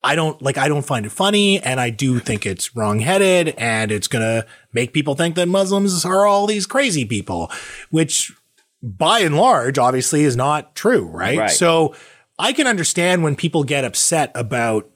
I 0.07 0.15
don't 0.15 0.41
like 0.41 0.57
I 0.57 0.69
don't 0.69 0.87
find 0.87 1.05
it 1.05 1.11
funny 1.11 1.61
and 1.61 1.81
I 1.81 1.91
do 1.91 2.21
think 2.21 2.47
it's 2.47 2.77
wrongheaded 2.77 3.55
and 3.59 3.91
it's 3.91 4.07
going 4.07 4.23
to 4.23 4.47
make 4.73 4.93
people 4.93 5.17
think 5.17 5.35
that 5.35 5.49
Muslims 5.49 6.05
are 6.05 6.25
all 6.25 6.47
these 6.47 6.65
crazy 6.65 7.05
people, 7.05 7.51
which 7.91 8.33
by 8.83 9.19
and 9.21 9.37
large 9.37 9.79
obviously 9.79 10.23
is 10.23 10.37
not 10.37 10.77
true, 10.77 11.07
right? 11.07 11.39
Right. 11.39 11.51
So 11.51 11.95
I 12.39 12.53
can 12.53 12.69
understand 12.69 13.25
when 13.25 13.35
people 13.35 13.65
get 13.65 13.85
upset 13.85 14.31
about 14.37 14.89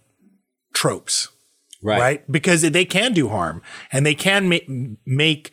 tropes, 0.73 1.29
right? 1.99 2.31
Because 2.31 2.63
they 2.63 2.85
can 2.85 3.13
do 3.13 3.29
harm 3.29 3.63
and 3.91 4.07
they 4.07 4.15
can 4.15 4.49
ma- 4.49 4.95
make 5.05 5.51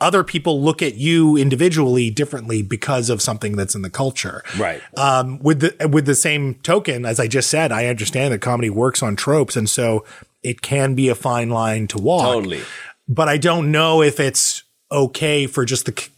other 0.00 0.22
people 0.22 0.62
look 0.62 0.82
at 0.82 0.94
you 0.94 1.36
individually 1.36 2.10
differently 2.10 2.62
because 2.62 3.10
of 3.10 3.22
something 3.22 3.56
that's 3.56 3.74
in 3.74 3.82
the 3.82 3.90
culture. 3.90 4.42
Right. 4.58 4.82
Um, 4.96 5.38
with 5.40 5.60
the 5.60 5.88
with 5.88 6.06
the 6.06 6.14
same 6.14 6.54
token, 6.56 7.04
as 7.04 7.18
I 7.18 7.26
just 7.26 7.50
said, 7.50 7.72
I 7.72 7.86
understand 7.86 8.32
that 8.32 8.40
comedy 8.40 8.70
works 8.70 9.02
on 9.02 9.16
tropes, 9.16 9.56
and 9.56 9.68
so 9.68 10.04
it 10.42 10.62
can 10.62 10.94
be 10.94 11.08
a 11.08 11.14
fine 11.14 11.50
line 11.50 11.86
to 11.88 11.98
walk. 11.98 12.34
Totally. 12.34 12.62
But 13.08 13.28
I 13.28 13.36
don't 13.36 13.72
know 13.72 14.02
if 14.02 14.20
it's 14.20 14.62
okay 14.92 15.46
for 15.46 15.64
just 15.64 15.86
the 15.86 15.94
c- 16.00 16.10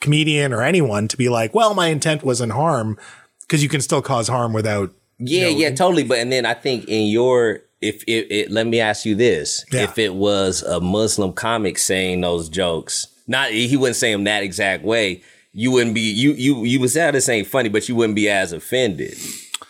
comedian 0.00 0.52
or 0.52 0.62
anyone 0.62 1.08
to 1.08 1.16
be 1.16 1.28
like, 1.28 1.54
"Well, 1.54 1.74
my 1.74 1.88
intent 1.88 2.24
wasn't 2.24 2.52
harm," 2.52 2.98
because 3.42 3.62
you 3.62 3.68
can 3.68 3.80
still 3.80 4.02
cause 4.02 4.28
harm 4.28 4.52
without. 4.52 4.92
Yeah, 5.18 5.48
yeah, 5.48 5.70
totally. 5.70 6.04
But 6.04 6.18
and 6.18 6.32
then 6.32 6.44
I 6.44 6.54
think 6.54 6.86
in 6.88 7.06
your 7.06 7.60
if 7.80 8.02
it, 8.04 8.30
it 8.30 8.50
let 8.50 8.66
me 8.66 8.80
ask 8.80 9.04
you 9.04 9.14
this: 9.14 9.64
Yeah. 9.70 9.82
if 9.82 9.98
it 9.98 10.14
was 10.14 10.62
a 10.62 10.80
Muslim 10.80 11.32
comic 11.32 11.78
saying 11.78 12.20
those 12.20 12.48
jokes, 12.48 13.08
not 13.26 13.50
he 13.50 13.76
wouldn't 13.76 13.96
say 13.96 14.12
them 14.12 14.24
that 14.24 14.42
exact 14.42 14.84
way. 14.84 15.22
You 15.52 15.70
wouldn't 15.70 15.94
be 15.94 16.00
you 16.00 16.32
you 16.32 16.64
you 16.64 16.80
would 16.80 16.90
say 16.90 17.08
oh, 17.08 17.12
this 17.12 17.28
ain't 17.28 17.46
funny, 17.46 17.68
but 17.68 17.88
you 17.88 17.94
wouldn't 17.94 18.16
be 18.16 18.28
as 18.28 18.52
offended, 18.52 19.16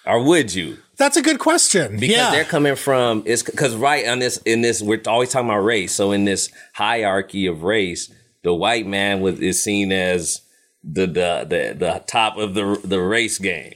or 0.05 0.23
would 0.23 0.55
you? 0.55 0.79
That's 0.97 1.17
a 1.17 1.23
good 1.23 1.39
question. 1.39 1.99
Because 1.99 2.17
yeah. 2.17 2.31
they're 2.31 2.45
coming 2.45 2.75
from 2.75 3.23
it's 3.27 3.43
because 3.43 3.77
right 3.77 4.07
on 4.09 4.19
this 4.19 4.39
in 4.39 4.63
this 4.63 4.83
we're 4.83 5.03
always 5.07 5.31
talking 5.31 5.49
about 5.49 5.61
race. 5.61 5.93
So 5.93 6.13
in 6.13 6.25
this 6.25 6.51
hierarchy 6.75 7.47
of 7.47 7.63
race, 7.63 8.13
the 8.43 8.55
white 8.55 8.87
man 8.87 9.21
was 9.21 9.41
is 9.41 9.63
seen 9.63 9.93
as 9.93 10.43
the 10.83 11.07
the 11.07 11.47
the, 11.49 11.77
the 11.77 12.05
top 12.07 12.39
of 12.39 12.55
the 12.55 12.81
the 12.83 13.01
race 13.01 13.39
game. 13.39 13.75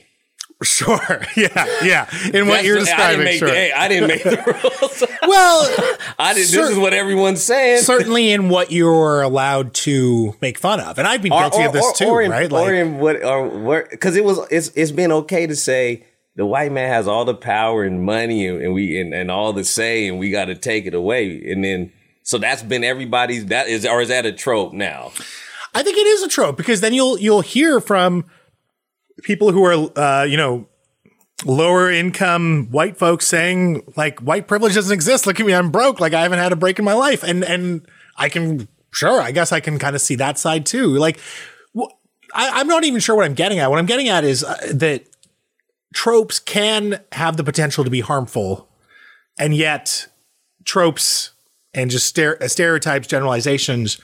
Sure. 0.71 1.21
Yeah. 1.35 1.65
Yeah. 1.83 2.07
In 2.33 2.47
what 2.47 2.55
That's 2.55 2.65
you're 2.67 2.75
the- 2.75 2.81
I 2.81 3.15
describing, 3.15 3.37
sure. 3.39 3.47
the, 3.47 3.53
hey, 3.55 3.71
I 3.71 3.87
didn't 3.87 4.07
make 4.09 4.23
the 4.23 4.37
rules. 4.63 5.03
well, 5.27 5.95
I 6.19 6.33
did. 6.35 6.45
Cer- 6.47 6.61
this 6.61 6.71
is 6.71 6.77
what 6.77 6.93
everyone's 6.93 7.43
saying. 7.43 7.79
certainly 7.81 8.31
in 8.31 8.49
what 8.49 8.71
you're 8.71 9.21
allowed 9.21 9.73
to 9.75 10.35
make 10.39 10.59
fun 10.59 10.79
of, 10.79 10.99
and 10.99 11.07
I've 11.07 11.21
been 11.23 11.31
guilty 11.31 11.63
of 11.63 11.73
this 11.73 11.91
too, 11.97 12.05
or 12.05 12.21
in, 12.21 12.29
right? 12.29 12.51
or 12.51 12.73
in 12.73 12.99
what, 12.99 13.23
or 13.23 13.47
what? 13.47 13.89
Because 13.89 14.15
it 14.15 14.23
was, 14.23 14.39
it's, 14.51 14.69
it's 14.75 14.91
been 14.91 15.11
okay 15.11 15.47
to 15.47 15.55
say 15.55 16.05
the 16.35 16.45
white 16.45 16.71
man 16.71 16.89
has 16.89 17.07
all 17.07 17.25
the 17.25 17.33
power 17.33 17.83
and 17.83 18.03
money, 18.03 18.45
and, 18.47 18.61
and 18.61 18.73
we 18.73 18.99
and, 19.01 19.13
and 19.15 19.31
all 19.31 19.53
the 19.53 19.63
say, 19.63 20.07
and 20.07 20.19
we 20.19 20.29
got 20.29 20.45
to 20.45 20.55
take 20.55 20.85
it 20.85 20.93
away. 20.93 21.43
And 21.51 21.63
then, 21.63 21.91
so 22.23 22.37
that's 22.37 22.61
been 22.61 22.83
everybody's. 22.83 23.47
That 23.47 23.67
is, 23.67 23.85
or 23.85 24.01
is 24.01 24.09
that 24.09 24.27
a 24.27 24.31
trope 24.31 24.73
now? 24.73 25.11
I 25.73 25.81
think 25.83 25.97
it 25.97 26.05
is 26.05 26.21
a 26.21 26.27
trope 26.27 26.55
because 26.57 26.81
then 26.81 26.93
you'll 26.93 27.17
you'll 27.17 27.41
hear 27.41 27.79
from 27.81 28.25
people 29.21 29.51
who 29.51 29.63
are 29.65 29.99
uh, 29.99 30.23
you 30.23 30.37
know 30.37 30.67
lower 31.45 31.89
income 31.91 32.67
white 32.69 32.97
folks 32.97 33.25
saying 33.25 33.81
like 33.95 34.19
white 34.19 34.47
privilege 34.47 34.75
doesn't 34.75 34.93
exist. 34.93 35.25
Look 35.25 35.39
at 35.39 35.45
me, 35.45 35.53
I'm 35.53 35.71
broke. 35.71 35.99
Like 35.99 36.13
I 36.13 36.21
haven't 36.21 36.39
had 36.39 36.51
a 36.51 36.55
break 36.55 36.79
in 36.79 36.85
my 36.85 36.93
life, 36.93 37.23
and 37.23 37.43
and 37.43 37.85
I 38.17 38.29
can 38.29 38.67
sure 38.91 39.21
I 39.21 39.31
guess 39.31 39.51
I 39.51 39.59
can 39.59 39.79
kind 39.79 39.95
of 39.95 40.01
see 40.01 40.15
that 40.15 40.37
side 40.37 40.65
too. 40.65 40.87
Like 40.87 41.19
I, 42.33 42.59
I'm 42.59 42.67
not 42.67 42.83
even 42.83 42.99
sure 42.99 43.15
what 43.15 43.25
I'm 43.25 43.33
getting 43.33 43.59
at. 43.59 43.69
What 43.69 43.79
I'm 43.79 43.85
getting 43.85 44.09
at 44.09 44.23
is 44.23 44.43
uh, 44.43 44.55
that 44.73 45.05
tropes 45.93 46.39
can 46.39 47.01
have 47.11 47.37
the 47.37 47.43
potential 47.43 47.83
to 47.83 47.89
be 47.89 48.01
harmful, 48.01 48.69
and 49.37 49.55
yet 49.55 50.07
tropes 50.63 51.31
and 51.73 51.89
just 51.89 52.13
stere- 52.15 52.49
stereotypes, 52.49 53.07
generalizations 53.07 53.99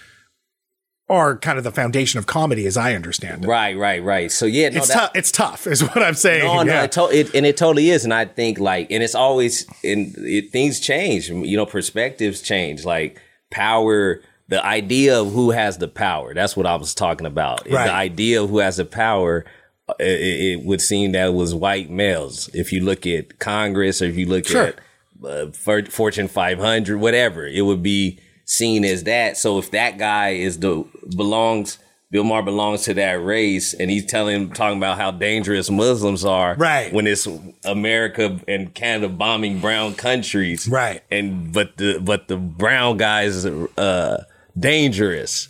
are 1.10 1.38
kind 1.38 1.58
of 1.58 1.64
the 1.64 1.72
foundation 1.72 2.18
of 2.20 2.26
comedy, 2.26 2.66
as 2.68 2.76
I 2.76 2.94
understand 2.94 3.46
it. 3.46 3.48
Right, 3.48 3.78
right, 3.78 4.04
right. 4.04 4.30
So 4.32 4.46
yeah, 4.46 4.70
no, 4.70 4.80
It's 4.80 4.90
tough. 4.90 5.12
It's 5.16 5.32
tough, 5.32 5.66
is 5.68 5.82
what 5.82 6.04
I'm 6.04 6.16
saying. 6.16 6.44
No, 6.44 6.64
no, 6.64 6.72
Yeah. 6.74 6.84
it, 6.84 6.92
to- 6.94 7.10
it, 7.10 7.34
and 7.34 7.46
it 7.46 7.56
totally 7.56 7.90
is. 7.90 8.04
And 8.04 8.14
I 8.14 8.26
think 8.26 8.60
like, 8.60 8.92
and 8.92 9.02
it's 9.02 9.16
always, 9.16 9.66
and 9.84 10.14
it, 10.18 10.52
things 10.52 10.80
change. 10.82 11.30
You 11.30 11.56
know, 11.56 11.66
perspectives 11.66 12.42
change. 12.42 12.84
Like 12.84 13.22
power, 13.52 14.22
the 14.50 14.64
idea 14.66 15.20
of 15.22 15.32
who 15.32 15.52
has 15.52 15.78
the 15.78 15.88
power. 15.88 16.34
That's 16.34 16.58
what 16.58 16.66
I 16.66 16.76
was 16.76 16.94
talking 16.94 17.26
about. 17.28 17.62
Right. 17.70 17.86
The 17.86 17.94
idea 17.94 18.44
of 18.44 18.50
who 18.50 18.60
has 18.60 18.76
the 18.78 18.86
power. 18.86 19.46
uh, 19.88 19.94
It, 20.00 20.60
it 20.60 20.66
would 20.66 20.82
seem 20.82 21.14
that 21.14 21.28
it 21.28 21.34
was 21.34 21.56
white 21.56 21.90
males. 21.90 22.50
If 22.54 22.74
you 22.74 22.82
look 22.84 23.08
at 23.08 23.40
Congress, 23.40 24.02
or 24.02 24.06
if 24.06 24.18
you 24.18 24.26
look 24.26 24.46
Sure. 24.46 24.74
at 24.74 24.80
uh, 25.26 25.48
Fortune 25.54 26.28
500, 26.28 26.98
whatever, 27.00 27.48
it 27.48 27.62
would 27.62 27.82
be 27.82 28.20
seen 28.48 28.84
as 28.84 29.04
that. 29.04 29.38
So 29.38 29.60
if 29.60 29.70
that 29.72 30.00
guy 30.00 30.30
is 30.30 30.58
the 30.60 30.84
belongs, 31.16 31.78
Bill 32.10 32.24
Maher 32.24 32.42
belongs 32.42 32.84
to 32.84 32.94
that 32.96 33.22
race, 33.24 33.74
and 33.74 33.92
he's 33.92 34.06
telling, 34.06 34.50
talking 34.52 34.78
about 34.78 34.98
how 34.98 35.12
dangerous 35.12 35.70
Muslims 35.70 36.24
are, 36.24 36.56
Right. 36.56 36.92
When 36.92 37.06
it's 37.06 37.28
America 37.66 38.40
and 38.48 38.74
Canada 38.74 39.10
bombing 39.10 39.60
brown 39.60 39.94
countries, 39.94 40.68
Right. 40.70 41.04
And 41.12 41.54
but 41.54 41.78
the 41.78 42.00
but 42.00 42.30
the 42.30 42.38
brown 42.38 42.98
guys 42.98 43.46
uh, 43.46 44.24
dangerous 44.58 45.50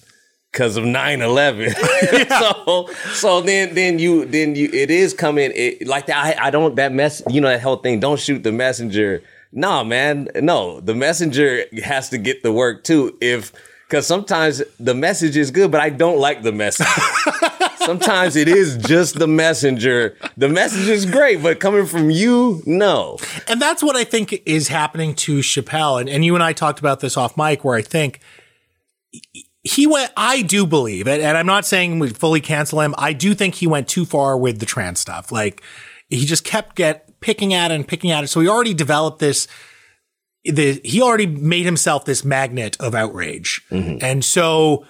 because 0.51 0.75
of 0.75 0.83
9-11 0.83 1.75
so 2.55 2.89
so 3.13 3.41
then 3.41 3.75
then 3.75 3.99
you 3.99 4.25
then 4.25 4.55
you 4.55 4.69
it 4.73 4.89
is 4.89 5.13
coming 5.13 5.51
it, 5.53 5.85
like 5.85 6.07
that 6.07 6.39
I, 6.39 6.47
I 6.47 6.49
don't 6.49 6.75
that 6.77 6.93
mess 6.93 7.21
you 7.29 7.41
know 7.41 7.49
that 7.49 7.61
whole 7.61 7.75
thing 7.75 7.99
don't 7.99 8.19
shoot 8.19 8.43
the 8.43 8.51
messenger 8.51 9.21
no 9.57 9.83
man 9.83 10.29
no 10.35 10.79
the 10.79 10.95
messenger 10.95 11.63
has 11.83 12.09
to 12.09 12.17
get 12.17 12.43
the 12.43 12.51
work 12.51 12.83
too 12.83 13.17
if 13.21 13.51
because 13.87 14.05
sometimes 14.05 14.61
the 14.79 14.93
message 14.93 15.35
is 15.35 15.51
good 15.51 15.71
but 15.71 15.81
i 15.81 15.89
don't 15.89 16.19
like 16.19 16.43
the 16.43 16.51
message 16.51 16.87
sometimes 17.77 18.35
it 18.35 18.47
is 18.47 18.77
just 18.77 19.17
the 19.17 19.27
messenger 19.27 20.17
the 20.37 20.49
message 20.49 20.87
is 20.87 21.05
great 21.05 21.41
but 21.41 21.59
coming 21.59 21.85
from 21.85 22.09
you 22.09 22.61
no 22.65 23.17
And 23.47 23.61
that's 23.61 23.81
what 23.81 23.95
I 23.95 24.03
think 24.03 24.41
is 24.45 24.67
happening 24.67 25.15
to 25.15 25.39
Chappelle. 25.39 25.99
And, 25.99 26.09
and 26.09 26.23
you 26.25 26.35
and 26.35 26.43
I 26.43 26.53
talked 26.53 26.79
about 26.79 26.99
this 26.99 27.15
off 27.17 27.37
mic, 27.37 27.63
where 27.63 27.77
I 27.77 27.81
think 27.81 28.19
he 29.63 29.87
went, 29.87 30.11
I 30.17 30.41
do 30.41 30.65
believe 30.65 31.07
it. 31.07 31.21
And 31.21 31.37
I'm 31.37 31.45
not 31.45 31.65
saying 31.65 31.99
we 31.99 32.09
fully 32.09 32.41
cancel 32.41 32.81
him. 32.81 32.93
I 32.97 33.13
do 33.13 33.33
think 33.33 33.55
he 33.55 33.67
went 33.67 33.87
too 33.87 34.05
far 34.05 34.37
with 34.37 34.59
the 34.59 34.65
trans 34.65 34.99
stuff. 34.99 35.31
Like 35.31 35.63
he 36.09 36.25
just 36.25 36.43
kept 36.43 36.75
get 36.75 37.06
picking 37.21 37.53
at 37.53 37.71
it 37.71 37.75
and 37.75 37.87
picking 37.87 38.11
at 38.11 38.23
it. 38.23 38.27
So 38.27 38.39
he 38.39 38.47
already 38.47 38.73
developed 38.73 39.19
this. 39.19 39.47
The, 40.43 40.79
he 40.83 41.01
already 41.01 41.25
made 41.25 41.65
himself 41.65 42.05
this 42.05 42.23
magnet 42.23 42.77
of 42.79 42.95
outrage. 42.95 43.61
Mm-hmm. 43.69 43.97
And 44.01 44.23
so 44.23 44.85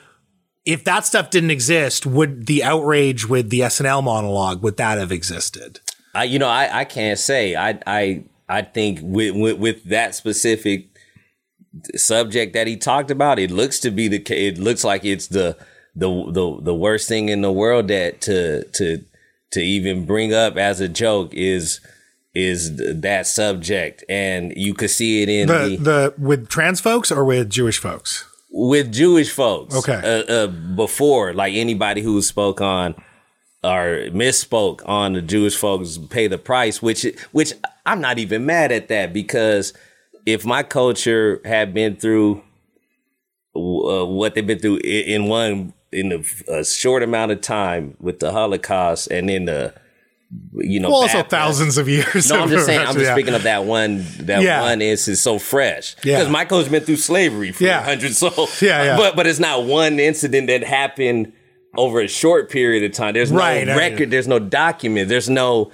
if 0.66 0.84
that 0.84 1.06
stuff 1.06 1.30
didn't 1.30 1.52
exist, 1.52 2.06
would 2.06 2.46
the 2.46 2.64
outrage 2.64 3.28
with 3.28 3.50
the 3.50 3.62
SNL 3.62 4.04
monologue, 4.04 4.62
would 4.62 4.78
that 4.78 4.98
have 4.98 5.12
existed? 5.12 5.80
I, 6.14 6.26
you 6.26 6.40
know, 6.40 6.50
I, 6.50 6.82
I 6.82 6.86
can't 6.86 7.18
say. 7.18 7.56
I, 7.56 7.80
I, 7.88 8.24
I 8.50 8.62
think 8.62 9.00
with, 9.02 9.36
with 9.36 9.58
with 9.58 9.84
that 9.86 10.16
specific 10.16 10.88
subject 11.96 12.54
that 12.54 12.68
he 12.68 12.78
talked 12.78 13.12
about, 13.12 13.40
it 13.40 13.52
looks 13.52 13.80
to 13.80 13.92
be 13.92 14.08
the. 14.08 14.24
It 14.34 14.58
looks 14.58 14.84
like 14.84 15.06
it's 15.06 15.28
the 15.28 15.58
the 15.96 16.10
the 16.32 16.62
the 16.62 16.76
worst 16.76 17.08
thing 17.08 17.30
in 17.30 17.42
the 17.42 17.52
world 17.52 17.88
that 17.90 18.22
to 18.22 18.64
to 18.64 19.04
to 19.52 19.60
even 19.62 20.06
bring 20.06 20.34
up 20.34 20.58
as 20.58 20.80
a 20.80 20.88
joke 20.88 21.34
is 21.34 21.80
is 22.34 22.78
th- 22.78 22.98
that 23.02 23.26
subject, 23.28 24.04
and 24.10 24.54
you 24.56 24.74
could 24.74 24.90
see 24.92 25.22
it 25.24 25.30
in 25.30 25.48
The, 25.48 25.54
the, 25.54 25.78
the, 25.78 26.14
with 26.18 26.50
trans 26.50 26.80
folks 26.80 27.12
or 27.12 27.26
with 27.26 27.50
Jewish 27.50 27.78
folks? 27.80 28.26
with 28.50 28.92
Jewish 28.92 29.30
folks. 29.32 29.76
Okay. 29.76 29.94
Uh, 30.28 30.34
uh, 30.34 30.48
before, 30.48 31.34
like 31.34 31.54
anybody 31.54 32.02
who 32.02 32.22
spoke 32.22 32.62
on 32.62 32.96
or 33.64 34.08
misspoke 34.12 34.82
on 34.88 35.14
the 35.14 35.22
Jewish 35.22 35.56
folks 35.56 35.98
pay 35.98 36.28
the 36.28 36.38
price, 36.38 36.82
which 36.82 37.06
which 37.34 37.54
I'm 37.86 38.02
not 38.02 38.20
even 38.20 38.46
mad 38.46 38.72
at 38.72 38.88
that 38.88 39.14
because 39.14 39.74
if 40.26 40.46
my 40.46 40.64
culture 40.64 41.42
had 41.46 41.74
been 41.74 41.96
through 41.98 42.42
uh, 43.56 44.06
what 44.06 44.36
they've 44.36 44.46
been 44.46 44.60
through 44.60 44.78
i- 44.84 44.88
in 45.08 45.26
one 45.26 45.74
in 45.92 46.12
a, 46.12 46.54
a 46.60 46.64
short 46.66 47.02
amount 47.04 47.32
of 47.32 47.42
time 47.42 47.96
with 48.00 48.20
the 48.20 48.32
Holocaust 48.32 49.10
and 49.10 49.30
then 49.30 49.46
the 49.46 49.74
you 50.56 50.80
know 50.80 50.90
Well, 50.90 51.02
also 51.04 51.24
thousands 51.24 51.78
of 51.78 51.88
years. 51.88 52.30
no, 52.30 52.42
I'm 52.42 52.50
just 52.50 52.66
saying. 52.66 52.80
I'm 52.80 52.94
just 52.96 53.00
Yeah. 53.06 53.14
speaking 53.14 53.34
of 53.34 53.44
that 53.44 53.64
one. 53.66 54.06
That 54.20 54.42
Yeah. 54.42 54.62
one 54.62 54.82
instance 54.82 55.22
so 55.22 55.40
fresh. 55.40 55.96
Yeah. 56.04 56.18
Because 56.18 56.30
Michael's 56.32 56.68
been 56.68 56.84
through 56.84 56.98
slavery 56.98 57.52
for 57.52 57.64
Yeah. 57.64 57.82
hundreds. 57.84 58.18
So 58.18 58.30
Yeah, 58.62 58.84
yeah. 58.84 58.98
But 58.98 59.16
but 59.16 59.26
it's 59.28 59.40
not 59.40 59.64
one 59.66 60.00
incident 60.00 60.48
that 60.48 60.64
happened 60.64 61.32
over 61.78 62.02
a 62.02 62.08
short 62.08 62.50
period 62.50 62.84
of 62.84 62.92
time. 62.92 63.14
There's 63.14 63.32
Right, 63.32 63.66
no 63.66 63.74
I- 63.74 63.78
record. 63.78 64.12
There's 64.12 64.28
no 64.28 64.40
document. 64.40 65.10
There's 65.10 65.30
no. 65.30 65.72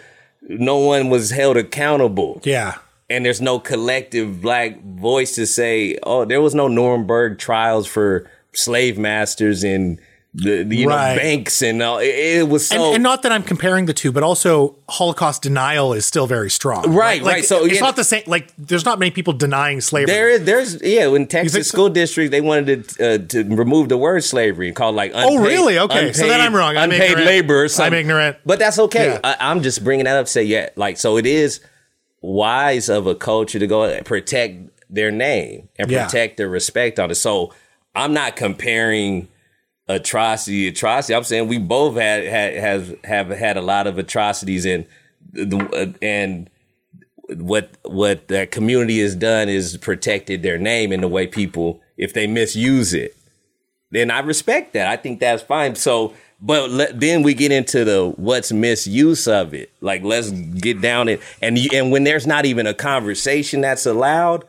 No 0.50 0.78
one 0.78 1.10
was 1.10 1.32
held 1.32 1.56
accountable. 1.56 2.42
Yeah. 2.44 2.74
And 3.10 3.26
there's 3.26 3.40
no 3.42 3.60
collective 3.60 4.42
black 4.42 4.84
voice 4.84 5.36
to 5.36 5.48
say, 5.48 5.98
"Oh, 6.04 6.26
there 6.26 6.42
was 6.42 6.54
no 6.54 6.68
Nuremberg 6.68 7.38
trials 7.40 7.88
for 7.88 8.30
slave 8.54 8.98
masters 8.98 9.64
and 9.64 10.00
the, 10.36 10.64
the, 10.64 10.76
you 10.78 10.88
Right. 10.90 11.16
know 11.16 11.22
banks 11.22 11.62
and 11.62 11.82
all." 11.82 12.00
It, 12.00 12.08
it 12.08 12.50
was 12.50 12.68
so 12.68 12.86
and, 12.88 12.96
and 12.96 13.04
not 13.04 13.22
that 13.24 13.32
I'm 13.32 13.44
comparing 13.44 13.86
the 13.86 13.94
two, 13.94 14.12
but 14.12 14.24
also 14.24 14.76
Holocaust 14.90 15.42
denial 15.44 15.94
is 15.94 16.06
still 16.06 16.26
very 16.28 16.50
strong. 16.50 16.92
Right, 16.94 17.22
Like, 17.22 17.34
right. 17.34 17.46
So, 17.46 17.66
it's 17.66 17.76
yeah. 17.76 17.82
not 17.82 17.96
the 17.96 18.04
same. 18.04 18.24
Like 18.26 18.52
there's 18.58 18.86
not 18.86 19.00
many 19.00 19.12
people 19.12 19.34
denying 19.34 19.82
slavery. 19.82 20.08
There 20.14 20.30
is, 20.30 20.44
there's, 20.46 20.82
yeah. 20.82 21.08
In 21.14 21.28
Texas 21.28 21.68
so? 21.68 21.74
school 21.76 21.90
district, 21.90 22.32
they 22.32 22.42
wanted 22.42 22.90
to 22.90 23.16
uh, 23.16 23.18
to 23.30 23.44
remove 23.56 23.90
the 23.90 23.98
word 23.98 24.24
slavery 24.24 24.68
and 24.68 24.76
call 24.76 24.90
it 24.90 24.96
like 24.96 25.12
unpaid, 25.14 25.26
Oh, 25.30 25.44
really? 25.44 25.78
Okay. 25.80 26.14
So 26.14 26.28
then 26.28 26.42
I'm 26.42 26.56
wrong. 26.56 26.78
I'm 26.78 26.92
unpaid 26.92 27.12
ignorant. 27.12 27.26
labor. 27.28 27.64
Or 27.66 27.68
I'm 27.80 27.94
ignorant. 27.94 28.38
but 28.46 28.60
that's 28.60 28.80
okay. 28.80 29.06
Yeah. 29.14 29.20
I, 29.24 29.38
I'm 29.40 29.62
just 29.62 29.84
bringing 29.84 30.06
that 30.06 30.18
up. 30.18 30.26
to 30.26 30.32
Say 30.32 30.44
yeah, 30.44 30.70
like 30.76 30.98
so. 30.98 31.18
It 31.18 31.26
is 31.26 31.60
wise 32.22 32.90
of 32.90 33.06
a 33.08 33.16
culture 33.16 33.60
to 33.60 33.68
go 33.68 33.84
and 33.84 34.06
protect 34.06 34.70
their 34.90 35.12
name 35.12 35.70
and 35.78 35.90
Yeah. 35.92 36.06
protect 36.06 36.38
their 36.38 36.50
respect 36.50 37.00
on 37.00 37.12
it. 37.12 37.16
So 37.16 37.54
I'm 37.96 38.14
not 38.14 38.36
comparing 38.36 39.28
atrocity 39.88 40.68
atrocity. 40.68 41.16
I'm 41.16 41.24
saying 41.24 41.48
we 41.48 41.58
both 41.58 41.96
had 41.96 42.26
had 42.26 42.98
have 43.04 43.30
had 43.30 43.58
a 43.58 43.62
lot 43.62 43.88
of 43.88 43.98
atrocities 43.98 44.66
and 44.66 44.86
the 45.32 45.96
and 46.02 46.50
what 47.30 47.72
what 47.84 48.28
that 48.28 48.52
community 48.52 49.00
has 49.00 49.16
done 49.16 49.50
is 49.50 49.78
protected 49.78 50.44
their 50.44 50.58
name 50.58 50.92
in 50.92 51.02
the 51.02 51.08
way 51.08 51.28
people 51.28 51.82
if 51.98 52.14
they 52.14 52.28
misuse 52.28 52.94
it. 52.94 53.16
Then 53.92 54.10
i 54.10 54.20
respect 54.20 54.74
that. 54.74 54.88
I 54.88 54.98
think 54.98 55.20
that's 55.20 55.44
fine. 55.44 55.76
So 55.76 56.14
but 56.42 56.72
let, 56.72 57.00
then 57.00 57.24
we 57.24 57.34
get 57.34 57.52
into 57.52 57.86
the 57.86 58.14
what's 58.18 58.52
misuse 58.52 59.28
of 59.28 59.54
it. 59.54 59.72
Like 59.82 60.04
let's 60.04 60.32
get 60.32 60.82
down 60.82 61.08
it. 61.08 61.22
And 61.42 61.58
you, 61.58 61.70
and 61.74 61.92
when 61.92 62.04
there's 62.04 62.28
not 62.28 62.46
even 62.46 62.68
a 62.68 62.74
conversation 62.74 63.62
that's 63.62 63.86
allowed 63.86 64.44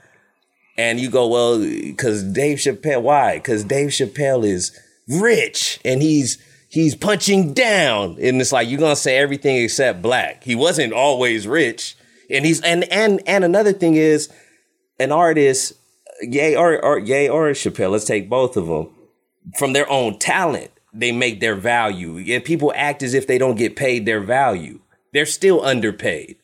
and 0.76 0.98
you 0.98 1.08
go 1.08 1.28
well 1.28 1.58
because 1.58 2.24
dave 2.24 2.58
chappelle 2.58 3.02
why? 3.02 3.36
Because 3.36 3.64
dave 3.64 3.90
chappelle 3.90 4.44
is 4.44 4.78
rich 5.08 5.80
and 5.84 6.02
he's 6.02 6.38
he's 6.68 6.94
punching 6.94 7.54
down. 7.54 8.16
And 8.20 8.40
it's 8.40 8.52
like 8.52 8.68
you're 8.68 8.80
gonna 8.80 8.96
say 8.96 9.18
everything 9.18 9.56
except 9.56 10.02
black. 10.02 10.44
He 10.44 10.54
wasn't 10.54 10.92
always 10.92 11.46
rich. 11.46 11.96
And 12.30 12.44
he's 12.44 12.60
and 12.62 12.84
and 12.92 13.20
and 13.26 13.44
another 13.44 13.72
thing 13.72 13.94
is 13.94 14.32
an 14.98 15.12
artist 15.12 15.74
yay 16.22 16.56
or, 16.56 16.82
or 16.82 16.98
yay 16.98 17.28
or 17.28 17.50
chappelle 17.50 17.90
let's 17.90 18.04
take 18.04 18.30
both 18.30 18.56
of 18.56 18.66
them 18.66 18.88
from 19.58 19.72
their 19.72 19.90
own 19.90 20.18
talent 20.18 20.70
they 20.94 21.12
make 21.12 21.40
their 21.40 21.56
value. 21.56 22.18
And 22.32 22.44
people 22.44 22.72
act 22.74 23.02
as 23.02 23.14
if 23.14 23.26
they 23.26 23.36
don't 23.36 23.58
get 23.58 23.76
paid 23.76 24.06
their 24.06 24.20
value. 24.20 24.80
They're 25.12 25.26
still 25.26 25.62
underpaid 25.64 26.36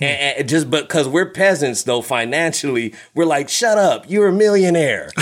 and, 0.00 0.38
and 0.38 0.48
just 0.48 0.70
because 0.70 1.08
we're 1.08 1.30
peasants, 1.30 1.82
though, 1.84 2.02
financially, 2.02 2.94
we're 3.14 3.24
like, 3.26 3.48
shut 3.48 3.78
up, 3.78 4.08
you're 4.08 4.28
a 4.28 4.32
millionaire. 4.32 5.10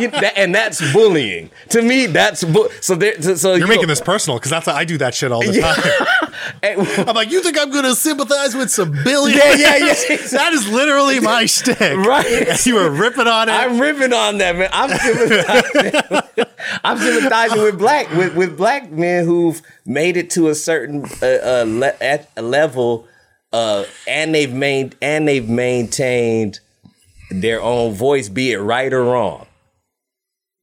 You- 0.00 0.08
that- 0.10 0.36
and 0.36 0.54
that's 0.54 0.92
bullying. 0.92 1.50
To 1.70 1.80
me, 1.80 2.04
that's 2.06 2.44
bu- 2.44 2.68
so. 2.82 2.94
There, 2.94 3.20
so, 3.22 3.34
so 3.34 3.54
You're 3.54 3.66
making 3.66 3.86
this 3.88 4.00
personal 4.00 4.38
because 4.38 4.50
that's 4.50 4.68
I 4.68 4.84
do 4.84 4.98
that 4.98 5.14
shit 5.14 5.32
all 5.32 5.40
the 5.42 5.58
time. 6.62 7.06
I'm 7.08 7.14
like, 7.14 7.30
you 7.30 7.42
think 7.42 7.58
I'm 7.58 7.70
going 7.70 7.84
to 7.84 7.94
sympathize 7.94 8.54
with 8.54 8.70
some 8.70 8.92
billionaires? 9.04 9.58
Yeah, 9.58 9.76
yeah, 9.76 9.94
yeah. 10.10 10.16
that 10.32 10.52
is 10.52 10.68
literally 10.68 11.20
my 11.20 11.46
shtick. 11.46 11.80
Right. 11.80 12.26
And 12.26 12.66
you 12.66 12.74
were 12.74 12.90
ripping 12.90 13.26
on 13.26 13.48
it. 13.48 13.52
I'm 13.52 13.80
ripping 13.80 14.12
on 14.12 14.38
that, 14.38 14.56
man. 14.56 14.68
I'm 14.72 14.90
sympathizing. 14.98 16.44
I'm 16.84 16.98
sympathizing 16.98 17.62
with 17.62 17.78
black 17.78 18.10
with, 18.10 18.34
with 18.36 18.56
black 18.56 18.90
men 18.90 19.24
who've 19.24 19.62
made 19.86 20.16
it 20.16 20.30
to 20.30 20.48
a 20.48 20.54
certain 20.54 21.04
uh, 21.22 21.26
uh, 21.26 21.64
le- 21.66 21.94
at 22.00 22.28
a 22.36 22.42
level, 22.42 23.06
uh, 23.56 23.84
and 24.06 24.34
they've 24.34 24.52
main 24.52 24.92
and 25.00 25.26
they've 25.26 25.48
maintained 25.48 26.60
their 27.30 27.62
own 27.62 27.94
voice, 27.94 28.28
be 28.28 28.52
it 28.52 28.58
right 28.58 28.92
or 28.92 29.02
wrong. 29.04 29.46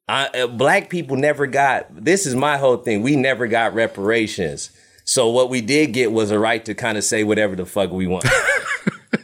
I, 0.07 0.27
uh, 0.27 0.47
black 0.47 0.89
people 0.89 1.15
never 1.17 1.47
got. 1.47 1.87
This 2.05 2.25
is 2.25 2.35
my 2.35 2.57
whole 2.57 2.77
thing. 2.77 3.01
We 3.01 3.15
never 3.15 3.47
got 3.47 3.73
reparations. 3.73 4.69
So 5.05 5.29
what 5.29 5.49
we 5.49 5.61
did 5.61 5.93
get 5.93 6.11
was 6.11 6.29
a 6.31 6.37
right 6.37 6.63
to 6.65 6.73
kind 6.75 6.97
of 6.97 7.03
say 7.03 7.23
whatever 7.23 7.55
the 7.55 7.65
fuck 7.65 7.91
we 7.91 8.05
want. 8.07 8.25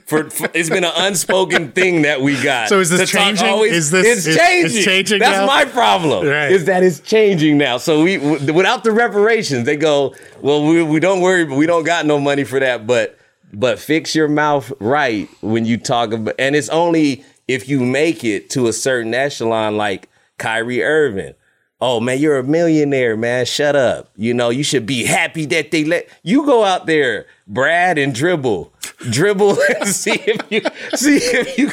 For, 0.05 0.27
for- 0.31 0.49
it's 0.55 0.69
been 0.69 0.83
an 0.83 0.91
unspoken 0.95 1.71
thing 1.71 2.01
that 2.01 2.19
we 2.21 2.41
got. 2.41 2.69
So 2.69 2.79
is 2.79 2.89
this 2.89 3.11
changing? 3.11 3.47
Is 3.65 3.91
this- 3.91 4.07
it's 4.07 4.25
is- 4.25 4.35
changing? 4.35 4.77
it's 4.77 4.85
changing 4.85 5.19
That's 5.19 5.37
now? 5.37 5.45
my 5.45 5.65
problem. 5.65 6.27
Right. 6.27 6.51
Is 6.51 6.65
that 6.65 6.81
it's 6.81 6.99
changing 6.99 7.59
now? 7.59 7.77
So 7.77 8.01
we 8.03 8.17
w- 8.17 8.53
without 8.53 8.83
the 8.83 8.91
reparations, 8.91 9.65
they 9.67 9.75
go. 9.75 10.15
Well, 10.41 10.65
we, 10.65 10.81
we 10.81 10.99
don't 10.99 11.21
worry. 11.21 11.45
But 11.45 11.57
we 11.57 11.67
don't 11.67 11.83
got 11.83 12.07
no 12.07 12.19
money 12.19 12.43
for 12.43 12.59
that. 12.59 12.87
But 12.87 13.18
but 13.53 13.79
fix 13.79 14.15
your 14.15 14.27
mouth 14.27 14.71
right 14.79 15.29
when 15.41 15.65
you 15.65 15.77
talk 15.77 16.11
about. 16.11 16.35
And 16.39 16.55
it's 16.55 16.69
only 16.69 17.23
if 17.47 17.67
you 17.67 17.83
make 17.83 18.23
it 18.23 18.49
to 18.51 18.67
a 18.67 18.73
certain 18.73 19.13
echelon, 19.13 19.77
like 19.77 20.09
Kyrie 20.37 20.83
Irving. 20.83 21.33
Oh 21.81 22.01
man, 22.01 22.19
you're 22.19 22.37
a 22.37 22.43
millionaire, 22.43 23.15
man. 23.15 23.45
Shut 23.45 23.75
up. 23.75 24.11
You 24.17 24.33
know, 24.33 24.49
you 24.49 24.63
should 24.63 24.85
be 24.85 25.05
happy 25.05 25.45
that 25.47 25.71
they 25.71 25.85
let 25.85 26.09
you 26.23 26.45
go 26.45 26.65
out 26.65 26.87
there, 26.87 27.25
Brad, 27.47 27.97
and 27.97 28.13
dribble. 28.13 28.73
Dribble 29.09 29.57
and 29.79 29.87
see 29.87 30.19
if 30.25 30.51
you 30.51 30.61
see 30.95 31.17
if 31.17 31.57
you 31.57 31.69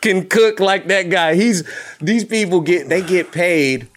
can 0.00 0.28
cook 0.28 0.58
like 0.58 0.88
that 0.88 1.10
guy. 1.10 1.34
He's 1.36 1.62
these 2.00 2.24
people 2.24 2.60
get 2.60 2.88
they 2.88 3.02
get 3.02 3.30
paid 3.30 3.88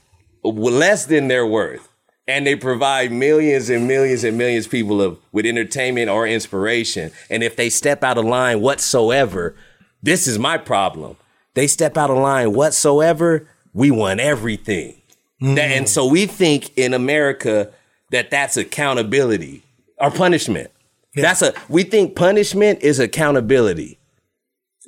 less 0.44 1.08
than 1.08 1.30
their 1.30 1.48
worth. 1.48 1.90
And 2.28 2.48
they 2.48 2.56
provide 2.56 3.12
millions 3.12 3.70
and 3.70 3.88
millions 3.88 4.24
and 4.24 4.38
millions 4.38 4.66
of 4.66 4.72
people 4.72 5.02
of 5.02 5.20
with 5.34 5.46
entertainment 5.46 6.10
or 6.10 6.26
inspiration. 6.26 7.12
And 7.30 7.44
if 7.44 7.56
they 7.58 7.70
step 7.70 8.02
out 8.04 8.18
of 8.18 8.24
line 8.26 8.62
whatsoever, 8.62 9.56
this 10.02 10.26
is 10.28 10.40
my 10.40 10.58
problem. 10.58 11.18
They 11.54 11.68
step 11.68 11.98
out 11.98 12.10
of 12.10 12.18
line 12.18 12.54
whatsoever, 12.54 13.48
we 13.74 13.92
want 13.92 14.20
everything. 14.22 15.02
Hmm. 15.40 15.56
That, 15.56 15.72
and 15.72 15.90
so 15.90 16.06
we 16.08 16.26
think 16.26 16.72
in 16.78 16.94
America 16.94 17.72
that 18.12 18.32
that's 18.32 18.56
accountability 18.56 19.64
or 19.98 20.10
punishment. 20.10 20.72
That's 21.16 21.42
a 21.42 21.54
we 21.68 21.84
think 21.84 22.16
punishment 22.16 22.82
is 22.82 23.00
accountability. 23.00 24.00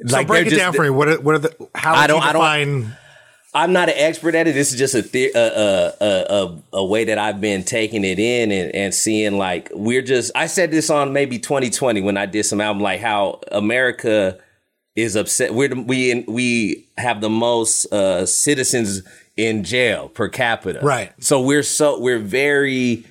So 0.07 0.15
Like, 0.15 0.27
break 0.27 0.47
it 0.47 0.51
just- 0.51 0.59
down 0.61 0.73
for 0.73 0.83
me. 0.83 0.89
What 0.89 1.07
are, 1.09 1.19
what 1.21 1.35
are 1.35 1.39
the? 1.39 1.67
How 1.75 1.93
I 1.95 2.07
don't- 2.07 2.21
you 2.21 2.27
I 2.29 2.33
don't- 2.33 2.41
define? 2.41 2.97
I'm 3.55 3.71
not 3.71 3.87
an 3.87 3.95
expert 3.97 4.35
at 4.35 4.47
it. 4.49 4.53
This 4.53 4.73
is 4.73 4.77
just 4.77 4.95
a 4.95 5.01
the- 5.01 5.31
a, 5.33 6.03
a, 6.03 6.61
a, 6.73 6.85
way 6.85 7.05
that 7.05 7.17
I've 7.17 7.39
been 7.39 7.63
taking 7.63 8.03
it 8.03 8.19
in 8.19 8.51
and, 8.51 8.75
and 8.75 8.93
seeing 8.93 9.37
like 9.37 9.69
we're 9.73 10.01
just. 10.01 10.31
I 10.35 10.47
said 10.47 10.71
this 10.71 10.89
on 10.89 11.13
maybe 11.13 11.39
2020 11.39 12.01
when 12.01 12.17
I 12.17 12.25
did 12.25 12.43
some 12.45 12.59
album 12.59 12.83
like 12.83 12.99
how 12.99 13.39
America 13.53 14.37
is 14.97 15.15
upset. 15.15 15.53
We're 15.53 15.69
the- 15.69 15.81
we 15.81 16.11
in, 16.11 16.25
we 16.27 16.85
have 16.97 17.21
the 17.21 17.29
most 17.29 17.85
uh, 17.93 18.25
citizens 18.25 19.03
in 19.37 19.63
jail 19.63 20.09
per 20.09 20.27
capita. 20.27 20.81
Right. 20.83 21.13
So 21.23 21.41
we're 21.41 21.63
so 21.63 21.97
we're 21.97 22.19
very 22.19 23.05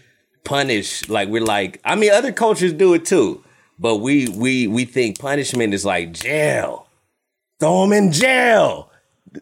punished. 0.44 1.09
Like 1.09 1.30
we're 1.30 1.40
like. 1.42 1.80
I 1.87 1.94
mean, 1.94 2.12
other 2.12 2.33
cultures 2.33 2.74
do 2.74 2.92
it 2.92 3.07
too, 3.07 3.42
but 3.78 3.96
we 3.96 4.28
we 4.28 4.66
we 4.66 4.85
think 4.85 5.18
punishment 5.18 5.72
is 5.72 5.87
like 5.87 6.12
jail. 6.12 6.87
Throw 7.61 7.80
them 7.88 7.94
in 7.94 8.12
jail 8.12 8.90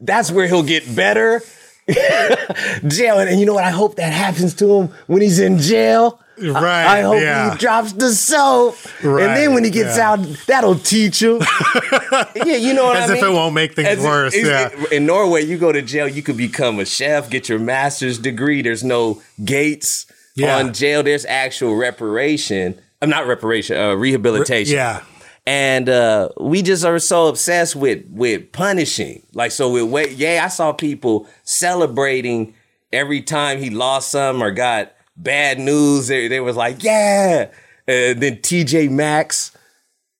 that's 0.00 0.31
where 0.31 0.46
he'll 0.46 0.62
get 0.62 0.94
better. 0.94 1.42
jail, 1.88 3.18
and, 3.18 3.28
and 3.28 3.40
you 3.40 3.46
know 3.46 3.55
what? 3.55 3.64
I 3.64 3.70
hope 3.70 3.96
that 3.96 4.12
happens 4.12 4.55
to 4.55 4.72
him 4.72 4.88
when 5.07 5.20
he's 5.20 5.38
in 5.40 5.59
jail. 5.59 6.20
Right, 6.40 6.87
I, 6.87 7.00
hope 7.02 7.20
yeah. 7.20 7.52
he 7.52 7.59
drops 7.59 7.92
the 7.92 8.11
soap, 8.11 8.76
Right, 9.05 9.24
and 9.24 9.37
then 9.37 9.55
when 9.55 9.64
he 9.64 9.70
gets 9.70 9.96
yeah. 9.96 10.12
out, 10.12 10.20
that'll 10.46 10.76
teach 10.76 11.22
him. 11.22 11.40
yeah, 12.35 12.57
you 12.57 12.72
know 12.74 12.85
what 12.87 12.96
As 12.96 13.11
I 13.11 13.14
mean? 13.14 13.22
As 13.22 13.22
if 13.22 13.31
it 13.31 13.33
won't 13.33 13.55
make 13.55 13.74
things 13.74 13.87
As 13.87 14.00
worse, 14.00 14.35
it's- 14.35 14.72
yeah. 14.74 14.96
In 14.96 15.07
Norway, 15.07 15.44
you 15.44 15.59
go 15.59 15.70
to 15.70 15.83
jail, 15.83 16.09
you 16.09 16.22
could 16.22 16.37
become 16.37 16.81
a 16.81 16.85
chef, 16.85 17.31
get 17.31 17.48
your 17.48 17.59
master's 17.59 18.18
degree. 18.18 18.62
There's 18.62 18.83
no 18.83 19.22
gates 19.44 20.07
Yeah. 20.35 20.57
on 20.57 20.72
jail. 20.72 21.02
There's 21.02 21.26
actual 21.26 21.76
reparation. 21.76 22.81
I'm 23.00 23.11
not 23.11 23.26
reparation, 23.26 23.76
uh, 23.76 23.92
rehabilitation. 23.94 24.74
Yeah. 24.74 25.02
And 25.44 25.88
uh, 25.88 26.28
we 26.40 26.62
just 26.62 26.85
are 26.85 26.98
so 27.00 27.26
obsessed 27.26 27.74
with 27.74 28.05
with 28.09 28.52
punishing. 28.52 29.26
Like 29.35 29.50
so 29.50 29.72
with 29.72 29.90
wait, 29.90 30.12
yeah, 30.12 30.42
I 30.44 30.48
saw 30.48 30.72
people 30.72 31.26
celebrating 31.42 32.55
every 32.92 33.22
time 33.22 33.59
he 33.59 33.70
lost 33.70 34.11
some 34.11 34.42
or 34.42 34.52
got 34.52 34.92
bad 35.16 35.59
news. 35.59 36.09
They, 36.09 36.28
they 36.28 36.40
was 36.40 36.57
like, 36.57 36.85
yeah. 36.85 37.48
And 37.88 38.20
then 38.20 38.37
TJ 38.37 38.90
Maxx, 38.90 39.50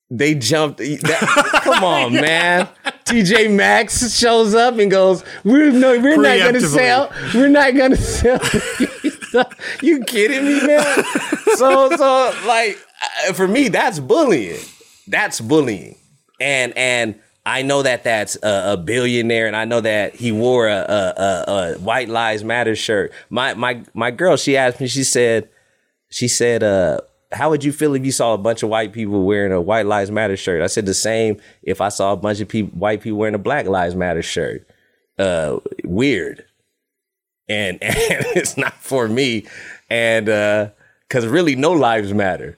they 0.09 0.35
jumped. 0.35 0.79
that- 0.79 1.61
come 1.63 1.83
on, 1.83 2.13
man. 2.21 2.67
TJ 3.05 3.53
Maxx 3.55 4.13
shows 4.17 4.53
up 4.55 4.77
and 4.77 4.89
goes, 4.91 5.23
"We're 5.45 5.71
no, 5.71 5.99
we're 5.99 6.17
not 6.17 6.39
going 6.39 6.53
to 6.55 6.61
sell. 6.67 7.11
We're 7.33 7.47
not 7.47 7.73
going 7.75 7.91
to 7.91 7.97
sell." 7.97 8.39
you 9.81 10.03
kidding 10.03 10.45
me, 10.45 10.65
man? 10.67 11.03
So, 11.55 11.95
so 11.95 12.33
like 12.45 12.75
for 13.33 13.47
me, 13.47 13.69
that's 13.69 13.99
bullying. 13.99 14.59
That's 15.07 15.41
bullying, 15.41 15.97
and 16.39 16.75
and 16.77 17.15
I 17.45 17.61
know 17.61 17.81
that 17.81 18.03
that's 18.03 18.37
a, 18.41 18.73
a 18.73 18.77
billionaire, 18.77 19.47
and 19.47 19.55
I 19.55 19.65
know 19.65 19.81
that 19.81 20.15
he 20.15 20.31
wore 20.31 20.67
a, 20.67 20.77
a, 20.77 21.51
a, 21.51 21.77
White 21.79 22.07
Lives 22.07 22.43
Matter 22.43 22.75
shirt. 22.75 23.11
My 23.29 23.53
my 23.53 23.83
my 23.93 24.11
girl, 24.11 24.37
she 24.37 24.55
asked 24.55 24.79
me. 24.79 24.87
She 24.87 25.03
said, 25.03 25.49
she 26.09 26.27
said, 26.27 26.63
uh, 26.63 27.01
how 27.33 27.49
would 27.49 27.63
you 27.63 27.73
feel 27.73 27.95
if 27.95 28.05
you 28.05 28.11
saw 28.11 28.33
a 28.33 28.37
bunch 28.37 28.63
of 28.63 28.69
white 28.69 28.93
people 28.93 29.25
wearing 29.25 29.51
a 29.51 29.59
White 29.59 29.85
Lives 29.85 30.11
Matter 30.11 30.37
shirt? 30.37 30.61
I 30.61 30.67
said 30.67 30.85
the 30.85 30.93
same 30.93 31.41
if 31.61 31.81
I 31.81 31.89
saw 31.89 32.13
a 32.13 32.17
bunch 32.17 32.39
of 32.39 32.47
people, 32.47 32.77
white 32.77 33.01
people 33.01 33.19
wearing 33.19 33.35
a 33.35 33.39
Black 33.39 33.65
Lives 33.65 33.95
Matter 33.95 34.21
shirt. 34.21 34.67
Uh, 35.17 35.59
weird. 35.83 36.45
And, 37.49 37.77
and 37.83 38.25
it's 38.35 38.57
not 38.57 38.73
for 38.75 39.07
me. 39.07 39.45
And, 39.89 40.29
uh, 40.29 40.69
cause 41.09 41.25
really 41.25 41.55
no 41.55 41.71
lives 41.71 42.13
matter. 42.13 42.57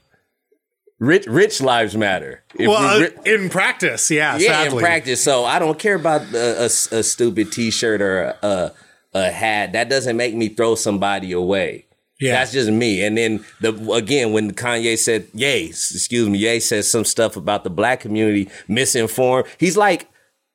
Rich, 1.00 1.28
rich 1.28 1.60
lives 1.62 1.98
matter. 1.98 2.44
If 2.58 2.70
Well, 2.70 2.78
uh, 3.04 3.08
ri- 3.26 3.34
in 3.34 3.50
practice, 3.50 4.10
yeah. 4.10 4.38
yeah, 4.38 4.64
sadly. 4.64 4.78
in 4.78 4.84
practice. 4.84 5.22
So 5.22 5.44
I 5.44 5.60
don't 5.60 5.78
care 5.78 5.96
about 5.96 6.22
a, 6.34 6.62
a, 6.62 6.66
a 6.66 7.04
stupid 7.04 7.52
T-shirt 7.52 8.02
or 8.02 8.24
a, 8.24 8.38
a, 8.48 8.72
a 9.14 9.32
hat. 9.32 9.74
That 9.74 9.90
doesn't 9.90 10.16
make 10.16 10.36
me 10.36 10.48
throw 10.50 10.76
somebody 10.76 11.34
away. 11.34 11.86
Yeah. 12.20 12.32
that's 12.36 12.54
just 12.54 12.72
me. 12.72 13.04
And 13.04 13.18
then 13.18 13.44
the 13.60 13.74
again 13.92 14.32
when 14.32 14.52
Kanye 14.54 14.98
said, 14.98 15.28
"Yay," 15.34 15.66
excuse 15.66 16.30
me, 16.30 16.38
Yay 16.38 16.62
said 16.62 16.86
some 16.86 17.04
stuff 17.04 17.36
about 17.36 17.66
the 17.66 17.70
black 17.70 18.00
community 18.00 18.50
misinformed. 18.70 19.48
He's 19.58 19.76
like, 19.76 20.08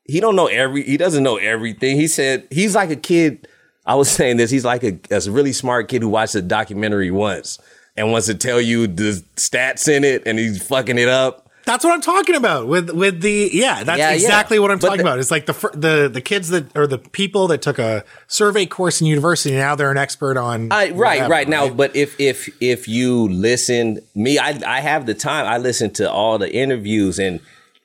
he 0.04 0.20
don't 0.20 0.36
know 0.36 0.46
every. 0.46 0.84
He 0.84 0.96
doesn't 0.96 1.22
know 1.22 1.36
everything. 1.36 1.96
He 1.98 2.08
said 2.08 2.48
he's 2.50 2.74
like 2.74 2.88
a 2.88 2.96
kid. 2.96 3.46
I 3.84 3.94
was 3.94 4.08
saying 4.16 4.38
this. 4.38 4.50
He's 4.50 4.64
like 4.64 4.82
a, 4.82 4.98
a 5.10 5.20
really 5.30 5.52
smart 5.52 5.88
kid 5.88 6.00
who 6.00 6.08
watched 6.08 6.34
a 6.34 6.40
documentary 6.40 7.10
once 7.10 7.58
and 8.00 8.10
wants 8.10 8.26
to 8.26 8.34
tell 8.34 8.60
you 8.60 8.86
the 8.86 9.22
stats 9.36 9.86
in 9.88 10.02
it, 10.04 10.22
and 10.26 10.38
he's 10.38 10.66
fucking 10.66 10.98
it 10.98 11.08
up. 11.08 11.46
That's 11.66 11.84
what 11.84 11.92
I'm 11.92 12.00
talking 12.00 12.34
about 12.34 12.66
with 12.68 12.90
with 12.90 13.20
the 13.20 13.50
yeah. 13.52 13.84
That's 13.84 13.98
Yeah, 13.98 14.08
yeah. 14.08 14.14
exactly 14.14 14.58
what 14.58 14.70
I'm 14.70 14.78
But 14.78 14.88
talking 14.88 15.04
the- 15.04 15.08
about. 15.10 15.18
It's 15.20 15.30
like 15.30 15.44
the 15.46 15.52
the 15.74 16.10
the 16.12 16.20
kids 16.22 16.48
that 16.48 16.74
or 16.76 16.86
the 16.86 16.98
people 16.98 17.46
that 17.48 17.60
took 17.62 17.78
a 17.78 18.02
survey 18.26 18.64
course 18.66 19.00
in 19.00 19.06
university. 19.06 19.54
Now 19.54 19.74
they're 19.76 19.90
an 19.90 19.98
expert 19.98 20.36
on 20.38 20.72
I, 20.72 20.86
right, 20.90 20.94
whatever, 20.96 21.28
right 21.30 21.48
now. 21.48 21.68
But 21.68 21.94
if 21.94 22.18
if 22.18 22.48
if 22.60 22.88
you 22.88 23.28
listen, 23.28 24.00
me, 24.14 24.38
I 24.38 24.58
I 24.66 24.80
have 24.80 25.04
the 25.06 25.14
time. 25.14 25.46
I 25.46 25.58
listen 25.58 25.90
to 25.92 26.10
all 26.10 26.38
the 26.38 26.52
interviews, 26.52 27.18
and 27.20 27.40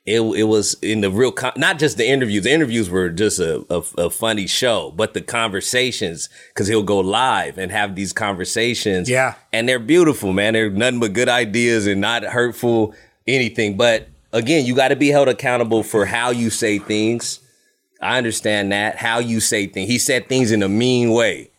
it 0.06 0.20
it 0.20 0.44
was 0.44 0.74
in 0.82 1.00
the 1.00 1.10
real, 1.10 1.32
con- 1.32 1.52
not 1.56 1.78
just 1.80 1.96
the 1.96 2.06
interviews. 2.06 2.44
The 2.44 2.52
interviews 2.52 2.88
were 2.88 3.10
just 3.10 3.40
a 3.40 3.64
a, 3.68 3.82
a 3.98 4.10
funny 4.10 4.46
show, 4.46 4.92
but 4.92 5.14
the 5.14 5.20
conversations 5.20 6.28
because 6.48 6.68
he'll 6.68 6.84
go 6.84 7.00
live 7.00 7.58
and 7.58 7.72
have 7.72 7.96
these 7.96 8.12
conversations. 8.12 9.10
Yeah. 9.10 9.34
and 9.52 9.68
they're 9.68 9.80
beautiful, 9.80 10.32
man. 10.32 10.52
They're 10.52 10.70
nothing 10.70 11.00
but 11.00 11.12
good 11.12 11.28
ideas 11.28 11.86
and 11.88 12.00
not 12.00 12.22
hurtful 12.22 12.94
anything. 13.26 13.76
But 13.76 14.08
again, 14.32 14.64
you 14.64 14.76
got 14.76 14.88
to 14.88 14.96
be 14.96 15.08
held 15.08 15.28
accountable 15.28 15.82
for 15.82 16.06
how 16.06 16.30
you 16.30 16.50
say 16.50 16.78
things. 16.78 17.40
I 18.00 18.18
understand 18.18 18.70
that 18.72 18.96
how 18.96 19.18
you 19.18 19.40
say 19.40 19.66
things. 19.66 19.88
He 19.88 19.98
said 19.98 20.28
things 20.28 20.52
in 20.52 20.62
a 20.62 20.68
mean 20.68 21.10
way 21.10 21.50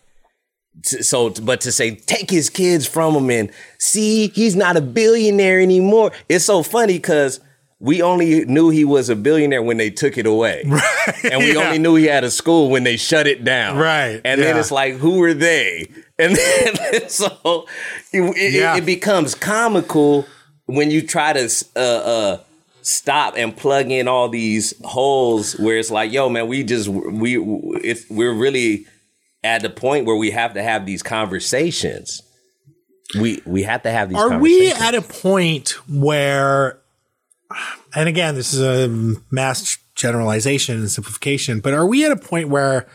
so 0.83 1.31
but 1.31 1.62
to 1.62 1.71
say 1.71 1.95
take 1.95 2.29
his 2.29 2.49
kids 2.49 2.86
from 2.88 3.15
him 3.15 3.29
and 3.31 3.51
see 3.79 4.27
he's 4.29 4.55
not 4.55 4.77
a 4.77 4.81
billionaire 4.81 5.60
anymore 5.60 6.12
it's 6.29 6.45
so 6.45 6.62
funny 6.62 6.93
because 6.93 7.39
we 7.79 8.01
only 8.01 8.43
knew 8.45 8.69
he 8.69 8.83
was 8.83 9.09
a 9.09 9.15
billionaire 9.15 9.61
when 9.61 9.77
they 9.77 9.89
took 9.91 10.17
it 10.17 10.25
away 10.25 10.61
and 11.23 11.39
we 11.43 11.53
Yeah. 11.53 11.65
only 11.65 11.77
knew 11.79 11.95
he 11.95 12.05
had 12.05 12.23
a 12.23 12.31
school 12.31 12.69
when 12.69 12.83
they 12.83 12.97
shut 12.97 13.27
it 13.27 13.43
down 13.43 13.77
Right, 13.77 14.19
and 14.25 14.41
then 14.41 14.57
it's 14.57 14.71
like 14.71 14.95
who 14.95 15.17
were 15.19 15.33
they 15.35 15.87
and 16.19 16.35
then 16.35 16.75
so 17.09 17.65
it, 18.11 18.21
it- 18.37 18.53
Yeah. 18.53 18.75
it 18.77 18.85
becomes 18.85 19.35
comical 19.35 20.25
when 20.65 20.89
you 20.91 21.01
try 21.05 21.33
to 21.33 21.49
uh, 21.75 21.79
uh 21.79 22.39
stop 22.81 23.35
and 23.37 23.55
plug 23.55 23.91
in 23.91 24.07
all 24.07 24.29
these 24.29 24.73
holes 24.85 25.53
where 25.59 25.77
it's 25.77 25.91
like 25.91 26.11
yo 26.11 26.29
man 26.29 26.47
we 26.47 26.63
just 26.63 26.87
we 26.87 27.37
if 27.83 28.09
we're 28.09 28.33
really 28.33 28.85
at 29.43 29.61
the 29.61 29.69
point 29.69 30.05
where 30.05 30.15
we 30.15 30.31
have 30.31 30.53
to 30.55 30.63
have 30.63 30.85
these 30.85 31.03
conversations. 31.03 32.21
We 33.17 33.41
we 33.45 33.63
have 33.63 33.83
to 33.83 33.91
have 33.91 34.09
these. 34.09 34.17
Are 34.17 34.37
we 34.39 34.71
at 34.71 34.93
a 34.95 35.01
point 35.01 35.69
where, 35.87 36.79
and 37.95 38.10
again, 38.10 38.36
this 38.36 38.53
is 38.53 38.62
a 38.62 39.19
mass 39.31 39.77
generalization 39.95 40.77
and 40.77 40.89
simplification, 40.89 41.60
but 41.60 41.73
are 41.73 41.86
we 41.86 42.05
at 42.05 42.12
a 42.12 42.17
point 42.17 42.49
where 42.49 42.88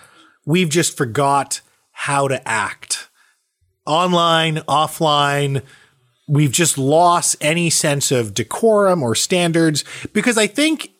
we've 0.45 0.69
just 0.69 0.97
forgot 0.97 1.61
how 1.93 2.29
to 2.29 2.47
act 2.49 3.09
online, 3.87 4.57
offline? 4.69 5.63
We've 6.29 6.53
just 6.53 6.79
lost 6.79 7.37
any 7.41 7.71
sense 7.71 8.13
of 8.13 8.35
decorum 8.35 9.03
or 9.03 9.15
standards 9.15 9.85
because 10.13 10.39
I 10.39 10.47
think 10.47 10.93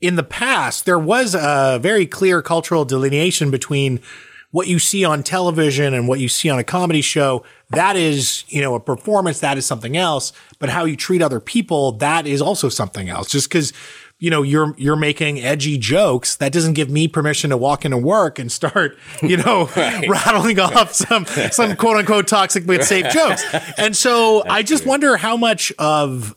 in 0.00 0.16
the 0.16 0.22
past, 0.22 0.84
there 0.84 0.98
was 0.98 1.34
a 1.34 1.78
very 1.80 2.06
clear 2.06 2.42
cultural 2.42 2.84
delineation 2.84 3.50
between 3.50 4.00
what 4.50 4.68
you 4.68 4.78
see 4.78 5.04
on 5.04 5.22
television 5.22 5.92
and 5.94 6.08
what 6.08 6.20
you 6.20 6.28
see 6.28 6.48
on 6.48 6.58
a 6.58 6.64
comedy 6.64 7.00
show. 7.00 7.44
That 7.70 7.96
is, 7.96 8.44
you 8.48 8.62
know, 8.62 8.74
a 8.74 8.80
performance. 8.80 9.40
That 9.40 9.58
is 9.58 9.66
something 9.66 9.96
else. 9.96 10.32
But 10.58 10.70
how 10.70 10.84
you 10.84 10.96
treat 10.96 11.22
other 11.22 11.40
people, 11.40 11.92
that 11.92 12.26
is 12.26 12.40
also 12.40 12.68
something 12.68 13.08
else. 13.08 13.28
Just 13.28 13.48
because, 13.48 13.72
you 14.18 14.30
know, 14.30 14.42
you're, 14.42 14.74
you're 14.78 14.96
making 14.96 15.40
edgy 15.40 15.76
jokes, 15.78 16.36
that 16.36 16.52
doesn't 16.52 16.74
give 16.74 16.88
me 16.88 17.08
permission 17.08 17.50
to 17.50 17.56
walk 17.56 17.84
into 17.84 17.98
work 17.98 18.38
and 18.38 18.50
start, 18.50 18.96
you 19.20 19.36
know, 19.36 19.68
rattling 20.08 20.60
off 20.60 20.94
some, 20.94 21.26
some 21.26 21.76
quote 21.76 21.96
unquote 21.96 22.28
toxic 22.28 22.66
but 22.66 22.84
safe 22.84 23.12
jokes. 23.12 23.44
And 23.76 23.96
so 23.96 24.44
I 24.48 24.62
just 24.62 24.86
wonder 24.86 25.16
how 25.16 25.36
much 25.36 25.72
of 25.78 26.36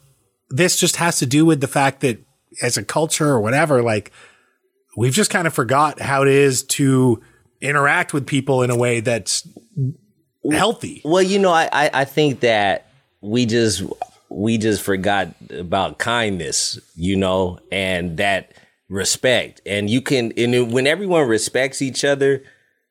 this 0.49 0.77
just 0.77 0.95
has 0.95 1.19
to 1.19 1.25
do 1.25 1.45
with 1.45 1.61
the 1.61 1.67
fact 1.67 2.01
that 2.01 2.19
as 2.61 2.75
a 2.75 2.83
culture 2.83 3.29
or 3.29 3.39
whatever, 3.39 3.83
like 3.83 4.11
we've 4.97 5.13
just 5.13 5.29
kind 5.29 5.47
of 5.47 5.53
forgot 5.53 6.01
how 6.01 6.23
it 6.23 6.27
is 6.27 6.63
to 6.63 7.21
interact 7.61 8.13
with 8.13 8.25
people 8.25 8.63
in 8.63 8.69
a 8.69 8.77
way 8.77 8.99
that's 8.99 9.47
healthy. 10.51 11.01
Well, 11.03 11.23
you 11.23 11.39
know, 11.39 11.51
I, 11.51 11.69
I 11.71 11.89
I 11.93 12.05
think 12.05 12.41
that 12.41 12.87
we 13.21 13.45
just 13.45 13.83
we 14.29 14.57
just 14.57 14.81
forgot 14.81 15.29
about 15.51 15.97
kindness, 15.97 16.79
you 16.95 17.15
know, 17.15 17.59
and 17.71 18.17
that 18.17 18.53
respect. 18.89 19.61
And 19.65 19.89
you 19.89 20.01
can 20.01 20.31
and 20.37 20.71
when 20.71 20.87
everyone 20.87 21.27
respects 21.27 21.81
each 21.81 22.03
other, 22.03 22.43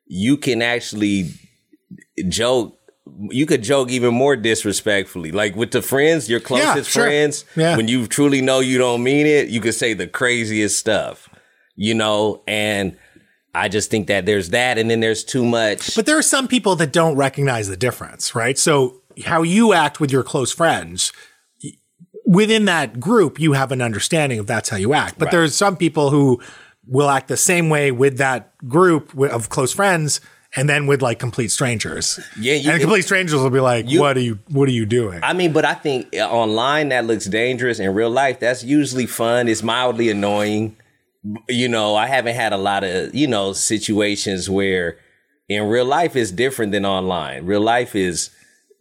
you 0.07 0.37
can 0.37 0.63
actually 0.63 1.31
joke. 2.29 2.75
You 3.31 3.47
could 3.47 3.63
joke 3.63 3.91
even 3.91 4.13
more 4.13 4.37
disrespectfully, 4.37 5.33
like 5.33 5.57
with 5.57 5.71
the 5.71 5.81
friends, 5.81 6.29
your 6.29 6.41
closest 6.41 6.91
sure. 6.91 7.05
friends. 7.05 7.45
Yeah. 7.57 7.77
When 7.77 7.89
you 7.89 8.07
truly 8.07 8.43
know 8.43 8.61
you 8.61 8.77
don't 8.77 9.03
mean 9.03 9.27
it, 9.27 9.49
you 9.49 9.63
could 9.63 9.75
say 9.75 9.95
the 9.95 10.07
craziest 10.07 10.79
stuff, 10.79 11.29
you 11.75 11.95
know. 11.95 12.43
And 12.47 12.99
I 13.55 13.69
just 13.69 13.91
think 13.91 14.07
that 14.09 14.27
there's 14.27 14.51
that, 14.51 14.79
and 14.79 14.91
then 14.91 15.01
there's 15.01 15.25
too 15.25 15.45
much. 15.45 15.97
But 15.97 16.07
there 16.07 16.19
are 16.19 16.23
some 16.23 16.47
people 16.49 16.77
that 16.77 16.93
don't 16.93 17.17
recognize 17.17 17.69
the 17.69 17.77
difference, 17.77 18.35
right? 18.35 18.59
So 18.59 19.01
how 19.25 19.43
you 19.43 19.73
act 19.73 20.01
with 20.01 20.13
your 20.13 20.23
close 20.23 20.53
friends 20.53 21.13
within 22.27 22.67
that 22.67 23.01
group, 23.01 23.41
you 23.41 23.53
have 23.55 23.73
an 23.73 23.81
understanding 23.81 24.39
of 24.39 24.47
that's 24.47 24.69
how 24.69 24.77
you 24.77 24.93
act. 24.93 25.19
But 25.19 25.27
Right. 25.27 25.33
there's 25.33 25.55
some 25.55 25.77
people 25.77 26.11
who 26.11 26.41
will 26.87 27.09
act 27.09 27.29
the 27.29 27.37
same 27.39 27.71
way 27.71 27.91
with 27.91 28.19
that 28.19 28.51
group 28.69 29.19
of 29.19 29.49
close 29.49 29.73
friends 29.73 30.21
and 30.55 30.69
then 30.69 30.87
with 30.87 31.01
like 31.03 31.19
complete 31.19 31.51
strangers. 31.51 32.21
Yeah, 32.39 32.55
you- 32.55 32.71
and 32.71 32.81
complete 32.81 33.03
strangers 33.03 33.41
will 33.41 33.51
be 33.51 33.61
like, 33.61 33.89
You- 33.91 34.01
"What 34.01 34.17
are 34.17 34.21
you? 34.21 34.39
What 34.51 34.69
are 34.69 34.73
you 34.73 34.87
doing?" 34.87 35.21
I 35.23 35.33
mean, 35.33 35.53
but 35.53 35.65
I 35.65 35.75
think 35.75 36.15
uh, 36.15 36.29
online 36.29 36.91
that 36.91 37.07
looks 37.07 37.25
dangerous. 37.27 37.79
In 37.79 37.93
real 37.95 38.11
life, 38.11 38.41
that's 38.41 38.63
usually 38.63 39.07
fun. 39.07 39.49
It's 39.49 39.63
mildly 39.63 40.11
annoying. 40.11 40.77
You 41.49 41.69
know, 41.69 41.95
I 41.97 42.07
haven't 42.07 42.37
had 42.37 42.53
a 42.53 42.57
lot 42.57 42.85
of, 42.85 43.15
you 43.15 43.27
know, 43.27 43.53
situations 43.53 44.49
where 44.49 44.99
in 45.49 45.65
real 45.65 45.85
life 45.85 46.15
is 46.17 46.31
different 46.33 46.73
than 46.73 46.85
online. 46.87 47.45
Real 47.45 47.61
life 47.61 47.95
is, 47.97 48.31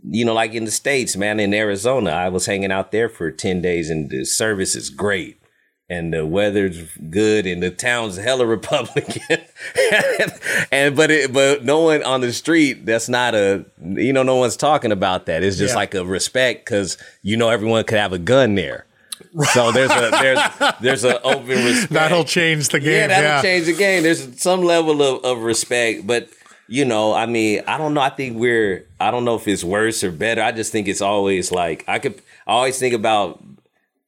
you 0.03 0.23
know, 0.23 0.33
like 0.33 0.53
in 0.53 0.65
the 0.65 0.71
States, 0.71 1.15
man, 1.17 1.39
in 1.39 1.53
Arizona, 1.53 2.11
I 2.11 2.29
was 2.29 2.45
hanging 2.45 2.71
out 2.71 2.91
there 2.91 3.09
for 3.09 3.31
10 3.31 3.61
days 3.61 3.89
and 3.89 4.09
the 4.09 4.23
service 4.25 4.75
is 4.75 4.89
great. 4.89 5.41
And 5.89 6.13
the 6.13 6.25
weather's 6.25 6.83
good 7.09 7.45
and 7.45 7.63
the 7.63 7.71
town's 7.71 8.17
hella 8.27 8.45
Republican. 8.45 9.37
and 10.71 10.95
but 10.95 11.09
it 11.11 11.31
but 11.33 11.63
no 11.63 11.79
one 11.79 12.03
on 12.03 12.19
the 12.21 12.33
street 12.33 12.85
that's 12.85 13.07
not 13.09 13.35
a 13.35 13.65
you 13.81 14.11
know, 14.13 14.23
no 14.23 14.35
one's 14.35 14.57
talking 14.57 14.91
about 14.91 15.25
that. 15.27 15.43
It's 15.43 15.57
just 15.57 15.71
Yeah. 15.73 15.77
like 15.77 15.95
a 15.95 16.05
respect 16.05 16.65
because 16.65 16.97
you 17.23 17.37
know 17.37 17.49
everyone 17.49 17.83
could 17.85 17.97
have 17.99 18.13
a 18.13 18.19
gun 18.19 18.55
there. 18.55 18.85
So 19.53 19.71
there's 19.71 19.91
a 19.91 20.09
there's 20.11 20.73
there's 20.81 21.03
an 21.03 21.17
open 21.23 21.47
respect. 21.65 21.91
That'll 21.91 22.23
change 22.23 22.69
the 22.69 22.79
game. 22.79 22.91
Yeah, 22.91 23.07
Yeah, 23.07 23.21
that'll 23.21 23.41
change 23.43 23.65
the 23.65 23.73
game. 23.73 24.03
There's 24.03 24.41
some 24.41 24.63
level 24.63 25.01
of, 25.01 25.23
of 25.23 25.43
respect, 25.43 26.05
but 26.07 26.29
you 26.67 26.83
know, 26.83 27.13
I 27.13 27.25
mean, 27.25 27.61
I 27.65 27.77
don't 27.77 27.93
know. 27.93 28.01
I 28.01 28.09
think 28.09 28.37
we're 28.37 28.85
I 28.99 29.11
don't 29.11 29.25
know 29.25 29.35
if 29.35 29.47
it's 29.47 29.63
worse 29.63 30.03
or 30.03 30.11
better. 30.11 30.41
I 30.41 30.51
just 30.51 30.71
think 30.71 30.87
it's 30.87 31.01
always 31.01 31.51
like 31.51 31.83
I 31.87 31.99
could 31.99 32.21
I 32.45 32.51
always 32.53 32.77
think 32.77 32.93
about 32.93 33.43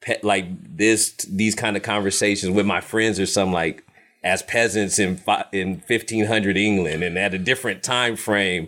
pe- 0.01 0.19
like 0.23 0.45
this 0.77 1.12
these 1.29 1.55
kind 1.55 1.77
of 1.77 1.84
conversations 1.84 2.53
with 2.53 2.65
my 2.65 2.82
friends 2.82 3.19
or 3.19 3.25
something 3.25 3.53
like 3.53 3.86
as 4.23 4.41
peasants 4.43 4.99
in 4.99 5.15
fi- 5.17 5.45
in 5.53 5.82
1500 5.88 6.58
England 6.58 7.03
and 7.03 7.17
at 7.17 7.34
a 7.34 7.38
different 7.38 7.84
time 7.84 8.15
frame. 8.15 8.67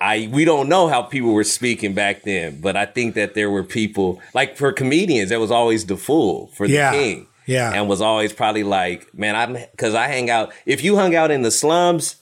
I 0.00 0.28
we 0.32 0.44
don't 0.44 0.68
know 0.68 0.88
how 0.88 1.02
people 1.02 1.32
were 1.32 1.44
speaking 1.44 1.92
back 1.94 2.22
then, 2.22 2.60
but 2.60 2.76
I 2.76 2.86
think 2.86 3.14
that 3.16 3.34
there 3.34 3.50
were 3.50 3.64
people 3.64 4.20
like 4.34 4.56
for 4.56 4.72
comedians 4.72 5.28
that 5.30 5.40
was 5.40 5.50
always 5.50 5.86
the 5.86 5.96
fool 5.96 6.48
for 6.56 6.66
the 6.66 6.74
Yeah. 6.74 6.92
king 6.92 7.26
Yeah. 7.46 7.72
and 7.74 7.88
was 7.88 8.00
always 8.00 8.32
probably 8.32 8.62
like, 8.64 9.12
man, 9.14 9.36
I'm 9.36 9.52
because 9.54 9.94
I 9.94 10.06
hang 10.08 10.30
out. 10.30 10.52
If 10.64 10.82
you 10.82 10.96
hung 10.96 11.14
out 11.14 11.30
in 11.30 11.42
the 11.42 11.50
slums, 11.50 12.16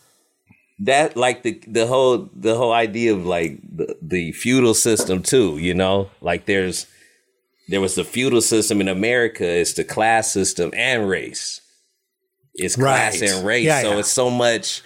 that 0.81 1.17
like 1.17 1.43
the 1.45 1.63
the 1.69 1.87
whole 1.87 2.29
the 2.35 2.57
whole 2.57 2.73
idea 2.73 3.13
of 3.15 3.25
like 3.27 3.61
the, 3.63 3.97
the 4.03 4.33
feudal 4.33 4.75
system 4.75 5.23
too, 5.23 5.59
you 5.59 5.75
know, 5.75 6.11
like 6.21 6.47
there's 6.47 6.87
there 7.69 7.81
was 7.81 7.95
the 7.95 8.05
feudal 8.05 8.41
system 8.41 8.81
in 8.81 8.89
America. 8.89 9.45
It's 9.47 9.75
the 9.75 9.85
class 9.85 10.33
system 10.33 10.73
and 10.75 11.09
race. 11.09 11.61
It's 12.55 12.75
class 12.75 13.21
Right. 13.21 13.31
and 13.31 13.47
race. 13.47 13.65
Yeah, 13.67 13.83
so 13.83 13.91
yeah. 13.93 13.99
it's 14.01 14.11
so 14.11 14.31
much. 14.31 14.83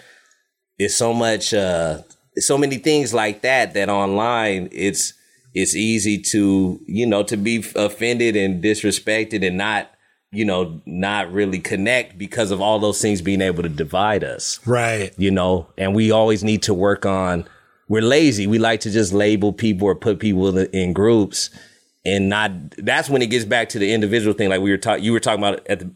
It's 0.78 0.94
so 0.96 1.14
much. 1.14 1.54
uh 1.54 2.02
So 2.38 2.56
many 2.56 2.76
things 2.76 3.12
like 3.12 3.42
that. 3.42 3.74
That 3.74 3.88
online, 3.88 4.68
it's 4.72 5.14
it's 5.54 5.74
easy 5.74 6.18
to 6.18 6.80
you 6.86 7.06
know 7.06 7.22
to 7.24 7.36
be 7.36 7.64
offended 7.76 8.36
and 8.36 8.62
disrespected 8.62 9.46
and 9.46 9.58
not 9.58 9.90
you 10.30 10.44
know 10.44 10.80
not 10.86 11.30
really 11.32 11.58
connect 11.58 12.16
because 12.18 12.50
of 12.50 12.60
all 12.60 12.78
those 12.78 13.00
things 13.00 13.20
being 13.20 13.42
able 13.42 13.62
to 13.62 13.68
divide 13.68 14.24
us 14.24 14.58
right. 14.66 15.12
you 15.18 15.30
know, 15.30 15.68
and 15.76 15.94
we 15.94 16.10
always 16.10 16.42
need 16.42 16.62
to 16.62 16.74
work 16.74 17.06
on. 17.06 17.46
We're 17.88 18.02
lazy. 18.02 18.46
We 18.46 18.58
like 18.58 18.80
to 18.80 18.90
just 18.90 19.12
label 19.12 19.52
people 19.52 19.86
or 19.86 19.94
put 19.94 20.18
people 20.18 20.56
in, 20.56 20.66
in 20.70 20.92
groups, 20.94 21.50
and 22.06 22.28
not. 22.28 22.52
That's 22.78 23.10
when 23.10 23.20
it 23.20 23.26
gets 23.26 23.44
back 23.44 23.68
to 23.70 23.78
the 23.78 23.92
individual 23.92 24.32
thing, 24.32 24.48
like 24.48 24.62
we 24.62 24.70
were 24.70 24.78
talking. 24.78 25.04
You 25.04 25.12
were 25.12 25.20
talking 25.20 25.44
about 25.44 25.66
at 25.66 25.80
the 25.80 25.90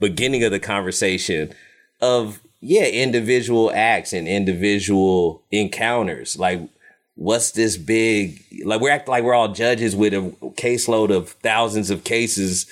beginning 0.00 0.42
of 0.42 0.50
the 0.50 0.58
conversation 0.58 1.54
of 2.00 2.40
yeah, 2.66 2.86
individual 2.86 3.70
acts 3.72 4.12
and 4.12 4.26
individual 4.26 5.44
encounters. 5.52 6.36
Like, 6.36 6.68
what's 7.14 7.52
this 7.52 7.76
big? 7.76 8.44
Like 8.64 8.80
we're 8.80 8.90
acting 8.90 9.12
like 9.12 9.22
we're 9.22 9.34
all 9.34 9.52
judges 9.52 9.94
with 9.94 10.12
a 10.12 10.34
caseload 10.56 11.14
of 11.14 11.30
thousands 11.30 11.90
of 11.90 12.02
cases 12.02 12.64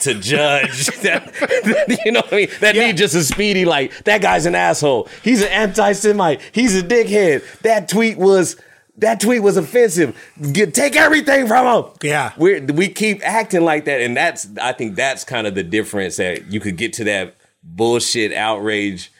to 0.00 0.14
judge. 0.14 0.86
that, 1.02 2.00
you 2.04 2.12
know 2.12 2.20
what 2.20 2.32
I 2.32 2.36
mean? 2.36 2.48
That 2.60 2.76
need 2.76 2.96
just 2.96 3.14
a 3.14 3.22
speedy 3.22 3.66
like 3.66 4.04
that 4.04 4.22
guy's 4.22 4.46
an 4.46 4.54
asshole. 4.54 5.08
He's 5.22 5.42
an 5.42 5.48
anti-Semite. 5.48 6.40
He's 6.52 6.74
a 6.74 6.82
dickhead. 6.82 7.60
That 7.60 7.88
tweet 7.88 8.16
was. 8.16 8.56
That 8.98 9.20
tweet 9.20 9.42
was 9.42 9.58
offensive. 9.58 10.16
Get, 10.52 10.72
take 10.72 10.96
everything 10.96 11.46
from 11.46 11.66
him. 11.84 11.90
Yeah. 12.02 12.32
we 12.38 12.60
we 12.60 12.88
keep 12.88 13.20
acting 13.22 13.60
like 13.60 13.84
that, 13.84 14.00
and 14.00 14.16
that's 14.16 14.48
I 14.58 14.72
think 14.72 14.96
that's 14.96 15.22
kind 15.22 15.46
of 15.46 15.54
the 15.54 15.62
difference 15.62 16.16
that 16.16 16.50
you 16.50 16.60
could 16.60 16.78
get 16.78 16.94
to 16.94 17.04
that 17.04 17.36
bullshit 17.62 18.32
outrage 18.32 19.12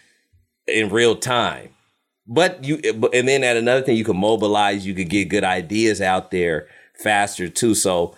in 0.66 0.90
real 0.90 1.16
time. 1.16 1.70
But 2.26 2.64
you, 2.64 2.80
and 3.12 3.28
then 3.28 3.44
at 3.44 3.56
another 3.56 3.82
thing, 3.82 3.96
you 3.96 4.04
can 4.04 4.16
mobilize. 4.16 4.86
You 4.86 4.94
could 4.94 5.08
get 5.08 5.28
good 5.28 5.44
ideas 5.44 6.00
out 6.00 6.30
there 6.30 6.68
faster 7.02 7.48
too. 7.48 7.74
So 7.74 8.16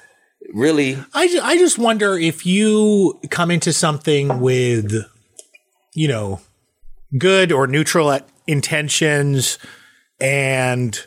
really, 0.54 0.96
I, 1.12 1.38
I 1.42 1.58
just 1.58 1.78
wonder 1.78 2.18
if 2.18 2.46
you 2.46 3.20
come 3.30 3.50
into 3.50 3.72
something 3.72 4.40
with, 4.40 4.92
you 5.94 6.08
know, 6.08 6.40
good 7.18 7.52
or 7.52 7.66
neutral 7.66 8.18
intentions, 8.46 9.58
and 10.20 10.98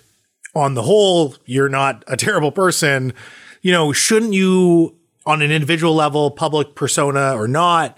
on 0.53 0.73
the 0.75 0.83
whole, 0.83 1.35
you're 1.45 1.69
not 1.69 2.03
a 2.07 2.17
terrible 2.17 2.51
person, 2.51 3.13
you 3.61 3.71
know, 3.71 3.91
shouldn't 3.91 4.33
you, 4.33 4.95
on 5.25 5.41
an 5.41 5.51
individual 5.51 5.95
level, 5.95 6.29
public 6.29 6.75
persona 6.75 7.33
or 7.33 7.47
not, 7.47 7.97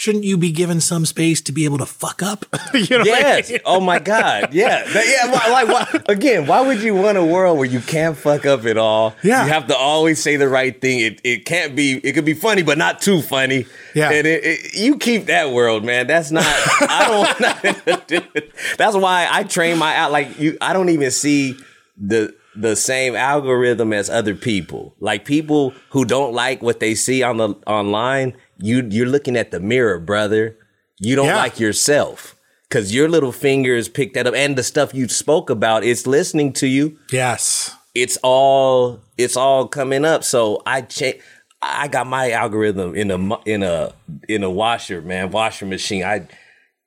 shouldn't 0.00 0.24
you 0.24 0.38
be 0.38 0.50
given 0.50 0.80
some 0.80 1.04
space 1.04 1.42
to 1.42 1.52
be 1.52 1.66
able 1.66 1.76
to 1.76 1.84
fuck 1.84 2.22
up? 2.22 2.46
you 2.72 2.86
know 2.88 3.00
what 3.00 3.22
I 3.22 3.36
yes. 3.36 3.50
mean? 3.50 3.60
Oh 3.66 3.80
my 3.80 3.98
God. 3.98 4.54
Yeah. 4.54 4.88
Yeah. 4.94 5.30
Like, 5.50 5.68
why, 5.68 6.00
again, 6.08 6.46
why 6.46 6.62
would 6.62 6.80
you 6.80 6.94
want 6.94 7.18
a 7.18 7.24
world 7.24 7.58
where 7.58 7.68
you 7.68 7.80
can't 7.80 8.16
fuck 8.16 8.46
up 8.46 8.64
at 8.64 8.78
all? 8.78 9.14
Yeah. 9.22 9.44
You 9.44 9.52
have 9.52 9.66
to 9.66 9.76
always 9.76 10.22
say 10.22 10.36
the 10.36 10.48
right 10.48 10.80
thing. 10.80 11.00
It, 11.00 11.20
it 11.22 11.44
can't 11.44 11.76
be, 11.76 11.98
it 11.98 12.14
could 12.14 12.24
be 12.24 12.32
funny, 12.32 12.62
but 12.62 12.78
not 12.78 13.02
too 13.02 13.20
funny. 13.20 13.66
Yeah. 13.94 14.10
And 14.10 14.26
it, 14.26 14.42
it, 14.42 14.74
you 14.74 14.96
keep 14.96 15.26
that 15.26 15.50
world, 15.50 15.84
man. 15.84 16.06
That's 16.06 16.30
not, 16.30 16.46
I 16.46 17.04
don't 17.06 17.18
want 17.18 17.40
nothing 17.40 17.74
to 17.74 18.02
do 18.06 18.26
with- 18.34 18.76
That's 18.78 18.96
why 18.96 19.28
I 19.30 19.42
train 19.44 19.76
my 19.76 19.94
out. 19.96 20.12
Like, 20.12 20.38
you, 20.38 20.56
I 20.62 20.72
don't 20.72 20.88
even 20.88 21.10
see 21.10 21.56
the, 21.98 22.34
the 22.60 22.76
same 22.76 23.14
algorithm 23.16 23.92
as 23.92 24.10
other 24.10 24.34
people. 24.34 24.94
Like 25.00 25.24
people 25.24 25.74
who 25.90 26.04
don't 26.04 26.32
like 26.34 26.62
what 26.62 26.80
they 26.80 26.94
see 26.94 27.22
on 27.22 27.36
the 27.38 27.48
online, 27.66 28.36
you 28.58 28.86
you're 28.90 29.06
looking 29.08 29.36
at 29.36 29.50
the 29.50 29.60
mirror, 29.60 29.98
brother. 29.98 30.56
You 30.98 31.16
don't 31.16 31.26
Yeah. 31.26 31.36
like 31.36 31.58
yourself 31.58 32.36
because 32.68 32.94
your 32.94 33.08
little 33.08 33.32
fingers 33.32 33.88
picked 33.88 34.14
that 34.14 34.26
up, 34.26 34.34
and 34.34 34.56
the 34.56 34.62
stuff 34.62 34.94
you 34.94 35.08
spoke 35.08 35.50
about, 35.50 35.82
it's 35.84 36.06
listening 36.06 36.52
to 36.54 36.66
you. 36.66 36.98
Yes. 37.10 37.74
It's 37.94 38.18
all 38.22 39.00
it's 39.18 39.36
all 39.36 39.66
coming 39.66 40.04
up. 40.04 40.22
So 40.24 40.62
I 40.66 40.82
cha- 40.82 41.18
I 41.62 41.88
got 41.88 42.06
my 42.06 42.30
algorithm 42.30 42.94
in 42.94 43.10
a 43.10 43.18
in 43.44 43.62
a 43.62 43.92
in 44.28 44.42
a 44.44 44.50
washer, 44.50 45.00
man, 45.02 45.30
washer 45.30 45.66
machine. 45.66 46.04
I 46.04 46.26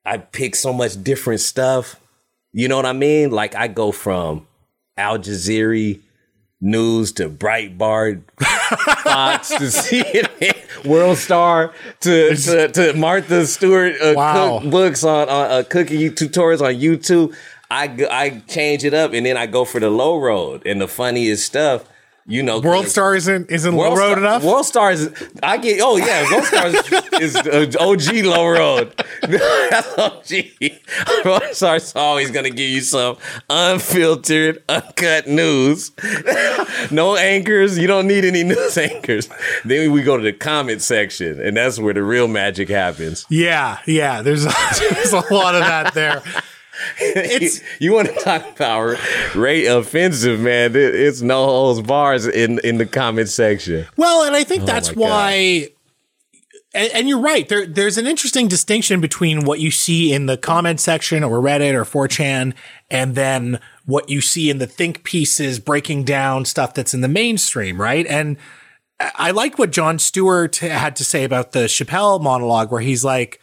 I 0.05 0.17
pick 0.17 0.55
so 0.55 0.71
much 0.73 1.01
different 1.03 1.41
stuff. 1.41 1.95
You 2.53 2.67
know 2.67 2.75
what 2.75 2.85
I 2.85 2.93
mean? 2.93 3.31
Like 3.31 3.55
I 3.55 3.67
go 3.67 3.91
from 3.91 4.45
Al 4.97 5.17
Jazeera 5.19 5.99
news 6.61 7.11
to 7.13 7.29
Breitbart, 7.29 8.21
Fox 9.03 9.49
to 9.49 9.55
CNN, 9.65 10.85
World 10.85 11.17
Star 11.17 11.73
to 12.01 12.35
to, 12.35 12.67
to 12.69 12.93
Martha 12.93 13.45
Stewart 13.45 13.95
uh, 14.01 14.13
Wow. 14.15 14.59
cookbooks 14.59 15.03
on, 15.07 15.29
on 15.29 15.51
uh, 15.51 15.63
cooking 15.69 15.99
tutorials 16.11 16.61
on 16.61 16.75
YouTube. 16.75 17.35
I 17.71 17.85
I 18.09 18.41
change 18.47 18.83
it 18.83 18.93
up 18.93 19.13
and 19.13 19.25
then 19.25 19.35
I 19.35 19.47
go 19.47 19.65
for 19.65 19.79
the 19.79 19.89
low 19.89 20.19
road 20.19 20.65
and 20.65 20.79
the 20.79 20.87
funniest 20.87 21.45
stuff. 21.45 21.85
You 22.25 22.41
know, 22.41 22.61
World 22.61 22.87
Star 22.87 23.15
isn't 23.15 23.51
isn't 23.51 23.75
low 23.75 23.89
road 23.89 23.95
Star, 23.95 24.17
enough. 24.17 24.43
World 24.43 24.65
Stars, 24.65 25.09
I 25.41 25.57
get. 25.57 25.81
Oh 25.83 25.97
yeah, 25.97 26.23
World 26.31 26.45
Stars 26.45 26.75
is 27.19 27.35
uh, 27.35 27.69
OG 27.79 28.23
low 28.23 28.47
road. 28.47 28.93
That's 29.21 29.97
OG. 29.97 30.71
World 31.25 31.43
Stars 31.51 31.93
always 31.97 32.31
gonna 32.31 32.49
give 32.49 32.69
you 32.69 32.79
some 32.79 33.17
unfiltered, 33.49 34.63
uncut 34.69 35.27
news. 35.27 35.91
no 36.91 37.17
anchors. 37.17 37.77
You 37.77 37.87
don't 37.87 38.07
need 38.07 38.23
any 38.23 38.43
news 38.45 38.77
anchors. 38.77 39.27
Then 39.65 39.91
we 39.91 40.01
go 40.01 40.15
to 40.15 40.23
the 40.23 40.31
comment 40.31 40.81
section, 40.81 41.41
and 41.41 41.57
that's 41.57 41.77
where 41.77 41.93
the 41.93 42.03
real 42.03 42.29
magic 42.29 42.69
happens. 42.69 43.25
Yeah, 43.29 43.79
yeah. 43.85 44.21
There's 44.21 44.45
there's 44.45 45.11
a 45.11 45.33
lot 45.33 45.55
of 45.55 45.61
that 45.61 45.93
there. 45.93 46.23
It's- 46.99 47.61
you, 47.79 47.93
want 47.93 48.07
to 48.09 48.15
talk 48.15 48.45
about 48.55 48.97
rate 49.35 49.65
offensive, 49.65 50.39
man? 50.39 50.75
It- 50.75 50.95
It's 50.95 51.21
no 51.21 51.45
holds 51.45 51.81
bars 51.81 52.25
in 52.27 52.59
in 52.59 52.77
the 52.77 52.85
comment 52.85 53.29
section. 53.29 53.85
Well, 53.97 54.23
and 54.23 54.35
I 54.35 54.43
think 54.43 54.63
oh 54.63 54.65
that's 54.65 54.89
Oh 54.89 54.93
God. 54.93 54.99
why. 55.01 55.69
And, 56.75 56.91
and 56.93 57.09
you're 57.09 57.19
right. 57.19 57.47
There, 57.47 57.67
there's 57.67 57.99
an 57.99 58.07
interesting 58.07 58.47
distinction 58.47 58.99
between 58.99 59.45
what 59.45 59.59
you 59.59 59.69
see 59.69 60.11
in 60.11 60.25
the 60.25 60.37
comment 60.37 60.79
section 60.79 61.23
or 61.23 61.39
Reddit 61.39 61.73
or 61.75 61.85
4chan, 61.85 62.53
and 62.89 63.13
then 63.13 63.59
what 63.85 64.09
you 64.09 64.21
see 64.21 64.49
in 64.49 64.57
the 64.57 64.65
think 64.65 65.03
pieces 65.03 65.59
breaking 65.59 66.03
down 66.03 66.45
stuff 66.45 66.73
that's 66.73 66.93
in 66.95 67.01
the 67.01 67.07
mainstream, 67.07 67.79
right? 67.79 68.07
And 68.07 68.37
I 68.99 69.11
I 69.15 69.31
like 69.31 69.59
what 69.59 69.71
Jon 69.71 69.99
Stewart 69.99 70.55
had 70.57 70.95
to 70.95 71.03
say 71.03 71.23
about 71.23 71.51
the 71.51 71.65
Chappelle 71.65 72.21
monologue, 72.21 72.71
where 72.71 72.81
he's 72.81 73.03
like, 73.03 73.39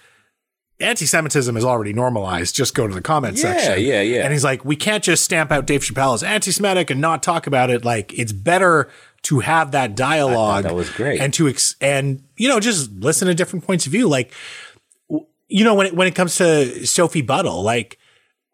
anti-Semitism 0.80 1.56
is 1.56 1.64
already 1.64 1.92
normalized. 1.92 2.54
Just 2.54 2.74
go 2.74 2.86
to 2.86 2.94
the 2.94 3.00
comment 3.02 3.36
Yeah, 3.36 3.42
section. 3.54 3.84
yeah, 3.84 4.00
yeah. 4.00 4.16
Yeah. 4.16 4.22
And 4.24 4.32
he's 4.32 4.44
like, 4.44 4.64
we 4.64 4.76
can't 4.76 5.02
just 5.04 5.24
stamp 5.24 5.50
out 5.52 5.66
Dave 5.66 5.82
Chappelle 5.82 6.14
as 6.14 6.22
anti-Semitic 6.22 6.90
and 6.90 7.00
not 7.00 7.22
talk 7.22 7.46
about 7.46 7.70
it. 7.70 7.84
Like, 7.84 8.12
it's 8.18 8.32
better 8.32 8.88
to 9.22 9.40
have 9.40 9.72
that 9.72 9.94
dialogue. 9.94 10.64
that 10.64 10.74
was 10.74 10.88
great. 10.90 11.20
And 11.20 11.32
to 11.34 11.48
ex- 11.48 11.76
and 11.80 12.22
you 12.36 12.48
know 12.48 12.58
just 12.60 12.90
listen 12.92 13.28
to 13.28 13.34
different 13.34 13.66
points 13.66 13.84
of 13.86 13.92
view. 13.92 14.08
Like, 14.08 14.32
you 15.48 15.64
know, 15.64 15.74
when 15.74 15.86
it 15.88 15.94
when 15.94 16.06
it 16.06 16.14
comes 16.14 16.36
to 16.36 16.86
Sophie 16.86 17.22
Buddle, 17.22 17.62
like 17.62 17.98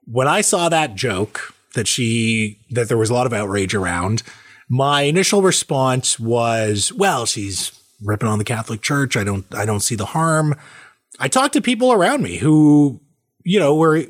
when 0.06 0.26
I 0.26 0.40
saw 0.40 0.68
that 0.68 0.94
joke 0.94 1.54
that 1.74 1.86
she 1.86 2.58
that 2.70 2.88
there 2.88 2.96
was 2.98 3.10
a 3.10 3.14
lot 3.14 3.26
of 3.26 3.32
outrage 3.32 3.74
around, 3.74 4.22
my 4.68 5.02
initial 5.02 5.42
response 5.42 6.18
was, 6.18 6.92
well, 6.92 7.26
she's 7.26 7.70
ripping 8.02 8.28
on 8.28 8.38
the 8.38 8.44
Catholic 8.44 8.80
Church. 8.82 9.16
I 9.16 9.22
don't 9.24 9.44
I 9.54 9.66
don't 9.66 9.80
see 9.80 9.94
the 9.94 10.06
harm. 10.06 10.56
I 11.18 11.28
talked 11.28 11.54
to 11.54 11.60
people 11.60 11.92
around 11.92 12.22
me 12.22 12.36
who, 12.36 13.00
you 13.44 13.58
know, 13.58 13.74
were 13.74 14.04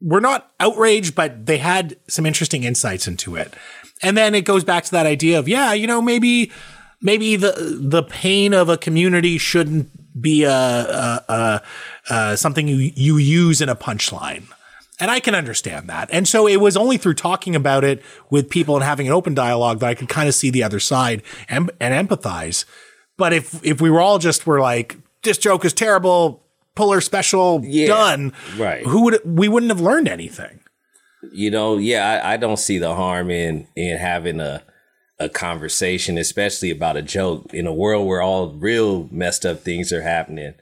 were 0.00 0.20
not 0.20 0.52
outraged, 0.60 1.14
but 1.14 1.46
they 1.46 1.58
had 1.58 1.96
some 2.08 2.26
interesting 2.26 2.64
insights 2.64 3.08
into 3.08 3.36
it. 3.36 3.54
And 4.02 4.16
then 4.16 4.34
it 4.34 4.44
goes 4.44 4.64
back 4.64 4.84
to 4.84 4.90
that 4.92 5.06
idea 5.06 5.38
of, 5.38 5.48
yeah, 5.48 5.72
you 5.72 5.86
know, 5.86 6.02
maybe 6.02 6.52
maybe 7.00 7.36
the 7.36 7.78
the 7.80 8.02
pain 8.02 8.52
of 8.52 8.68
a 8.68 8.76
community 8.76 9.38
shouldn't 9.38 9.90
be 10.20 10.44
a, 10.44 10.50
a, 10.50 11.24
a, 11.28 11.62
a 12.10 12.36
something 12.36 12.68
you 12.68 12.76
you 12.94 13.16
use 13.16 13.60
in 13.60 13.68
a 13.68 13.76
punchline. 13.76 14.44
And 14.98 15.10
I 15.10 15.20
can 15.20 15.34
understand 15.34 15.90
that. 15.90 16.08
And 16.10 16.26
so 16.26 16.46
it 16.48 16.56
was 16.56 16.74
only 16.74 16.96
through 16.96 17.14
talking 17.14 17.54
about 17.54 17.84
it 17.84 18.02
with 18.30 18.48
people 18.48 18.76
and 18.76 18.84
having 18.84 19.06
an 19.06 19.12
open 19.12 19.34
dialogue 19.34 19.80
that 19.80 19.88
I 19.88 19.94
could 19.94 20.08
kind 20.08 20.26
of 20.26 20.34
see 20.34 20.48
the 20.48 20.62
other 20.62 20.80
side 20.80 21.22
and, 21.50 21.70
and 21.80 22.08
empathize. 22.08 22.64
But 23.18 23.34
if 23.34 23.64
if 23.64 23.80
we 23.80 23.90
were 23.90 24.00
all 24.00 24.18
just 24.18 24.46
were 24.46 24.60
like, 24.60 24.96
this 25.26 25.38
joke 25.38 25.64
is 25.64 25.72
terrible, 25.74 26.42
puller 26.74 27.02
special, 27.02 27.60
Yeah, 27.62 27.88
done, 27.88 28.32
right. 28.56 28.84
Who 28.86 29.02
would 29.04 29.20
we 29.24 29.48
wouldn't 29.48 29.70
have 29.70 29.80
learned 29.80 30.08
anything. 30.08 30.60
You 31.32 31.50
know, 31.50 31.76
yeah, 31.76 32.20
I, 32.24 32.34
I 32.34 32.36
don't 32.36 32.58
see 32.58 32.78
the 32.78 32.94
harm 32.94 33.30
in 33.30 33.68
in 33.76 33.98
having 33.98 34.40
a 34.40 34.62
a 35.18 35.28
conversation, 35.28 36.18
especially 36.18 36.70
about 36.70 36.96
a 36.96 37.02
joke 37.02 37.52
in 37.52 37.66
a 37.66 37.72
world 37.72 38.06
where 38.06 38.22
all 38.22 38.52
real 38.52 39.08
messed 39.10 39.46
up 39.46 39.60
things 39.60 39.92
are 39.92 40.02
happening. 40.02 40.54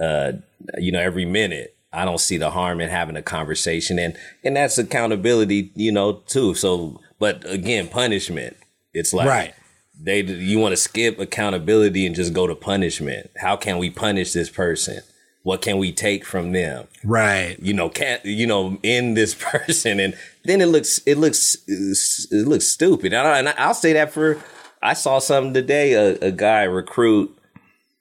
Uh, 0.00 0.32
you 0.78 0.92
know, 0.92 1.00
every 1.00 1.24
minute. 1.24 1.74
I 1.90 2.04
don't 2.04 2.20
see 2.20 2.36
the 2.36 2.50
harm 2.50 2.82
in 2.82 2.90
having 2.90 3.16
a 3.16 3.22
conversation, 3.22 3.98
and 3.98 4.14
and 4.44 4.56
that's 4.56 4.76
accountability, 4.76 5.72
you 5.74 5.90
know, 5.90 6.12
too. 6.26 6.54
So, 6.54 7.00
but 7.18 7.50
again, 7.50 7.88
punishment. 7.88 8.56
It's 8.92 9.14
like 9.14 9.26
Right. 9.26 9.54
They 10.00 10.22
you 10.22 10.58
want 10.58 10.72
to 10.72 10.76
skip 10.76 11.18
accountability 11.18 12.06
and 12.06 12.14
just 12.14 12.32
go 12.32 12.46
to 12.46 12.54
punishment. 12.54 13.30
How 13.38 13.56
can 13.56 13.78
we 13.78 13.90
punish 13.90 14.32
this 14.32 14.50
person? 14.50 15.02
What 15.42 15.62
can 15.62 15.78
we 15.78 15.92
take 15.92 16.24
from 16.24 16.52
them? 16.52 16.88
Right. 17.04 17.56
you 17.60 17.72
know, 17.72 17.88
can't 17.88 18.24
you 18.24 18.46
know, 18.46 18.78
in 18.82 19.14
this 19.14 19.34
person, 19.38 20.00
and 20.00 20.14
then 20.44 20.60
it 20.60 20.66
looks 20.66 20.98
it 21.06 21.16
looks 21.16 21.56
it 21.66 22.46
looks 22.46 22.66
stupid. 22.66 23.12
And, 23.12 23.26
I, 23.26 23.38
and 23.38 23.48
I'll 23.48 23.74
say 23.74 23.92
that 23.94 24.12
for 24.12 24.42
I 24.82 24.94
saw 24.94 25.18
something 25.18 25.54
today. 25.54 25.94
A, 25.94 26.28
a 26.28 26.32
guy 26.32 26.62
recruit 26.62 27.36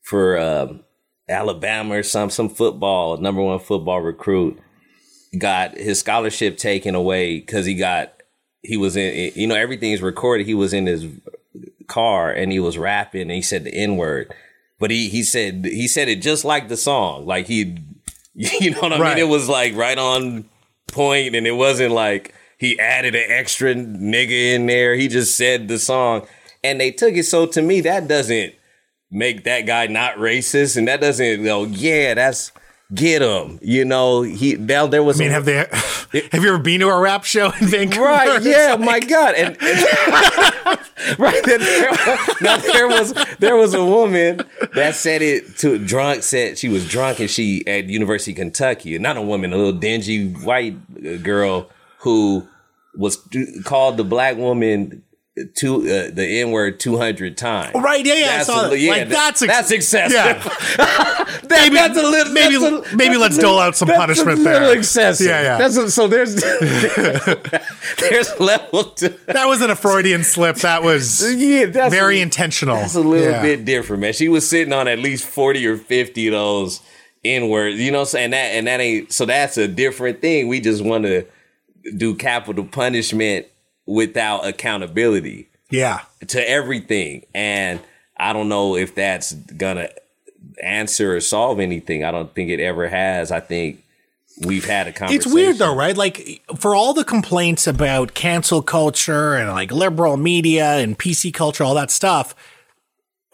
for 0.04 0.38
um, 0.38 0.84
Alabama 1.28 1.96
or 1.96 2.04
some 2.04 2.30
some 2.30 2.50
football 2.50 3.18
number 3.18 3.42
one 3.42 3.60
football 3.60 4.02
recruit 4.02 4.60
got 5.38 5.78
his 5.78 6.00
scholarship 6.00 6.58
taken 6.58 6.96
away 6.96 7.40
because 7.40 7.66
he 7.66 7.76
got 7.76 8.14
he 8.62 8.78
was 8.78 8.96
in 8.96 9.32
you 9.36 9.48
know 9.48 9.56
everything's 9.56 10.02
recorded. 10.02 10.46
He 10.46 10.54
was 10.54 10.74
in 10.74 10.86
his 10.86 11.06
car 11.88 12.32
and 12.32 12.52
he 12.52 12.60
was 12.60 12.78
rapping 12.78 13.22
and 13.24 13.32
he 13.32 13.42
said 13.42 13.64
the 13.64 13.74
n 13.74 13.98
word. 13.98 14.34
But 14.80 14.92
he, 14.92 15.10
he 15.10 15.24
said 15.24 15.66
he 15.66 15.88
said 15.88 16.08
it 16.08 16.22
just 16.22 16.46
like 16.46 16.68
the 16.68 16.78
song. 16.78 17.26
Like 17.26 17.48
he 17.48 17.78
you 18.36 18.72
know 18.72 18.82
what 18.82 18.94
I 18.94 19.00
Right. 19.00 19.16
mean? 19.16 19.26
It 19.26 19.30
was 19.30 19.50
like 19.50 19.76
right 19.76 19.98
on 19.98 20.46
point 20.88 21.36
and 21.36 21.48
it 21.48 21.54
wasn't 21.54 21.94
like 21.94 22.34
he 22.60 22.80
added 22.80 23.16
an 23.16 23.26
extra 23.30 23.74
nigga 23.76 24.56
in 24.56 24.66
there. 24.68 24.96
He 24.96 25.08
just 25.08 25.36
said 25.36 25.68
the 25.68 25.80
song. 25.80 26.28
And 26.64 26.80
they 26.82 26.92
took 26.92 27.14
it 27.14 27.24
so 27.26 27.46
to 27.48 27.62
me 27.62 27.82
that 27.82 28.08
doesn't 28.08 28.54
make 29.10 29.44
that 29.46 29.62
guy 29.62 29.88
not 29.88 30.16
racist 30.16 30.76
and 30.76 30.88
that 30.88 31.00
doesn't 31.02 31.44
go, 31.44 31.66
yeah, 31.66 32.14
that's 32.14 32.52
get 32.94 33.22
him. 33.22 33.60
You 33.62 33.86
know, 33.86 34.22
he 34.22 34.56
there, 34.56 34.88
there 34.88 35.04
was 35.04 35.20
I 35.20 35.24
mean, 35.26 35.32
a- 35.32 35.34
have 35.34 35.46
they 35.46 35.56
have 36.32 36.44
you 36.44 36.50
ever 36.54 36.58
been 36.60 36.80
to 36.82 36.88
a 36.90 37.00
rap 37.00 37.24
show 37.24 37.52
in 37.60 37.68
Vancouver? 37.68 38.06
Right, 38.06 38.42
yeah, 38.42 38.76
like- 38.78 38.80
my 38.80 39.00
God, 39.00 39.36
and, 39.36 39.58
and- 39.62 40.80
right 41.20 41.42
then 41.46 41.60
there, 41.60 41.92
now 42.42 42.58
there 42.58 42.88
was 42.88 43.14
there 43.40 43.56
was 43.56 43.74
a 43.74 43.84
woman 43.86 44.42
that 44.74 44.96
said 44.96 45.22
it 45.22 45.58
to 45.58 45.78
drunk 45.78 46.24
said 46.24 46.58
she 46.58 46.70
was 46.70 46.88
drunk 46.88 47.20
and 47.20 47.30
she 47.30 47.66
at 47.68 47.86
University 47.86 48.32
of 48.32 48.38
Kentucky, 48.38 48.98
not 49.00 49.18
a 49.18 49.22
woman, 49.22 49.54
a 49.54 49.58
little 49.58 49.74
dingy 49.74 50.30
white 50.32 50.76
uh, 51.06 51.18
girl 51.18 51.70
who 52.00 52.48
was 52.96 53.18
called 53.64 53.98
the 53.98 54.04
black 54.04 54.38
woman 54.38 55.04
to 55.56 55.76
uh, 55.82 56.10
the 56.12 56.26
N 56.42 56.52
word 56.52 56.80
two 56.80 56.98
hundred 56.98 57.38
times. 57.38 57.74
Right, 57.76 58.04
yeah, 58.06 58.14
yeah, 58.16 58.38
I 58.40 58.44
saw 58.44 58.66
a- 58.66 58.70
that. 58.70 58.80
yeah, 58.80 58.92
Like, 58.92 59.10
that- 59.10 59.10
that's 59.10 59.42
ex- 59.44 59.54
that's 59.54 59.72
excessive. 59.72 60.14
Yeah. 60.16 61.24
That- 61.48 61.62
Maybe- 61.64 61.76
that's 61.76 61.98
a 61.98 62.02
little 62.02 62.34
maybe- 62.34 62.56
a- 62.56 62.96
maybe 62.96 63.10
that's 63.14 63.20
let's 63.20 63.38
a 63.38 63.42
dole 63.42 63.60
out 63.60 63.76
some 63.78 63.88
that's 63.88 64.00
punishment 64.00 64.40
a 64.40 64.42
little 64.44 64.60
there. 64.70 64.78
excessive. 64.78 65.28
Yeah, 65.28 65.42
yeah. 65.44 65.58
That's 65.58 65.78
a, 65.78 65.90
so 65.92 66.08
there's 66.08 66.36
there's 68.00 68.40
level 68.40 68.84
to 68.86 69.10
That 69.28 69.46
wasn't 69.46 69.72
a 69.72 69.76
Freudian 69.76 70.24
slip. 70.24 70.58
That 70.58 70.84
was 70.84 71.24
yeah, 71.36 71.66
that's 71.68 71.94
very 71.94 72.20
a, 72.20 72.24
intentional. 72.24 72.76
That's 72.76 72.96
a 72.96 73.00
little 73.02 73.32
Yeah. 73.32 73.42
bit 73.42 73.66
different, 73.66 74.02
man. 74.02 74.14
She 74.14 74.30
was 74.30 74.48
sitting 74.50 74.74
on 74.74 74.88
at 74.88 75.00
least 75.00 75.26
forty 75.26 75.66
or 75.66 75.78
fifty 75.78 76.28
of 76.28 76.34
those 76.34 76.82
N 77.24 77.50
words. 77.50 77.80
You 77.80 77.92
know 77.92 78.00
what 78.00 78.04
I'm 78.04 78.08
saying? 78.10 78.30
That 78.32 78.46
and 78.56 78.68
that 78.68 78.80
ain't 78.80 79.12
so 79.12 79.26
that's 79.26 79.58
a 79.58 79.68
different 79.68 80.22
thing. 80.22 80.48
We 80.48 80.60
just 80.60 80.84
want 80.84 81.06
to 81.06 81.26
do 81.96 82.16
capital 82.16 82.66
punishment 82.66 83.48
without 83.88 84.46
accountability 84.46 85.48
Yeah. 85.72 86.02
to 86.28 86.48
everything. 86.50 87.26
And 87.34 87.80
I 88.18 88.34
don't 88.34 88.50
know 88.50 88.76
if 88.76 88.94
that's 88.94 89.34
gonna 89.34 89.90
answer 90.62 91.16
or 91.16 91.20
solve 91.22 91.60
anything. 91.60 92.04
I 92.04 92.12
don't 92.12 92.34
think 92.34 92.50
it 92.52 92.60
ever 92.60 92.88
has. 92.88 93.32
I 93.32 93.40
think 93.40 93.84
we've 94.46 94.66
had 94.66 94.88
a 94.88 94.92
conversation. 94.92 95.16
It's 95.28 95.34
weird 95.34 95.58
though, 95.58 95.76
right? 95.76 95.96
Like 95.98 96.42
for 96.58 96.76
all 96.76 96.94
the 96.94 97.04
complaints 97.04 97.66
about 97.68 98.14
cancel 98.14 98.62
culture 98.62 99.34
and 99.36 99.50
like 99.50 99.72
liberal 99.72 100.18
media 100.18 100.76
and 100.78 100.98
PC 100.98 101.32
culture, 101.34 101.64
all 101.64 101.76
that 101.76 101.92
stuff, 101.92 102.36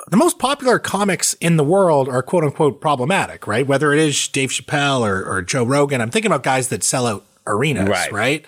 the 0.10 0.18
most 0.18 0.38
popular 0.38 0.80
comics 0.80 1.34
in 1.36 1.56
the 1.58 1.64
world 1.64 2.10
are 2.10 2.22
quote 2.22 2.44
unquote 2.44 2.82
problematic, 2.82 3.48
right? 3.48 3.66
Whether 3.66 3.94
it 3.94 4.00
is 4.00 4.28
Dave 4.28 4.50
Chappelle 4.50 5.02
or, 5.02 5.24
or 5.26 5.42
Joe 5.42 5.64
Rogan. 5.64 6.02
I'm 6.02 6.12
thinking 6.12 6.30
about 6.32 6.44
guys 6.44 6.68
that 6.70 6.84
sell 6.84 7.08
out 7.08 7.26
arenas, 7.48 7.88
Right. 7.90 8.12
right? 8.12 8.46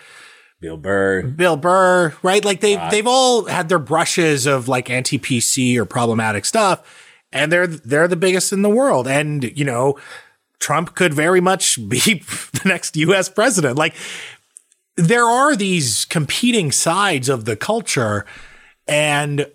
Bill 0.62 0.78
Burr. 0.78 1.24
Bill 1.24 1.58
Burr, 1.58 2.14
right? 2.24 2.43
Like 2.43 2.62
they 2.62 2.76
they've 2.89 3.08
all 3.08 3.45
had 3.45 3.70
their 3.70 3.80
brushes 3.80 4.45
of 4.45 4.68
like 4.68 4.89
anti 4.89 5.20
PC 5.20 5.78
or 5.78 5.86
problematic 5.86 6.45
stuff, 6.45 6.84
and 7.32 7.51
they're 7.51 7.68
they're 7.68 8.08
the 8.08 8.16
biggest 8.16 8.53
in 8.53 8.62
the 8.62 8.70
world. 8.70 9.08
And 9.08 9.43
you 9.58 9.66
know, 9.66 9.99
Trump 10.60 10.95
could 10.95 11.14
very 11.14 11.41
much 11.41 11.76
be 11.89 11.99
the 11.99 12.62
next 12.66 12.95
U.S. 12.97 13.30
president. 13.30 13.78
Like 13.78 13.95
there 14.95 15.26
are 15.26 15.56
these 15.56 16.06
competing 16.06 16.72
sides 16.72 17.28
of 17.28 17.45
the 17.45 17.58
culture, 17.58 18.26
and 18.88 19.51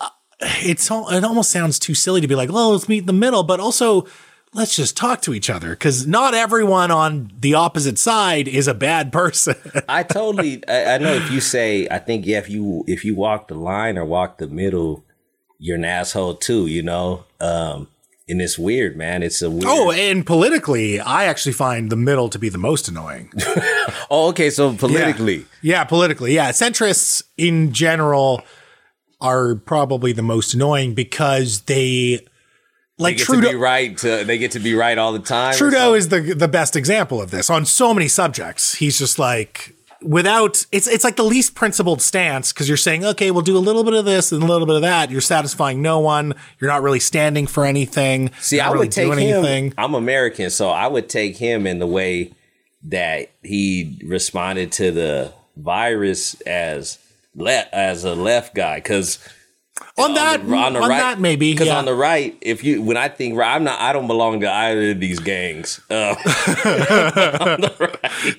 uh, 0.00 0.08
it's 0.40 0.90
all 0.90 1.08
it 1.08 1.24
almost 1.24 1.50
sounds 1.50 1.78
too 1.78 1.94
silly 1.94 2.20
to 2.20 2.28
be 2.28 2.34
like, 2.34 2.50
well, 2.50 2.72
let's 2.72 2.88
meet 2.88 2.98
in 2.98 3.06
the 3.06 3.12
middle, 3.12 3.42
but 3.42 3.60
also. 3.60 4.06
Let's 4.56 4.74
just 4.74 4.96
talk 4.96 5.20
to 5.22 5.34
each 5.34 5.50
other 5.50 5.70
because 5.70 6.06
not 6.06 6.32
everyone 6.32 6.90
on 6.90 7.30
the 7.38 7.52
opposite 7.52 7.98
side 7.98 8.48
is 8.48 8.66
a 8.66 8.72
bad 8.72 9.12
person. 9.12 9.54
I 9.88 10.02
totally. 10.02 10.66
I, 10.66 10.94
I 10.94 10.98
know 10.98 11.12
if 11.12 11.30
you 11.30 11.42
say, 11.42 11.86
I 11.90 11.98
think 11.98 12.24
yeah, 12.24 12.38
if 12.38 12.48
you 12.48 12.82
if 12.86 13.04
you 13.04 13.14
walk 13.14 13.48
the 13.48 13.54
line 13.54 13.98
or 13.98 14.06
walk 14.06 14.38
the 14.38 14.46
middle, 14.46 15.04
you're 15.58 15.76
an 15.76 15.84
asshole 15.84 16.36
too. 16.36 16.68
You 16.68 16.82
know, 16.82 17.26
um, 17.38 17.88
and 18.26 18.40
it's 18.40 18.58
weird, 18.58 18.96
man. 18.96 19.22
It's 19.22 19.42
a 19.42 19.50
weird. 19.50 19.66
Oh, 19.66 19.90
and 19.90 20.24
politically, 20.24 21.00
I 21.00 21.26
actually 21.26 21.52
find 21.52 21.90
the 21.90 21.96
middle 21.96 22.30
to 22.30 22.38
be 22.38 22.48
the 22.48 22.56
most 22.56 22.88
annoying. 22.88 23.30
oh, 24.10 24.28
okay. 24.30 24.48
So 24.48 24.74
politically, 24.74 25.44
yeah, 25.60 25.84
politically, 25.84 26.34
yeah. 26.34 26.48
Centrists 26.52 27.22
in 27.36 27.74
general 27.74 28.40
are 29.20 29.54
probably 29.54 30.12
the 30.12 30.22
most 30.22 30.54
annoying 30.54 30.94
because 30.94 31.60
they 31.62 32.26
like 32.98 33.14
they 33.14 33.18
get 33.18 33.26
Trudeau. 33.26 33.42
to 33.42 33.48
be 33.50 33.54
right. 33.56 33.98
To, 33.98 34.24
they 34.24 34.38
get 34.38 34.52
to 34.52 34.58
be 34.60 34.74
right 34.74 34.96
all 34.96 35.12
the 35.12 35.18
time. 35.18 35.54
Trudeau 35.54 35.94
is 35.94 36.08
the 36.08 36.20
the 36.34 36.48
best 36.48 36.76
example 36.76 37.20
of 37.20 37.30
this 37.30 37.50
on 37.50 37.64
so 37.66 37.92
many 37.92 38.08
subjects. 38.08 38.74
He's 38.76 38.98
just 38.98 39.18
like 39.18 39.74
without 40.02 40.64
it's 40.72 40.86
it's 40.86 41.04
like 41.04 41.16
the 41.16 41.24
least 41.24 41.54
principled 41.54 42.02
stance 42.02 42.52
because 42.52 42.68
you're 42.68 42.76
saying 42.76 43.02
okay 43.02 43.30
we'll 43.30 43.40
do 43.42 43.56
a 43.56 43.58
little 43.58 43.82
bit 43.82 43.94
of 43.94 44.04
this 44.04 44.30
and 44.30 44.42
a 44.42 44.46
little 44.46 44.66
bit 44.66 44.76
of 44.76 44.82
that 44.82 45.10
you're 45.10 45.22
satisfying 45.22 45.80
no 45.80 45.98
one 45.98 46.34
you're 46.60 46.70
not 46.70 46.82
really 46.82 47.00
standing 47.00 47.46
for 47.46 47.64
anything 47.64 48.30
See, 48.40 48.58
not 48.58 48.68
I 48.68 48.72
really 48.72 48.86
would 48.86 48.92
take 48.92 49.06
doing 49.06 49.18
him. 49.20 49.36
anything. 49.38 49.74
I'm 49.78 49.94
American, 49.94 50.50
so 50.50 50.68
I 50.68 50.86
would 50.86 51.08
take 51.08 51.38
him 51.38 51.66
in 51.66 51.78
the 51.78 51.86
way 51.86 52.34
that 52.84 53.30
he 53.42 53.98
responded 54.06 54.70
to 54.72 54.90
the 54.90 55.32
virus 55.56 56.38
as 56.42 56.98
le- 57.34 57.66
as 57.72 58.04
a 58.04 58.14
left 58.14 58.54
guy 58.54 58.76
because 58.76 59.18
on 59.98 60.14
that 60.14 60.40
on, 60.40 60.72
the 60.74 60.80
right 60.80 60.88
that 60.88 61.20
maybe 61.20 61.52
because 61.52 61.68
yeah. 61.68 61.78
on 61.78 61.84
the 61.84 61.94
right 61.94 62.36
if 62.40 62.62
you 62.62 62.82
when 62.82 62.96
i 62.96 63.08
think 63.08 63.36
right 63.36 63.54
i'm 63.54 63.64
not 63.64 63.80
i 63.80 63.92
don't 63.92 64.06
belong 64.06 64.40
to 64.40 64.50
either 64.50 64.90
of 64.90 65.00
these 65.00 65.18
gangs. 65.18 65.80
Uh, 65.90 66.14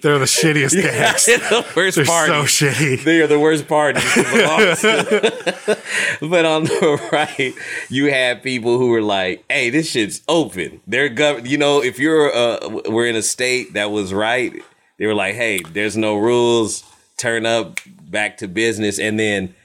they're 0.02 0.20
the 0.20 0.26
shittiest 0.26 0.82
gangs. 0.82 1.26
they're 1.28 1.38
the 1.38 1.66
worst 1.76 1.98
they're 1.98 2.06
party. 2.06 2.32
so 2.32 2.44
shitty. 2.44 3.04
They 3.04 3.22
are 3.22 3.28
the 3.28 3.40
worst 3.40 3.68
party 3.68 4.00
to 4.00 4.24
belong 4.24 4.76
to. 4.78 5.78
but 6.28 6.46
on 6.46 6.64
the 6.66 7.10
right 7.12 7.54
you 7.90 8.12
have 8.12 8.42
people 8.42 8.78
who 8.78 8.94
are 8.94 9.02
like 9.02 9.44
hey 9.50 9.70
this 9.70 9.90
shit's 9.90 10.22
open. 10.28 10.82
They're 10.88 11.10
gov- 11.10 11.48
you 11.48 11.58
know 11.58 11.84
if 11.84 12.00
you're 12.00 12.34
uh 12.34 12.82
we're 12.88 13.08
in 13.08 13.16
a 13.16 13.22
state 13.22 13.74
that 13.74 13.92
was 13.92 14.14
right 14.14 14.54
they 14.98 15.06
were 15.06 15.16
like 15.16 15.36
hey 15.36 15.60
there's 15.60 15.98
no 15.98 16.18
rules. 16.18 16.84
Turn 17.18 17.46
up 17.46 17.80
back 18.04 18.38
to 18.38 18.48
business. 18.48 19.00
And 19.00 19.20
then 19.20 19.56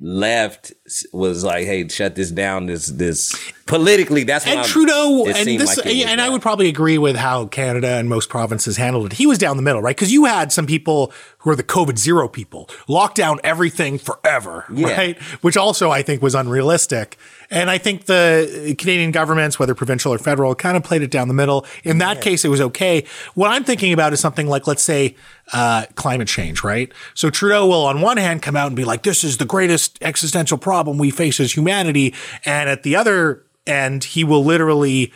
left 0.00 0.72
was 1.12 1.44
like 1.44 1.64
hey 1.66 1.86
shut 1.88 2.14
this 2.14 2.30
down 2.30 2.66
this 2.66 2.86
this 2.86 3.34
politically 3.66 4.24
that's 4.24 4.44
what 4.46 4.58
and 4.58 4.66
Trudeau 4.66 5.24
and 5.26 5.48
this 5.60 5.76
like 5.78 5.86
and 5.86 6.20
I 6.20 6.28
would 6.28 6.42
probably 6.42 6.68
agree 6.68 6.98
with 6.98 7.16
how 7.16 7.46
Canada 7.46 7.88
and 7.88 8.08
most 8.08 8.28
provinces 8.28 8.76
handled 8.76 9.06
it. 9.06 9.12
He 9.14 9.26
was 9.26 9.38
down 9.38 9.56
the 9.56 9.62
middle, 9.62 9.80
right? 9.80 9.96
Because 9.96 10.12
you 10.12 10.24
had 10.26 10.52
some 10.52 10.66
people 10.66 11.12
who 11.38 11.50
are 11.50 11.56
the 11.56 11.62
COVID 11.62 11.98
zero 11.98 12.28
people, 12.28 12.68
lock 12.88 13.14
down 13.14 13.38
everything 13.42 13.98
forever, 13.98 14.64
Yeah. 14.72 14.96
right? 14.96 15.18
Which 15.42 15.56
also 15.56 15.90
I 15.90 16.02
think 16.02 16.22
was 16.22 16.34
unrealistic. 16.34 17.16
And 17.50 17.68
I 17.70 17.76
think 17.78 18.06
the 18.06 18.74
Canadian 18.78 19.10
governments, 19.10 19.58
whether 19.58 19.74
provincial 19.74 20.12
or 20.12 20.18
federal, 20.18 20.54
kind 20.54 20.76
of 20.76 20.82
played 20.84 21.02
it 21.02 21.10
down 21.10 21.28
the 21.28 21.34
middle. 21.34 21.66
In 21.84 21.98
that 21.98 22.22
case, 22.22 22.44
it 22.46 22.48
was 22.48 22.62
okay. 22.62 23.04
What 23.34 23.50
I'm 23.50 23.62
thinking 23.64 23.92
about 23.92 24.12
is 24.14 24.20
something 24.20 24.46
like, 24.46 24.66
let's 24.66 24.82
say, 24.82 25.16
uh, 25.52 25.84
climate 25.94 26.28
change, 26.28 26.64
right? 26.64 26.90
So 27.14 27.28
Trudeau 27.28 27.66
will, 27.66 27.84
on 27.84 28.00
one 28.00 28.16
hand, 28.16 28.40
come 28.40 28.56
out 28.56 28.68
and 28.68 28.76
be 28.76 28.84
like, 28.84 29.02
"This 29.02 29.22
is 29.22 29.36
the 29.36 29.44
greatest 29.44 29.98
existential 30.00 30.56
problem 30.56 30.81
we 30.86 31.10
face 31.10 31.40
as 31.40 31.52
humanity," 31.56 32.14
and 32.44 32.68
at 32.68 32.82
the 32.82 32.96
other 32.96 33.44
end, 33.66 34.04
he 34.04 34.24
will 34.24 34.44
literally 34.44 35.12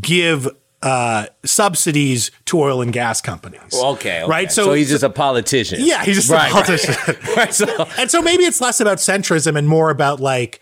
give 0.00 0.48
uh, 0.82 1.26
subsidies 1.44 2.30
to 2.44 2.60
oil 2.60 2.80
and 2.80 2.92
gas 2.92 3.20
companies. 3.20 3.60
okay, 3.74 4.22
okay. 4.22 4.24
right. 4.28 4.52
so, 4.52 4.72
he's 4.72 4.90
just 4.90 5.02
a 5.02 5.10
politician 5.10 5.78
yeah, 5.80 6.04
he's 6.04 6.14
just 6.16 6.30
Right, 6.30 6.48
a 6.50 6.52
politician. 6.52 6.94
right 7.36 7.52
so 7.52 7.66
And 7.98 8.08
so 8.10 8.22
maybe 8.22 8.44
it's 8.44 8.60
less 8.60 8.80
about 8.80 8.98
centrism 8.98 9.58
and 9.58 9.68
more 9.68 9.90
about 9.90 10.20
like 10.20 10.60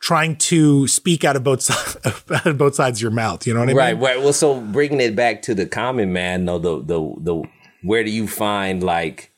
trying 0.00 0.36
to 0.36 0.86
speak 0.88 1.22
out 1.24 1.36
of 1.36 1.44
both 1.44 1.60
sides, 1.60 1.96
out 2.30 2.46
of 2.46 2.56
both 2.56 2.76
sides 2.76 2.98
of 2.98 3.02
your 3.02 3.10
mouth. 3.10 3.46
You 3.46 3.52
know 3.52 3.60
what 3.60 3.68
I 3.68 3.72
Right, 3.74 3.94
mean? 3.94 4.04
right. 4.04 4.18
Well, 4.20 4.32
so 4.32 4.58
bringing 4.60 5.00
it 5.00 5.14
back 5.14 5.42
to 5.42 5.54
the 5.54 5.66
common 5.66 6.12
man, 6.14 6.46
though, 6.46 6.58
the 6.58 6.78
the 6.82 7.14
the 7.20 7.42
where 7.82 8.02
do 8.04 8.10
you 8.10 8.26
find 8.26 8.82
like 8.82 9.32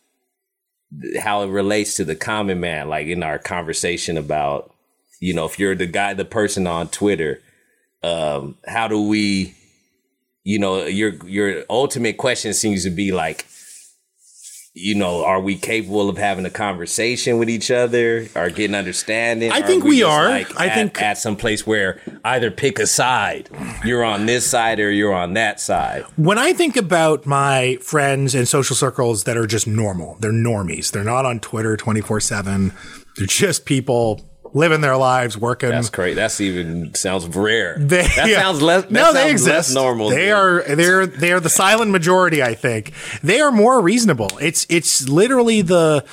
how 1.20 1.43
it 1.43 1.49
relates 1.49 1.95
to 1.95 2.05
the 2.05 2.16
common 2.16 2.61
man? 2.61 2.88
Like 2.88 3.07
in 3.07 3.22
our 3.22 3.38
conversation 3.38 4.16
about, 4.16 4.72
you 5.20 5.34
know, 5.34 5.45
if 5.45 5.59
you're 5.59 5.74
the 5.74 5.86
guy, 5.86 6.14
the 6.14 6.24
person 6.24 6.66
on 6.66 6.88
Twitter, 6.88 7.41
um, 8.03 8.57
how 8.66 8.88
do 8.88 9.01
we, 9.07 9.55
you 10.45 10.59
know, 10.59 10.84
your 10.86 11.14
your 11.26 11.64
ultimate 11.68 12.16
question 12.16 12.55
seems 12.55 12.84
to 12.84 12.91
be 12.91 13.12
like. 13.12 13.47
You 14.81 14.95
know, 14.95 15.24
are 15.24 15.41
we 15.41 15.57
capable 15.57 16.09
of 16.09 16.16
having 16.16 16.47
a 16.47 16.51
conversation 16.51 17.39
with 17.39 17.51
each 17.51 17.70
other 17.70 18.26
or 18.35 18.49
getting 18.49 18.74
understanding? 18.74 19.53
I 19.53 19.61
think 19.61 19.85
are 19.85 19.89
we 19.89 19.99
just, 19.99 20.11
are. 20.11 20.28
Like, 20.31 20.59
I 20.59 20.66
at- 20.68 20.74
think- 20.74 21.03
at 21.03 21.18
some 21.18 21.37
place 21.37 21.66
where 21.66 22.01
either 22.24 22.51
pick 22.51 22.78
a 22.78 22.87
side. 22.87 23.51
You're 23.85 24.03
on 24.05 24.24
this 24.24 24.47
side 24.47 24.81
or 24.81 24.91
you're 24.91 25.12
on 25.12 25.35
that 25.35 25.61
side. 25.61 26.05
When 26.16 26.39
I 26.39 26.55
think 26.55 26.76
about 26.76 27.26
my 27.26 27.76
friends 27.83 28.35
and 28.35 28.49
social 28.49 28.74
circles 28.74 29.24
that 29.24 29.37
are 29.37 29.47
just 29.47 29.66
normal, 29.66 30.16
they're 30.20 30.33
normies. 30.33 30.91
They're 30.93 31.05
not 31.05 31.26
on 31.26 31.41
Twitter 31.41 31.76
24 31.76 32.20
7. 32.20 32.72
They're 33.16 33.26
just 33.26 33.66
people 33.66 34.30
living 34.53 34.81
their 34.81 34.97
lives, 34.97 35.37
working. 35.39 35.71
That's 35.71 35.91
great. 35.91 36.15
That's 36.15 36.41
even 36.41 36.95
sounds 36.95 37.27
rare. 37.29 37.79
They, 37.91 38.03
that 38.03 38.29
yeah. 38.29 38.43
sounds 38.43 38.63
less. 38.63 38.85
That 38.85 38.93
no, 38.93 39.03
sounds 39.05 39.15
they 39.15 39.31
exist. 39.31 39.75
normal. 39.75 40.11
They 40.11 40.31
are 40.31 40.63
they're 40.63 41.07
they're 41.07 41.41
the 41.41 41.49
silent 41.51 41.91
majority. 41.91 42.43
I 42.43 42.55
think 42.55 42.93
they 43.23 43.41
are 43.41 43.51
more 43.51 43.81
reasonable. 43.81 44.31
It's 44.41 44.67
it's 44.69 45.09
literally 45.09 45.63
the 45.63 46.05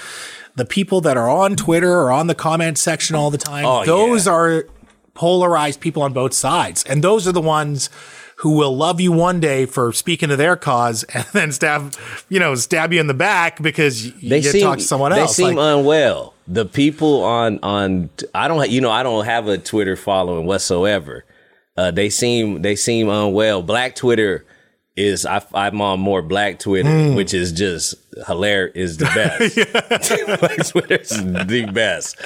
the 0.56 0.66
people 0.66 1.02
that 1.02 1.18
are 1.18 1.30
on 1.30 1.56
Twitter 1.56 1.92
or 1.92 2.12
on 2.12 2.28
the 2.28 2.36
comment 2.36 2.78
section 2.78 3.16
all 3.16 3.30
the 3.30 3.38
time. 3.38 3.66
Oh, 3.66 3.86
those 3.86 4.26
yeah. 4.26 4.34
are 4.34 4.68
polarized 5.14 5.80
people 5.80 6.02
on 6.04 6.14
both 6.14 6.34
sides, 6.34 6.84
and 6.84 7.04
those 7.04 7.28
are 7.28 7.32
the 7.32 7.42
ones 7.42 7.90
who 8.38 8.52
will 8.52 8.76
love 8.76 9.02
you 9.02 9.12
one 9.12 9.40
day 9.40 9.66
for 9.66 9.92
speaking 9.92 10.30
to 10.30 10.36
their 10.36 10.56
cause 10.56 11.04
and 11.14 11.26
then 11.34 11.52
stab 11.52 11.94
you 12.30 12.40
know 12.40 12.56
stab 12.56 12.94
you 12.94 13.00
in 13.00 13.08
the 13.08 13.14
back 13.14 13.62
because 13.62 14.14
They 14.14 14.42
get 14.42 14.52
seem 14.52 14.62
talk 14.62 14.78
to 14.78 14.84
someone 14.84 15.14
else. 15.14 15.36
They 15.36 15.44
seem 15.44 15.56
Like, 15.56 15.78
unwell. 15.80 16.34
The 16.48 16.66
people 16.66 17.24
on 17.24 17.60
on 17.62 18.10
I 18.34 18.48
don't 18.48 18.70
you 18.70 18.82
know 18.82 18.92
I 18.92 19.04
don't 19.04 19.26
have 19.26 19.48
a 19.48 19.58
Twitter 19.58 19.96
following 19.96 20.46
whatsoever. 20.46 21.26
Uh, 21.76 21.92
they 21.92 22.10
seem 22.10 22.62
they 22.62 22.76
seem 22.76 23.10
unwell. 23.10 23.62
Black 23.62 23.96
Twitter 23.96 24.46
is 24.96 25.26
I, 25.28 25.46
I'm 25.54 25.80
on 25.82 26.00
more 26.00 26.22
Black 26.24 26.58
Twitter, 26.58 26.90
Hmm. 26.90 27.16
which 27.16 27.34
is 27.34 27.52
just 27.52 27.96
hilarious. 28.26 28.74
Is 28.76 28.98
the 28.98 29.06
best. 29.06 30.40
Black 30.40 30.66
Twitter 30.68 30.96
is 30.96 31.10
the 31.10 31.70
best. 31.72 32.18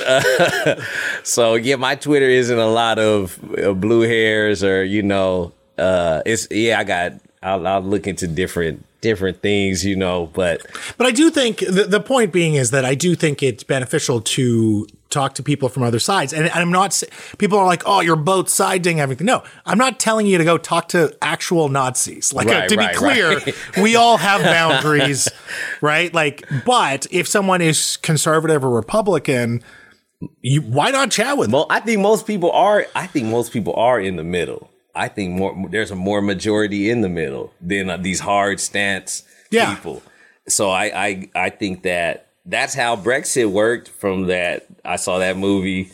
Uh, 0.00 0.82
so 1.22 1.54
yeah, 1.54 1.76
my 1.76 1.94
Twitter 1.94 2.26
isn't 2.28 2.58
a 2.58 2.66
lot 2.66 2.98
of 2.98 3.38
uh, 3.58 3.72
blue 3.74 4.00
hairs 4.00 4.64
or 4.64 4.82
you 4.82 5.02
know, 5.02 5.52
uh, 5.76 6.22
it's 6.26 6.48
yeah. 6.50 6.80
I 6.80 6.84
got 6.84 7.12
I'll, 7.42 7.64
I'll 7.66 7.82
look 7.82 8.06
into 8.08 8.26
different 8.26 8.84
different 9.00 9.42
things, 9.42 9.84
you 9.84 9.96
know, 9.96 10.30
but 10.32 10.66
But 10.96 11.06
I 11.06 11.10
do 11.10 11.30
think 11.30 11.58
the, 11.58 11.84
the 11.84 12.00
point 12.00 12.32
being 12.32 12.54
is 12.54 12.70
that 12.70 12.84
I 12.84 12.94
do 12.94 13.14
think 13.14 13.42
it's 13.42 13.62
beneficial 13.62 14.20
to 14.20 14.86
talk 15.10 15.34
to 15.34 15.42
people 15.42 15.68
from 15.68 15.82
other 15.82 15.98
sides. 15.98 16.32
And, 16.32 16.44
and 16.44 16.54
I'm 16.54 16.70
not, 16.70 17.02
people 17.38 17.58
are 17.58 17.64
like, 17.64 17.82
oh, 17.86 18.00
you're 18.00 18.16
both 18.16 18.48
siding 18.48 19.00
everything. 19.00 19.26
No, 19.26 19.42
I'm 19.64 19.78
not 19.78 19.98
telling 19.98 20.26
you 20.26 20.38
to 20.38 20.44
go 20.44 20.58
talk 20.58 20.88
to 20.88 21.16
actual 21.22 21.68
Nazis. 21.68 22.32
Like, 22.32 22.48
uh, 22.48 22.50
Right, 22.50 22.68
to 22.68 22.76
be 22.76 22.88
clear, 22.94 23.38
right. 23.38 23.54
we 23.82 23.96
all 23.96 24.16
have 24.16 24.42
boundaries, 24.42 25.28
right? 25.80 26.12
Like, 26.12 26.44
but 26.66 27.06
if 27.10 27.26
someone 27.26 27.62
is 27.62 27.96
conservative 27.98 28.64
or 28.64 28.70
Republican, 28.70 29.62
you, 30.42 30.62
why 30.62 30.90
not 30.90 31.10
chat 31.10 31.38
with 31.38 31.46
them? 31.46 31.52
Well, 31.52 31.66
I 31.70 31.80
think 31.80 32.00
most 32.00 32.26
people 32.26 32.50
are. 32.50 32.86
I 32.94 33.06
think 33.06 33.28
most 33.28 33.52
people 33.52 33.74
are 33.74 34.00
in 34.00 34.16
the 34.16 34.24
middle. 34.24 34.70
I 34.98 35.08
think 35.08 35.32
more. 35.34 35.68
There's 35.70 35.90
a 35.90 35.96
more 35.96 36.20
majority 36.20 36.90
in 36.90 37.00
the 37.00 37.08
middle 37.08 37.52
than 37.60 37.88
uh, 37.90 37.96
these 37.96 38.20
hard 38.20 38.60
stance 38.60 39.22
Yeah. 39.50 39.74
people. 39.74 40.02
So 40.48 40.70
I, 40.70 40.84
I, 41.06 41.28
I 41.34 41.50
think 41.50 41.82
that 41.82 42.28
that's 42.46 42.74
how 42.74 42.96
Brexit 42.96 43.50
worked. 43.50 43.88
From 43.88 44.26
that, 44.28 44.66
I 44.84 44.96
saw 44.96 45.18
that 45.18 45.36
movie. 45.36 45.90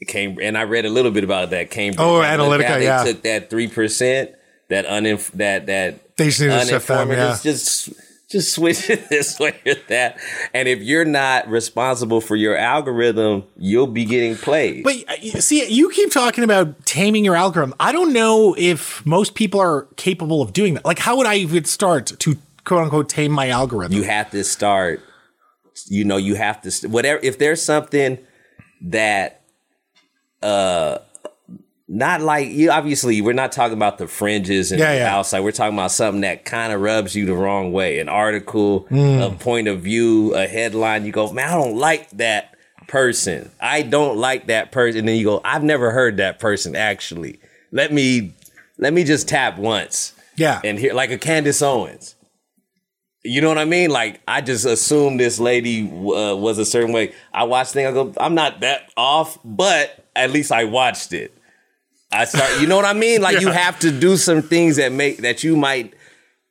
It 0.00 0.06
came, 0.08 0.38
and 0.40 0.56
I 0.56 0.62
read 0.62 0.84
a 0.86 0.90
little 0.90 1.10
bit 1.10 1.24
about 1.24 1.50
that. 1.50 1.70
Cambridge. 1.70 1.98
Oh, 2.00 2.20
Analytica, 2.20 2.78
they 2.78 2.84
yeah. 2.84 3.04
took 3.04 3.22
that 3.22 3.50
three 3.50 3.68
percent. 3.68 4.30
That 4.68 4.86
uninf- 4.86 5.32
that 5.32 5.66
that 5.66 6.16
They 6.16 6.26
just 6.26 6.38
shift 6.68 6.86
them, 6.88 7.08
uninformed- 7.08 7.12
yeah. 7.12 7.28
just- 7.42 7.44
just 7.44 7.92
just 8.28 8.52
switch 8.52 8.90
it 8.90 9.08
this 9.10 9.38
way 9.38 9.54
or 9.66 9.74
that. 9.88 10.18
And 10.52 10.68
if 10.68 10.80
you're 10.80 11.04
not 11.04 11.48
responsible 11.48 12.20
for 12.20 12.36
your 12.36 12.56
algorithm, 12.56 13.44
you'll 13.56 13.86
be 13.86 14.04
getting 14.04 14.36
played. 14.36 14.84
But 14.84 14.96
uh, 15.08 15.40
see, 15.40 15.66
you 15.68 15.90
keep 15.90 16.10
talking 16.10 16.44
about 16.44 16.84
taming 16.84 17.24
your 17.24 17.36
algorithm. 17.36 17.74
I 17.80 17.92
don't 17.92 18.12
know 18.12 18.54
if 18.58 19.04
most 19.06 19.34
people 19.34 19.60
are 19.60 19.82
capable 19.96 20.42
of 20.42 20.52
doing 20.52 20.74
that. 20.74 20.84
Like, 20.84 20.98
how 20.98 21.16
would 21.16 21.26
I 21.26 21.36
even 21.36 21.64
start 21.64 22.06
to 22.18 22.36
quote 22.64 22.84
unquote 22.84 23.08
tame 23.08 23.32
my 23.32 23.48
algorithm? 23.48 23.96
you 23.96 24.02
have 24.04 24.30
to 24.30 24.44
start 24.44 25.02
you 25.86 26.04
know 26.04 26.16
you 26.16 26.34
have 26.34 26.60
to 26.60 26.70
st- 26.70 26.92
whatever 26.92 27.20
if 27.22 27.38
there's 27.38 27.62
something 27.62 28.18
that 28.82 29.42
uh 30.42 30.98
not 31.90 32.20
like 32.20 32.48
you 32.48 32.70
obviously 32.70 33.20
we're 33.22 33.32
not 33.32 33.50
talking 33.50 33.72
about 33.76 33.96
the 33.98 34.06
fringes 34.06 34.70
and 34.72 34.78
Yeah, 34.78 34.92
the 34.92 34.98
yeah. 34.98 35.16
outside 35.16 35.40
we're 35.40 35.52
talking 35.52 35.76
about 35.76 35.90
something 35.90 36.20
that 36.20 36.44
kind 36.44 36.72
of 36.72 36.80
rubs 36.82 37.14
you 37.16 37.24
the 37.24 37.34
wrong 37.34 37.72
way 37.72 37.98
an 37.98 38.08
article 38.10 38.80
Hmm. 38.90 39.20
a 39.22 39.30
point 39.30 39.68
of 39.68 39.80
view 39.80 40.34
a 40.34 40.46
headline 40.46 41.06
you 41.06 41.12
go 41.12 41.32
man 41.32 41.48
i 41.48 41.52
don't 41.54 41.76
like 41.78 42.10
that 42.18 42.54
person 42.88 43.50
i 43.60 43.80
don't 43.82 44.18
like 44.18 44.48
that 44.48 44.70
person 44.70 45.00
and 45.00 45.08
then 45.08 45.16
you 45.16 45.24
go 45.24 45.40
i've 45.44 45.62
never 45.62 45.90
heard 45.90 46.18
that 46.18 46.38
person 46.38 46.76
actually 46.76 47.40
let 47.72 47.90
me 47.92 48.34
let 48.78 48.92
me 48.92 49.02
just 49.04 49.26
tap 49.28 49.56
once 49.58 50.12
yeah. 50.36 50.60
and 50.64 50.78
here 50.78 50.92
like 50.94 51.10
a 51.10 51.18
Candace 51.18 51.60
Owens. 51.62 52.14
You 53.24 53.40
know 53.40 53.48
what 53.48 53.58
I 53.58 53.64
mean? 53.64 53.90
Like 53.90 54.20
I 54.28 54.40
just 54.40 54.64
assumed 54.64 55.18
this 55.18 55.40
lady 55.40 55.82
uh, 55.84 56.36
was 56.36 56.58
a 56.58 56.64
certain 56.64 56.92
way. 56.92 57.12
I 57.34 57.42
watched 57.42 57.72
thing. 57.72 57.86
I 57.86 57.90
go, 57.90 58.14
I'm 58.16 58.36
not 58.36 58.60
that 58.60 58.90
off, 58.96 59.36
but 59.44 60.06
at 60.14 60.30
least 60.30 60.52
I 60.52 60.62
watched 60.64 61.12
it. 61.12 61.36
I 62.12 62.24
start. 62.24 62.60
You 62.60 62.66
know 62.66 62.76
what 62.76 62.84
I 62.84 62.92
mean? 62.94 63.20
Like 63.20 63.40
you 63.40 63.50
have 63.50 63.78
to 63.80 63.90
do 63.90 64.16
some 64.16 64.42
things 64.42 64.76
that 64.76 64.92
make 64.92 65.18
that 65.18 65.44
you 65.44 65.56
might 65.56 65.94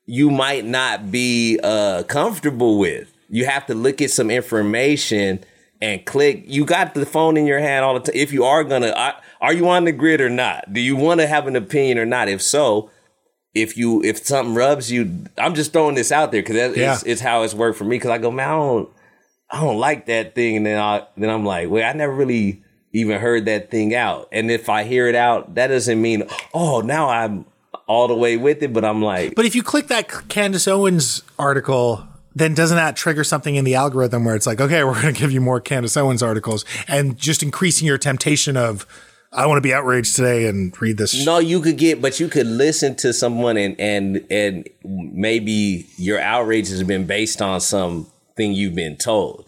you 0.06 0.30
might 0.30 0.66
not 0.66 1.12
be 1.12 1.60
uh 1.64 2.04
comfortable 2.04 2.78
with. 2.80 3.12
You 3.30 3.46
have 3.46 3.66
to 3.68 3.74
look 3.76 4.02
at 4.02 4.12
some 4.12 4.30
information 4.32 5.44
and 5.82 6.06
click. 6.06 6.44
You 6.48 6.66
got 6.66 6.94
the 6.94 7.06
phone 7.06 7.38
in 7.38 7.46
your 7.46 7.60
hand 7.60 7.84
all 7.86 7.94
the 7.96 8.00
time. 8.00 8.16
If 8.16 8.32
you 8.32 8.44
are 8.46 8.64
gonna, 8.64 8.92
are, 8.92 9.16
are 9.42 9.54
you 9.54 9.68
on 9.70 9.84
the 9.86 9.92
grid 9.92 10.22
or 10.22 10.30
not? 10.30 10.72
Do 10.74 10.80
you 10.80 10.96
want 10.96 11.20
to 11.20 11.28
have 11.28 11.46
an 11.48 11.56
opinion 11.56 11.98
or 11.98 12.06
not? 12.06 12.30
If 12.30 12.42
so, 12.42 12.90
if 13.54 13.78
you 13.78 14.02
if 14.04 14.26
something 14.26 14.56
rubs 14.56 14.92
you, 14.92 15.26
I'm 15.38 15.56
just 15.56 15.74
throwing 15.74 15.96
this 15.96 16.12
out 16.12 16.32
there 16.32 16.42
because 16.42 16.78
Yeah. 16.78 16.94
it's, 16.94 17.04
it's 17.04 17.22
how 17.22 17.44
it's 17.44 17.54
worked 17.54 17.78
for 17.78 17.84
me. 17.84 17.98
Because 17.98 18.12
I 18.12 18.18
go, 18.18 18.32
man, 18.32 18.48
I 18.50 18.54
don't, 18.56 18.90
I 19.52 19.62
don't 19.62 19.78
like 19.80 20.06
that 20.06 20.36
thing, 20.36 20.58
and 20.58 20.66
then 20.66 20.80
I 20.80 21.06
then 21.18 21.30
I'm 21.30 21.46
like, 21.46 21.70
wait, 21.70 21.84
I 21.84 21.94
never 21.94 22.14
really 22.14 22.64
even 22.98 23.20
heard 23.20 23.46
that 23.46 23.72
thing 23.72 23.96
out. 23.96 24.28
And 24.32 24.50
if 24.52 24.70
I 24.70 24.84
hear 24.84 25.08
it 25.08 25.16
out, 25.16 25.56
that 25.56 25.68
doesn't 25.68 26.02
mean, 26.02 26.24
oh, 26.54 26.82
now 26.82 27.10
I'm 27.10 27.46
all 27.88 28.08
the 28.08 28.16
way 28.16 28.38
with 28.38 28.62
it. 28.64 28.74
But 28.74 28.86
I'm 28.86 29.02
like, 29.02 29.36
But 29.36 29.46
if 29.46 29.56
you 29.56 29.64
click 29.64 29.88
that 29.88 30.30
Candace 30.30 30.68
Owens 30.68 31.24
article, 31.40 32.08
then 32.36 32.54
doesn't 32.54 32.78
that 32.78 32.96
trigger 32.96 33.24
something 33.24 33.56
in 33.56 33.66
the 33.66 33.76
algorithm 33.76 34.26
where 34.26 34.36
it's 34.36 34.48
like, 34.48 34.62
okay, 34.62 34.84
we're 34.86 35.02
going 35.02 35.14
to 35.14 35.20
give 35.20 35.32
you 35.32 35.42
more 35.42 35.60
Candace 35.60 35.98
Owens 35.98 36.22
articles 36.22 36.66
and 36.88 37.18
just 37.18 37.42
increasing 37.44 37.88
your 37.88 37.98
temptation 37.98 38.58
of, 38.58 38.86
I 39.32 39.46
want 39.46 39.58
to 39.58 39.62
be 39.62 39.74
outraged 39.74 40.16
today 40.16 40.48
and 40.48 40.80
read 40.82 40.98
this. 40.98 41.26
No, 41.26 41.40
you 41.40 41.62
could 41.62 41.78
get, 41.78 42.02
but 42.02 42.20
you 42.20 42.28
could 42.30 42.48
listen 42.48 42.96
to 42.98 43.12
someone 43.12 43.58
and 43.58 43.78
and 43.80 44.26
and 44.32 44.70
maybe 44.84 45.86
your 45.98 46.20
outrage 46.20 46.70
has 46.70 46.82
been 46.84 47.06
based 47.06 47.42
on 47.42 47.60
something 47.60 48.54
you've 48.54 48.74
been 48.74 48.96
told. 48.96 49.47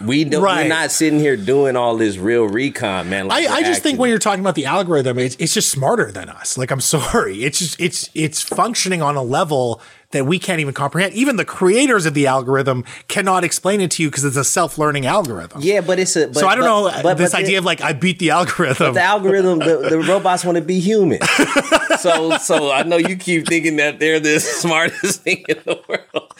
We 0.00 0.24
don't, 0.24 0.42
Right. 0.42 0.62
we're 0.64 0.68
not 0.68 0.90
sitting 0.92 1.18
here 1.18 1.36
doing 1.36 1.74
all 1.74 1.96
this 1.96 2.16
real 2.18 2.44
recon, 2.46 3.10
man. 3.10 3.26
Like 3.26 3.48
I, 3.48 3.56
I 3.56 3.62
just 3.62 3.82
think 3.82 3.98
when 3.98 4.10
you're 4.10 4.18
talking 4.20 4.40
about 4.40 4.54
the 4.54 4.66
algorithm, 4.66 5.18
it's, 5.18 5.36
it's 5.40 5.52
just 5.54 5.70
smarter 5.70 6.12
than 6.12 6.28
us. 6.28 6.56
Like, 6.56 6.70
I'm 6.70 6.80
sorry. 6.96 7.42
It's 7.44 7.58
just, 7.58 7.80
it's, 7.80 8.08
it's 8.14 8.40
functioning 8.42 9.02
on 9.02 9.16
a 9.16 9.22
level 9.22 9.80
that 10.10 10.24
we 10.24 10.38
can't 10.38 10.58
even 10.60 10.72
comprehend. 10.72 11.12
Even 11.12 11.36
the 11.36 11.44
creators 11.44 12.06
of 12.06 12.14
the 12.14 12.26
algorithm 12.26 12.82
cannot 13.08 13.44
explain 13.44 13.80
it 13.82 13.90
to 13.90 14.02
you 14.02 14.08
because 14.10 14.24
it's 14.24 14.36
a 14.38 14.44
self-learning 14.44 15.04
algorithm. 15.04 15.60
yeah, 15.62 15.82
but 15.82 15.98
it's 15.98 16.16
a. 16.16 16.28
But, 16.28 16.36
so 16.36 16.48
I 16.48 16.54
don't 16.54 16.64
but- 16.64 16.96
know 16.96 17.02
but- 17.02 17.18
this 17.18 17.32
but 17.32 17.38
the- 17.38 17.44
idea 17.44 17.58
of 17.58 17.64
like, 17.66 17.80
I 17.82 17.92
beat 17.92 18.18
the 18.18 18.30
algorithm. 18.30 18.94
the 18.94 19.02
algorithm, 19.02 19.58
the, 19.58 19.86
the 19.90 19.98
robots 20.08 20.44
want 20.44 20.56
to 20.56 20.62
be 20.62 20.80
human. 20.80 21.18
so, 21.98 22.36
so 22.38 22.70
I 22.72 22.84
know 22.84 22.96
you 22.96 23.16
keep 23.16 23.46
thinking 23.48 23.76
that 23.76 23.98
they're 23.98 24.18
the 24.20 24.40
smartest 24.62 25.22
thing 25.22 25.44
in 25.48 25.58
the 25.66 25.78
world. 25.88 26.32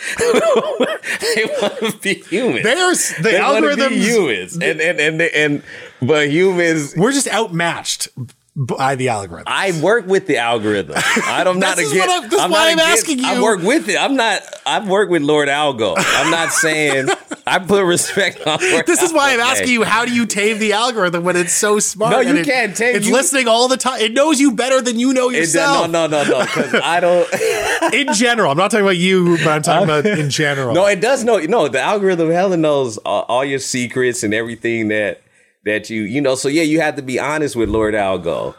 they 1.35 1.45
want 1.61 1.93
to 1.93 1.99
be 2.01 2.14
human. 2.14 2.62
There's 2.62 3.11
the 3.16 3.23
they 3.23 3.41
wanna 3.41 3.61
be 3.77 3.83
algorithms. 3.83 3.97
humans, 3.97 4.53
and 4.55 4.81
and 4.81 5.01
and 5.01 5.21
and 5.23 5.62
but 6.01 6.31
humans. 6.31 6.95
We're 6.97 7.12
just 7.12 7.29
outmatched 7.29 8.09
by 8.61 8.96
the 8.96 9.09
algorithm. 9.11 9.44
I 9.46 9.70
work 9.80 10.06
with 10.09 10.26
the 10.26 10.38
algorithm. 10.38 10.94
I 11.26 11.44
don't 11.44 11.61
not 11.61 11.78
against. 11.78 11.96
what 11.96 12.11
I'm- 12.11 12.22
this 12.28 12.32
is 12.34 12.40
I'm 12.40 12.50
why 12.50 12.56
not 12.59 12.66
I'm 12.72 12.78
against- 12.80 13.02
asking 13.04 13.18
you. 13.20 13.26
I 13.26 13.40
work 13.40 13.62
with 13.62 13.88
it. 13.88 13.96
I'm 13.96 14.16
not. 14.16 14.42
I've 14.66 14.88
worked 14.88 15.11
with 15.12 15.22
Lord 15.22 15.48
Algo. 15.48 15.94
I'm 15.96 16.30
not 16.32 16.50
saying. 16.52 17.09
I 17.46 17.61
put 17.61 17.84
respect 17.84 18.46
on. 18.46 18.59
Lord 18.61 18.84
This 18.86 19.00
is 19.00 19.12
why 19.12 19.32
I'm 19.32 19.40
asking 19.40 19.68
you, 19.70 19.84
how 19.84 20.04
do 20.04 20.12
you 20.12 20.26
tame 20.26 20.59
the 20.59 20.72
algorithm 20.74 21.22
when 21.24 21.36
it's 21.36 21.52
so 21.54 21.78
smart? 21.78 22.11
No, 22.12 22.20
you 22.20 22.34
it- 22.38 22.44
can't 22.44 22.76
tame- 22.76 22.96
It's 22.96 23.06
you- 23.06 23.12
listening 23.12 23.46
all 23.48 23.68
the 23.68 23.76
time. 23.76 24.00
It 24.00 24.12
knows 24.12 24.40
you 24.40 24.52
better 24.52 24.80
than 24.82 24.98
you 24.98 25.14
know 25.14 25.30
It- 25.30 25.36
yourself. 25.36 25.88
no, 25.88 26.06
no, 26.09 26.22
no, 26.24 26.28
no. 26.28 26.40
Because 26.44 26.74
I 26.74 26.98
don't. 27.80 27.94
In 27.94 28.12
general, 28.12 28.50
I'm 28.50 28.59
not 28.59 28.70
talking 28.72 28.84
about 28.84 28.96
you, 28.98 29.38
but 29.38 29.46
I'm 29.48 29.62
talking 29.62 29.84
about 29.84 30.04
in 30.04 30.28
general. 30.30 30.74
No, 30.74 30.86
it 30.86 31.00
does 31.00 31.22
know. 31.22 31.38
No, 31.38 31.68
the 31.68 31.80
algorithm 31.80 32.30
hella 32.30 32.56
knows 32.56 32.98
all, 32.98 33.22
all 33.28 33.44
your 33.44 33.61
secrets 33.61 34.22
and 34.24 34.34
everything 34.34 34.88
that 34.88 35.22
that 35.69 35.91
you 35.91 36.03
you 36.03 36.21
know. 36.21 36.35
So 36.35 36.49
yeah, 36.49 36.62
you 36.62 36.81
have 36.81 36.97
to 36.97 37.03
be 37.03 37.19
honest 37.19 37.57
with 37.57 37.69
Lord 37.69 37.95
Algo 37.95 38.55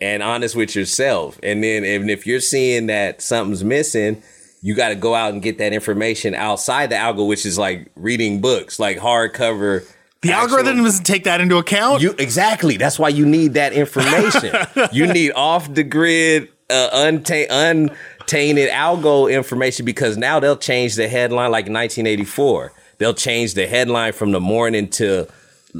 and 0.00 0.22
honest 0.22 0.56
with 0.56 0.74
yourself. 0.74 1.38
And 1.42 1.62
then 1.62 1.84
and 1.84 2.10
if 2.10 2.26
you're 2.26 2.40
seeing 2.40 2.86
that 2.86 3.22
something's 3.22 3.62
missing, 3.62 4.22
you 4.60 4.74
got 4.74 4.88
to 4.88 4.94
go 4.94 5.14
out 5.14 5.32
and 5.32 5.42
get 5.42 5.58
that 5.58 5.72
information 5.72 6.34
outside 6.34 6.90
the 6.90 6.96
algo, 6.96 7.26
which 7.26 7.44
is 7.44 7.58
like 7.58 7.90
reading 7.96 8.40
books, 8.40 8.78
like 8.78 8.98
hardcover. 8.98 9.84
the 10.22 10.32
actual- 10.32 10.58
algorithm 10.58 10.84
doesn't 10.84 11.04
take 11.04 11.24
that 11.24 11.40
into 11.40 11.56
account. 11.56 12.02
You 12.02 12.14
exactly. 12.18 12.76
That's 12.76 12.98
why 12.98 13.10
you 13.10 13.26
need 13.26 13.54
that 13.54 13.72
information. 13.72 14.54
you 14.92 15.06
need 15.06 15.32
off 15.32 15.72
the 15.72 15.84
grid, 15.84 16.48
uh, 16.68 16.90
unta- 16.94 17.48
untainted 17.50 18.70
algo 18.70 19.32
information 19.32 19.84
because 19.84 20.16
now 20.16 20.40
they'll 20.40 20.56
change 20.56 20.96
the 20.96 21.08
headline 21.08 21.50
like 21.50 21.66
1984. 21.66 22.72
They'll 22.98 23.14
change 23.14 23.54
the 23.54 23.66
headline 23.66 24.12
from 24.12 24.30
the 24.30 24.40
morning 24.40 24.88
to 24.90 25.28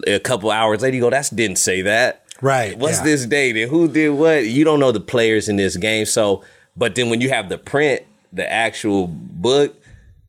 a 0.07 0.19
couple 0.19 0.51
hours 0.51 0.83
later. 0.83 0.97
You 0.97 1.03
go, 1.03 1.11
that's 1.11 1.31
didn't 1.31 1.59
say 1.59 1.83
that. 1.83 2.25
Right, 2.41 2.77
What's 2.77 2.99
yeah. 2.99 3.05
this 3.05 3.27
date 3.27 3.69
who 3.69 3.87
did 3.87 4.11
what? 4.11 4.47
You 4.47 4.65
don't 4.65 4.81
know 4.81 4.91
the 4.91 5.01
players 5.01 5.49
in 5.49 5.57
this 5.57 5.77
game. 5.77 6.07
So, 6.07 6.43
but 6.77 6.97
then 6.97 7.09
when 7.09 7.21
you 7.21 7.29
have 7.31 7.49
the 7.49 7.57
print, 7.57 8.03
the 8.33 8.51
actual 8.51 9.07
book, 9.07 9.77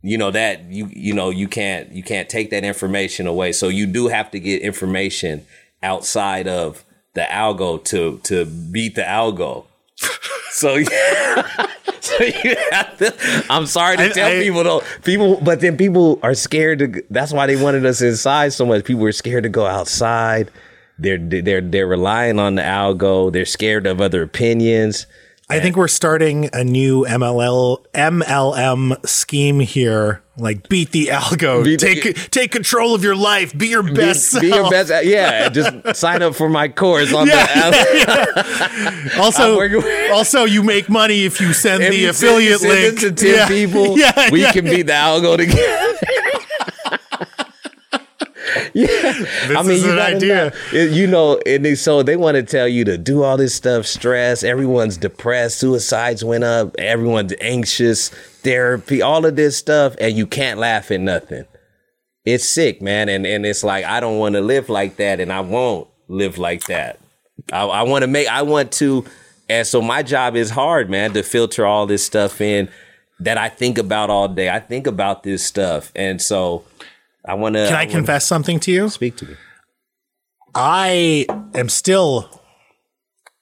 you 0.03 0.17
know 0.17 0.29
that 0.29 0.65
you 0.65 0.89
you 0.91 1.13
know 1.13 1.31
you 1.31 1.47
can't 1.47 1.91
you 1.91 2.03
can't 2.03 2.29
take 2.29 2.51
that 2.51 2.63
information 2.63 3.25
away. 3.25 3.51
So 3.51 3.67
you 3.67 3.87
do 3.87 4.09
have 4.09 4.29
to 4.31 4.39
get 4.39 4.61
information 4.61 5.45
outside 5.81 6.47
of 6.47 6.83
the 7.13 7.21
algo 7.21 7.83
to 7.85 8.19
to 8.23 8.45
beat 8.45 8.95
the 8.95 9.01
algo. 9.01 9.65
So 10.51 10.75
yeah. 10.75 11.65
so 11.99 12.23
you 12.23 12.55
have 12.71 12.97
to. 12.97 13.13
I'm 13.49 13.65
sorry 13.65 13.97
to 13.97 14.05
I- 14.05 14.09
tell 14.09 14.31
I- 14.31 14.39
people 14.41 14.63
though. 14.63 14.81
People, 15.03 15.39
but 15.41 15.59
then 15.61 15.77
people 15.77 16.19
are 16.23 16.33
scared 16.33 16.79
to. 16.79 17.03
That's 17.09 17.31
why 17.33 17.47
they 17.47 17.55
wanted 17.61 17.85
us 17.85 18.01
inside 18.01 18.53
so 18.53 18.65
much. 18.65 18.85
People 18.85 19.03
were 19.03 19.11
scared 19.11 19.43
to 19.43 19.49
go 19.49 19.65
outside. 19.65 20.51
They're 20.99 21.17
they're 21.17 21.61
they're 21.61 21.87
relying 21.87 22.39
on 22.39 22.55
the 22.55 22.61
algo. 22.61 23.31
They're 23.31 23.45
scared 23.45 23.87
of 23.87 23.99
other 24.01 24.21
opinions. 24.21 25.05
I 25.49 25.59
think 25.59 25.75
we're 25.75 25.87
starting 25.87 26.49
a 26.53 26.63
new 26.63 27.05
MLL 27.05 27.85
MLM 27.93 29.05
scheme 29.07 29.59
here. 29.59 30.21
Like 30.35 30.67
beat 30.67 30.91
the 30.91 31.07
algo, 31.07 31.63
Beat 31.63 31.79
the- 31.81 32.01
take 32.01 32.31
take 32.31 32.51
control 32.51 32.95
of 32.95 33.03
your 33.03 33.15
life, 33.15 33.55
be 33.55 33.67
your 33.67 33.83
best 33.83 34.33
be, 34.33 34.39
be 34.41 34.47
your 34.47 34.67
best. 34.67 34.89
Uh, 34.89 35.01
yeah, 35.03 35.47
just 35.49 35.95
sign 35.95 36.23
up 36.23 36.33
for 36.33 36.49
my 36.49 36.69
course 36.69 37.13
on 37.13 37.27
Yeah, 37.27 37.69
the. 37.69 39.13
Also, 39.19 39.51
I'm 39.51 39.57
working 39.57 39.77
with- 39.77 40.11
also 40.11 40.45
you 40.45 40.63
make 40.63 40.89
money 40.89 41.25
if 41.25 41.39
you 41.39 41.53
send 41.53 41.83
If 41.83 41.91
the 41.91 41.97
you 41.97 42.09
affiliate 42.09 42.61
send 42.61 42.73
it 42.73 42.83
link 42.87 42.99
to 43.01 43.11
ten 43.11 43.35
Yeah, 43.35 43.47
people. 43.47 43.95
Yeah, 43.99 44.31
we 44.31 44.41
yeah. 44.41 44.51
can 44.53 44.65
beat 44.65 44.87
the 44.87 44.93
algo 44.93 45.37
together. 45.37 45.99
yeah, 48.73 48.89
I 49.57 49.61
mean, 49.63 49.71
is 49.71 49.83
you 49.85 49.91
an 49.91 49.99
idea. 49.99 50.53
know- 50.73 50.79
you 50.79 51.07
know, 51.07 51.39
and 51.45 51.63
they, 51.65 51.75
so 51.75 52.03
they 52.03 52.15
want 52.17 52.35
to 52.35 52.43
tell 52.43 52.67
you 52.67 52.83
to 52.85 52.97
do 52.97 53.23
all 53.23 53.37
this 53.37 53.53
stuff. 53.55 53.85
Stress, 53.85 54.43
everyone's 54.43 54.97
depressed, 54.97 55.59
suicides 55.59 56.23
went 56.23 56.43
up, 56.43 56.75
everyone's 56.77 57.33
anxious, 57.41 58.09
therapy, 58.09 59.01
all 59.01 59.25
of 59.25 59.35
this 59.35 59.57
stuff, 59.57 59.95
and 59.99 60.15
you 60.15 60.27
can't 60.27 60.59
laugh 60.59 60.91
at 60.91 60.99
nothing. 60.99 61.45
It's 62.25 62.45
sick, 62.47 62.81
man, 62.81 63.09
and 63.09 63.25
and 63.25 63.45
it's 63.45 63.63
like 63.63 63.85
I 63.85 63.99
don't 63.99 64.17
want 64.17 64.35
to 64.35 64.41
live 64.41 64.69
like 64.69 64.95
that, 64.97 65.19
and 65.19 65.31
I 65.31 65.41
won't 65.41 65.87
live 66.07 66.37
like 66.37 66.65
that. 66.65 66.99
I, 67.51 67.63
I 67.65 67.81
want 67.83 68.03
to 68.03 68.07
make, 68.07 68.27
I 68.27 68.43
want 68.43 68.71
to, 68.73 69.05
and 69.49 69.67
so 69.67 69.81
my 69.81 70.03
job 70.03 70.35
is 70.35 70.51
hard, 70.51 70.89
man, 70.89 71.13
to 71.13 71.23
filter 71.23 71.65
all 71.65 71.85
this 71.85 72.05
stuff 72.05 72.39
in 72.39 72.69
that 73.19 73.37
I 73.37 73.49
think 73.49 73.77
about 73.77 74.09
all 74.09 74.27
day. 74.27 74.49
I 74.49 74.59
think 74.59 74.87
about 74.87 75.23
this 75.23 75.43
stuff, 75.43 75.91
and 75.95 76.21
so 76.21 76.63
I 77.25 77.35
want 77.35 77.55
to. 77.55 77.67
Can 77.67 77.75
I 77.75 77.85
confess 77.85 78.25
something 78.25 78.59
to 78.61 78.71
you? 78.71 78.89
Speak 78.89 79.15
to 79.17 79.25
me. 79.25 79.35
I 80.55 81.25
am 81.55 81.69
still 81.69 82.41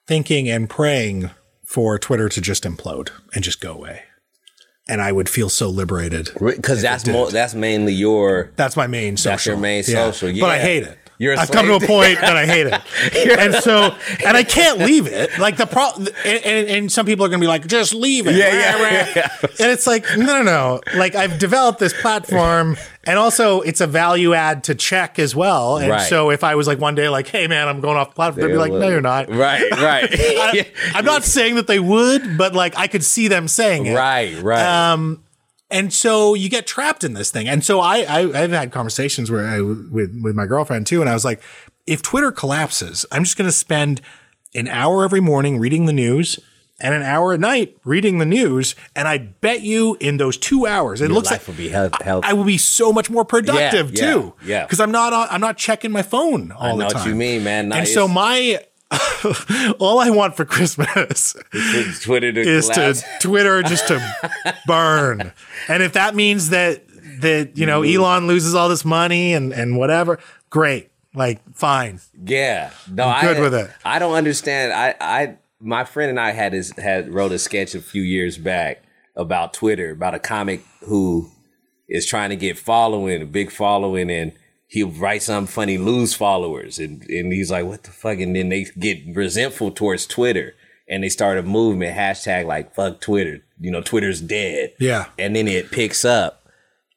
thinking 0.07 0.49
and 0.49 0.69
praying 0.69 1.31
for 1.65 1.97
Twitter 1.97 2.29
to 2.29 2.41
just 2.41 2.63
implode 2.63 3.09
and 3.33 3.43
just 3.43 3.61
go 3.61 3.73
away. 3.73 4.03
And 4.87 5.01
I 5.01 5.11
would 5.11 5.29
feel 5.29 5.49
so 5.49 5.69
liberated. 5.69 6.29
Because 6.39 6.81
that's 6.81 7.07
more. 7.07 7.31
That's 7.31 7.53
mainly 7.53 7.93
your. 7.93 8.51
That's 8.55 8.75
my 8.75 8.87
main 8.87 9.15
social. 9.17 9.31
That's 9.31 9.45
your 9.45 9.57
main 9.57 9.83
social, 9.83 10.31
But 10.39 10.49
I 10.49 10.59
hate 10.59 10.83
it. 10.83 10.97
You're 11.21 11.37
I've 11.37 11.51
come 11.51 11.67
to 11.67 11.75
a 11.75 11.79
point 11.79 12.19
that 12.21 12.35
I 12.35 12.47
hate 12.47 12.65
it. 12.65 13.37
and 13.39 13.53
so, 13.53 13.95
and 14.25 14.35
I 14.35 14.43
can't 14.43 14.79
leave 14.89 15.05
it. 15.05 15.37
Like 15.37 15.55
the 15.55 15.67
pro, 15.67 15.91
and, 15.95 16.09
and, 16.25 16.67
and 16.67 16.91
some 16.91 17.05
people 17.05 17.23
are 17.23 17.29
going 17.29 17.39
to 17.39 17.43
be 17.43 17.47
like, 17.47 17.67
just 17.67 17.93
leave 17.93 18.25
it. 18.25 18.33
Yeah, 18.33 18.51
yeah, 18.79 19.11
yeah. 19.15 19.27
And 19.41 19.71
it's 19.71 19.85
like, 19.85 20.03
no, 20.17 20.41
no, 20.41 20.41
no. 20.41 20.81
Like 20.95 21.13
I've 21.13 21.37
developed 21.37 21.77
this 21.77 21.93
platform 21.93 22.75
and 23.03 23.19
also 23.19 23.61
it's 23.61 23.81
a 23.81 23.87
value 23.87 24.33
add 24.33 24.63
to 24.63 24.73
check 24.73 25.19
as 25.19 25.35
well. 25.35 25.77
And 25.77 25.91
Right. 25.91 26.09
so 26.09 26.31
if 26.31 26.43
I 26.43 26.55
was 26.55 26.65
like 26.65 26.79
one 26.79 26.95
day 26.95 27.07
like, 27.07 27.27
hey 27.27 27.45
man, 27.45 27.67
I'm 27.67 27.81
going 27.81 27.97
off 27.97 28.09
the 28.09 28.15
platform, 28.15 28.47
they'd 28.47 28.53
be 28.53 28.57
like, 28.57 28.71
no, 28.71 28.89
you're 28.89 28.99
not. 29.01 29.29
Right, 29.29 29.69
right, 29.71 30.09
I, 30.11 30.71
I'm 30.95 31.05
not 31.05 31.23
saying 31.23 31.53
that 31.55 31.67
they 31.67 31.79
would, 31.79 32.35
but 32.35 32.55
like 32.55 32.75
I 32.77 32.87
could 32.87 33.03
see 33.03 33.27
them 33.27 33.47
saying 33.47 33.85
it. 33.85 33.95
right, 33.95 34.41
right. 34.41 34.91
Um, 34.93 35.23
and 35.71 35.93
so 35.93 36.33
you 36.33 36.49
get 36.49 36.67
trapped 36.67 37.03
in 37.03 37.13
this 37.13 37.31
thing. 37.31 37.47
And 37.47 37.63
so 37.63 37.79
I, 37.79 37.99
I 38.01 38.43
I've 38.43 38.51
had 38.51 38.71
conversations 38.71 39.31
where 39.31 39.47
I 39.47 39.61
with 39.61 40.19
with 40.21 40.35
my 40.35 40.45
girlfriend 40.45 40.87
too, 40.87 41.01
and 41.01 41.09
I 41.09 41.13
was 41.13 41.25
like, 41.25 41.41
if 41.87 42.01
Twitter 42.01 42.31
collapses, 42.31 43.05
I'm 43.11 43.23
just 43.23 43.37
going 43.37 43.47
to 43.47 43.51
spend 43.51 44.01
an 44.53 44.67
hour 44.67 45.03
every 45.03 45.21
morning 45.21 45.57
reading 45.59 45.85
the 45.85 45.93
news. 45.93 46.39
And 46.83 46.95
an 46.95 47.03
hour 47.03 47.31
at 47.33 47.39
night 47.39 47.77
reading 47.85 48.17
the 48.17 48.25
news, 48.25 48.73
and 48.95 49.07
I 49.07 49.19
bet 49.19 49.61
you 49.61 49.97
in 49.99 50.17
those 50.17 50.35
two 50.35 50.65
hours, 50.65 50.99
it 50.99 51.11
looks 51.11 51.29
life 51.29 51.47
like 51.47 51.55
will 51.55 51.63
be 51.63 51.69
health-. 51.69 52.25
I 52.25 52.33
will 52.33 52.43
be 52.43 52.57
so 52.57 52.91
much 52.91 53.07
more 53.07 53.23
productive 53.23 53.91
Yeah, 53.93 54.03
yeah, 54.03 54.13
too. 54.13 54.33
yeah. 54.43 54.63
because 54.65 54.79
I'm 54.79 54.89
not 54.91 55.13
on, 55.13 55.27
I'm 55.29 55.41
not 55.41 55.57
checking 55.59 55.91
my 55.91 56.01
phone 56.01 56.51
all 56.51 56.75
know 56.75 56.77
the 56.79 56.85
what 56.85 56.93
time. 56.93 57.09
you 57.09 57.13
mean, 57.13 57.43
man. 57.43 57.71
And 57.71 57.87
so 57.87 58.07
my 58.07 58.63
all 59.79 59.99
I 59.99 60.09
want 60.09 60.35
for 60.35 60.45
Christmas 60.45 61.35
Twitter 62.01 62.31
to 62.31 62.41
is 62.41 62.69
collapse. 62.69 63.01
to 63.01 63.07
Twitter 63.19 63.63
just 63.63 63.87
to 63.87 64.55
burn. 64.67 65.31
And 65.67 65.83
if 65.83 65.93
that 65.93 66.15
means 66.15 66.49
that 66.49 66.83
that 67.21 67.57
you 67.57 67.65
know 67.65 67.81
mm-hmm. 67.81 68.01
Elon 68.01 68.27
loses 68.27 68.53
all 68.53 68.67
this 68.69 68.83
money 68.83 69.33
and 69.33 69.53
and 69.53 69.77
whatever, 69.77 70.19
great. 70.49 70.91
Like 71.13 71.41
fine. 71.53 71.99
Yeah, 72.23 72.71
no, 72.89 73.05
I'm 73.05 73.25
good 73.25 73.37
I, 73.37 73.39
with 73.41 73.53
it. 73.53 73.71
I 73.83 73.99
don't 73.99 74.13
understand. 74.13 74.71
I, 74.71 74.95
I, 75.01 75.37
my 75.59 75.83
friend 75.83 76.09
and 76.09 76.19
I 76.19 76.31
had 76.31 76.53
his, 76.53 76.71
had 76.77 77.13
wrote 77.13 77.33
a 77.33 77.39
sketch 77.39 77.75
a 77.75 77.81
few 77.81 78.01
years 78.01 78.37
back 78.37 78.83
about 79.15 79.53
Twitter 79.53 79.91
about 79.91 80.15
a 80.15 80.19
comic 80.19 80.63
who 80.85 81.29
is 81.89 82.05
trying 82.05 82.29
to 82.29 82.37
get 82.37 82.57
following, 82.57 83.21
a 83.21 83.25
big 83.25 83.51
following, 83.51 84.09
and 84.09 84.31
he'll 84.71 84.89
write 84.89 85.21
something 85.21 85.51
funny, 85.51 85.77
lose 85.77 86.13
followers, 86.13 86.79
and 86.79 87.03
and 87.09 87.31
he's 87.31 87.51
like, 87.51 87.65
what 87.65 87.83
the 87.83 87.91
fuck? 87.91 88.19
And 88.19 88.35
then 88.35 88.49
they 88.49 88.65
get 88.79 88.99
resentful 89.13 89.71
towards 89.71 90.07
Twitter, 90.07 90.55
and 90.87 91.03
they 91.03 91.09
start 91.09 91.37
a 91.37 91.43
movement 91.43 91.95
hashtag 91.95 92.45
like 92.45 92.73
fuck 92.73 93.01
Twitter. 93.01 93.43
You 93.59 93.71
know, 93.71 93.81
Twitter's 93.81 94.21
dead. 94.21 94.73
Yeah. 94.79 95.05
and 95.19 95.35
then 95.35 95.47
it 95.47 95.69
picks 95.71 96.03
up 96.03 96.47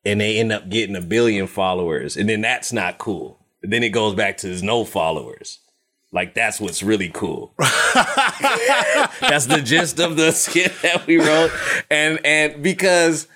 and 0.05 0.21
they 0.21 0.39
end 0.39 0.53
up 0.53 0.69
getting 0.69 0.97
a 0.97 1.01
billion 1.01 1.47
followers, 1.47 2.17
and 2.17 2.29
then 2.29 2.41
that's 2.41 2.73
not 2.73 2.99
cool. 2.99 3.41
Then 3.63 3.83
it 3.83 3.91
goes 3.91 4.15
back 4.15 4.37
to 4.39 4.47
there's 4.47 4.63
no 4.63 4.85
followers. 4.85 5.59
Like 6.13 6.35
that's 6.35 6.61
what's 6.61 6.83
really 6.83 7.11
cool. 7.13 7.55
that's 7.59 9.47
the 9.47 9.61
gist 9.65 9.99
of 9.99 10.17
the 10.17 10.31
skit 10.33 10.73
that 10.83 11.07
we 11.07 11.17
wrote, 11.17 11.51
and 11.91 12.21
and 12.25 12.63
because 12.63 13.27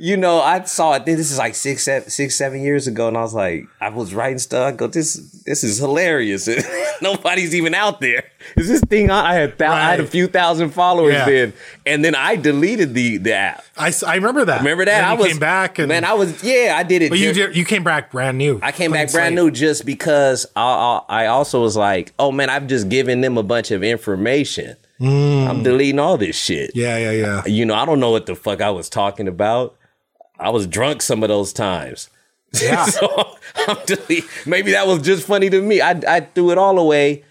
you 0.00 0.16
know 0.16 0.40
I 0.40 0.62
saw 0.64 0.94
it. 0.94 1.04
This 1.06 1.30
is 1.30 1.38
like 1.38 1.54
six, 1.54 1.82
seven, 1.84 2.08
six, 2.10 2.36
seven 2.36 2.60
years 2.62 2.86
ago, 2.86 3.08
and 3.08 3.16
I 3.16 3.22
was 3.22 3.34
like, 3.34 3.66
I 3.80 3.88
was 3.88 4.14
writing 4.14 4.38
stuff. 4.38 4.66
I 4.72 4.76
go, 4.76 4.86
this 4.86 5.14
this 5.46 5.64
is 5.64 5.78
hilarious. 5.78 6.48
Nobody's 7.02 7.54
even 7.54 7.74
out 7.74 8.00
there. 8.00 8.24
Is 8.56 8.68
this 8.68 8.80
thing 8.82 9.10
on? 9.10 9.24
I 9.24 9.34
had 9.34 9.56
thou- 9.58 9.72
I 9.72 9.90
had 9.90 10.00
a 10.00 10.06
few 10.06 10.26
thousand 10.26 10.70
followers 10.70 11.14
Yeah. 11.14 11.24
then, 11.26 11.52
and 11.86 12.04
then 12.04 12.14
I 12.14 12.36
deleted 12.36 12.94
the 12.94 13.18
the 13.18 13.32
app. 13.34 13.64
I, 13.76 13.92
I 14.06 14.14
remember 14.16 14.44
that. 14.46 14.58
Remember 14.58 14.84
that? 14.84 14.94
And 15.02 15.06
I 15.06 15.14
was 15.14 15.28
came 15.28 15.38
back 15.38 15.78
and 15.78 15.88
man, 15.88 16.04
I 16.04 16.14
was 16.14 16.42
yeah, 16.42 16.74
I 16.76 16.82
did 16.82 17.02
it. 17.02 17.10
but 17.10 17.18
you 17.18 17.32
did, 17.32 17.54
you 17.56 17.64
came 17.64 17.84
back 17.84 18.10
brand 18.10 18.38
new. 18.38 18.58
I 18.62 18.72
came 18.72 18.90
back 18.90 19.12
brand 19.12 19.34
slate. 19.34 19.44
new 19.44 19.50
just 19.50 19.84
because 19.86 20.46
I, 20.56 21.02
I 21.08 21.24
I 21.24 21.26
also 21.26 21.62
was 21.62 21.76
like, 21.76 22.12
oh 22.18 22.32
man, 22.32 22.50
I've 22.50 22.66
just 22.66 22.88
given 22.88 23.20
them 23.20 23.38
a 23.38 23.42
bunch 23.42 23.70
of 23.70 23.82
information. 23.84 24.76
Hmm. 24.98 25.46
I'm 25.48 25.62
deleting 25.62 26.00
all 26.00 26.18
this 26.18 26.36
shit. 26.36 26.72
Yeah, 26.74 26.96
yeah, 26.98 27.12
yeah. 27.12 27.46
You 27.46 27.64
know, 27.64 27.74
I 27.74 27.84
don't 27.84 28.00
know 28.00 28.10
what 28.10 28.26
the 28.26 28.34
fuck 28.34 28.60
I 28.60 28.70
was 28.70 28.88
talking 28.88 29.28
about. 29.28 29.76
I 30.38 30.50
was 30.50 30.66
drunk 30.66 31.02
some 31.02 31.22
of 31.22 31.28
those 31.28 31.52
times. 31.52 32.10
Yeah. 32.62 32.86
so 32.86 33.36
delete- 33.84 34.24
maybe 34.46 34.72
that 34.72 34.86
was 34.86 35.02
just 35.02 35.26
funny 35.26 35.50
to 35.50 35.60
me. 35.60 35.82
I 35.82 35.90
I 36.08 36.20
threw 36.20 36.50
it 36.50 36.56
all 36.56 36.78
away, 36.78 37.24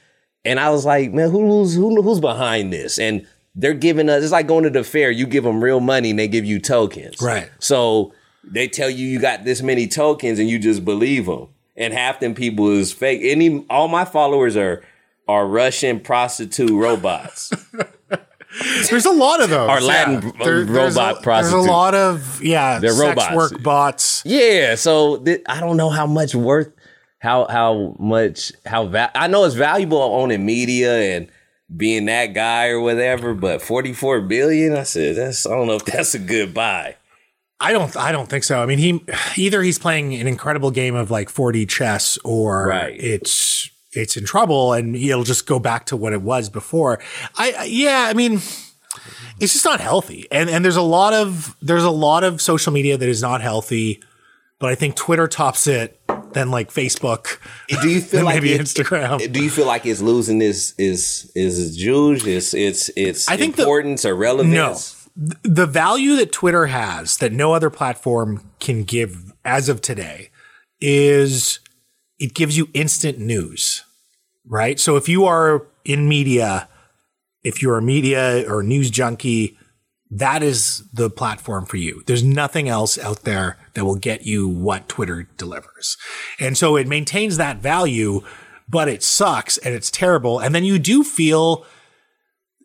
and 0.46 0.60
I 0.60 0.70
was 0.70 0.86
like, 0.86 1.12
man, 1.12 1.32
who's 1.32 1.74
who, 1.74 2.00
who's 2.04 2.20
behind 2.20 2.72
this? 2.72 3.00
And 3.00 3.26
they're 3.56 3.74
giving 3.74 4.10
us. 4.10 4.22
It's 4.22 4.32
like 4.32 4.46
going 4.46 4.64
to 4.66 4.70
the 4.70 4.84
fair. 4.84 5.10
You 5.10 5.26
give 5.26 5.44
them 5.44 5.64
real 5.64 5.80
money, 5.80 6.12
and 6.12 6.20
they 6.20 6.28
give 6.28 6.46
you 6.46 6.60
tokens. 6.60 7.20
Right. 7.20 7.50
So 7.58 8.14
they 8.44 8.68
tell 8.68 8.92
you 8.92 9.08
you 9.08 9.20
got 9.20 9.44
this 9.44 9.64
many 9.64 9.88
tokens, 9.88 10.38
and 10.38 10.48
you 10.48 10.60
just 10.60 10.86
believe 10.86 11.26
them. 11.26 11.48
And 11.76 11.96
half 11.96 12.20
them 12.20 12.36
people 12.36 12.70
is 12.70 12.94
fake. 12.94 13.22
Any 13.24 13.66
all 13.72 13.88
my 13.88 14.06
followers 14.06 14.56
are 14.56 14.84
are 15.28 15.48
Russian 15.48 16.00
prostitute 16.00 16.70
robots. 16.70 17.52
There's 18.90 19.06
a 19.06 19.12
lot 19.12 19.42
of 19.42 19.50
those. 19.50 19.70
Our 19.70 19.82
Latin 19.82 20.22
yeah. 20.40 20.44
there's 20.44 20.68
robot 20.68 21.20
a, 21.22 21.24
There's 21.24 21.52
a 21.52 21.58
lot 21.58 21.94
of 21.96 22.42
yeah, 22.42 22.80
They're 22.80 22.92
sex 22.92 23.10
robots. 23.10 23.36
work 23.36 23.64
bots. 23.64 24.22
Yeah, 24.26 24.76
so 24.76 25.18
th- 25.18 25.42
I 25.48 25.60
don't 25.60 25.78
know 25.78 25.90
how 25.90 26.06
much 26.08 26.34
worth, 26.36 26.72
how 27.20 27.46
how 27.48 27.96
much 28.00 28.52
how 28.66 28.88
va- 28.88 29.12
I 29.16 29.28
know 29.28 29.44
it's 29.46 29.56
valuable 29.56 30.00
owning 30.02 30.46
media 30.46 30.98
and 31.16 31.28
being 31.76 32.06
that 32.06 32.28
guy 32.34 32.68
or 32.70 32.80
whatever, 32.80 33.34
but 33.34 33.62
forty 33.62 33.94
four 33.94 34.22
billion, 34.22 34.76
I 34.76 34.84
said 34.84 35.16
that's 35.18 35.46
I 35.46 35.52
don't 35.52 35.68
know 35.68 35.76
if 35.76 35.86
that's 35.86 36.14
a 36.16 36.20
good 36.20 36.54
buy. 36.54 36.96
I 37.60 37.72
don't 37.74 37.96
I 37.98 38.12
don't 38.12 38.30
think 38.30 38.44
so. 38.44 38.62
I 38.62 38.66
mean, 38.66 38.78
he 38.78 39.04
either 39.36 39.62
he's 39.64 39.80
playing 39.80 40.14
an 40.16 40.28
incredible 40.28 40.70
game 40.72 40.94
of 40.96 41.10
like 41.10 41.28
4D 41.30 41.68
chess 41.68 42.18
or 42.24 42.68
Right. 42.68 42.96
it's 43.00 43.72
it's 43.94 44.18
in 44.18 44.26
trouble 44.26 44.74
and 44.74 44.96
it'll 44.96 45.24
just 45.24 45.46
go 45.48 45.60
back 45.60 45.86
to 45.88 45.96
what 45.98 46.14
it 46.14 46.22
was 46.22 46.50
before. 46.50 47.00
I 47.38 47.54
I- 47.60 47.64
yeah, 47.66 48.06
I 48.10 48.14
mean, 48.14 48.42
it's 49.40 49.54
just 49.54 49.66
not 49.66 49.80
healthy. 49.80 50.28
And 50.32 50.50
and 50.50 50.64
there's 50.66 50.76
a 50.76 50.82
lot 50.82 51.14
of 51.14 51.56
there's 51.62 51.84
a 51.84 51.90
lot 51.92 52.24
of 52.24 52.42
social 52.42 52.74
media 52.74 52.98
that 52.98 53.08
is 53.10 53.22
not 53.22 53.42
healthy, 53.42 54.02
but 54.60 54.70
I 54.72 54.76
think 54.76 54.96
Twitter 54.96 55.28
tops 55.28 55.68
it, 55.68 56.00
than 56.34 56.52
like 56.52 56.72
Facebook, 56.72 57.38
Do 57.82 57.90
you 57.90 58.02
feel 58.12 58.26
like 58.26 58.36
maybe 58.36 58.54
it- 58.54 58.62
Instagram. 58.62 59.32
Do 59.32 59.44
you 59.44 59.50
feel 59.50 59.66
like 59.68 59.86
it's 59.86 60.02
losing 60.02 60.42
its 60.42 60.74
is 60.78 61.32
is 61.36 61.60
its 61.68 61.78
juge, 61.78 62.26
its 62.28 62.54
its 62.54 62.90
its 62.96 63.28
I 63.30 63.38
think 63.38 63.56
the- 63.56 63.64
importance 63.64 64.06
or 64.06 64.16
relevance? 64.16 64.54
No, 65.16 65.34
the 65.44 65.66
value 65.66 66.16
that 66.18 66.32
Twitter 66.32 66.68
has 66.68 67.18
that 67.18 67.32
no 67.34 67.54
other 67.54 67.70
platform 67.70 68.44
can 68.60 68.84
give 68.84 69.32
as 69.46 69.70
of 69.70 69.82
today 69.82 70.30
is 70.82 71.60
it 72.20 72.34
gives 72.34 72.58
you 72.58 72.70
instant 72.74 73.20
news, 73.20 73.84
right? 74.46 74.80
So 74.80 74.96
if 74.96 75.08
you 75.08 75.26
are 75.26 75.66
in 75.86 76.08
media, 76.08 76.68
if 77.44 77.62
you're 77.62 77.78
a 77.78 77.82
media 77.82 78.50
or 78.52 78.64
news 78.64 78.90
junkie, 78.90 79.58
that 80.10 80.42
is 80.42 80.84
the 80.94 81.10
platform 81.10 81.66
for 81.66 81.78
you. 81.78 82.02
There's 82.06 82.24
nothing 82.24 82.70
else 82.70 82.98
out 82.98 83.24
there 83.24 83.58
that 83.74 83.84
will 83.86 83.96
get 83.98 84.26
you 84.26 84.48
what 84.48 84.88
Twitter 84.88 85.28
delivers. 85.38 85.98
And 86.40 86.58
so 86.58 86.78
it 86.78 86.88
maintains 86.88 87.38
that 87.38 87.58
value, 87.58 88.22
but 88.70 88.88
it 88.88 89.04
sucks 89.04 89.58
and 89.58 89.74
it's 89.76 89.92
terrible. 89.92 90.40
And 90.40 90.56
then 90.56 90.64
you 90.64 90.80
do 90.80 91.04
feel 91.04 91.66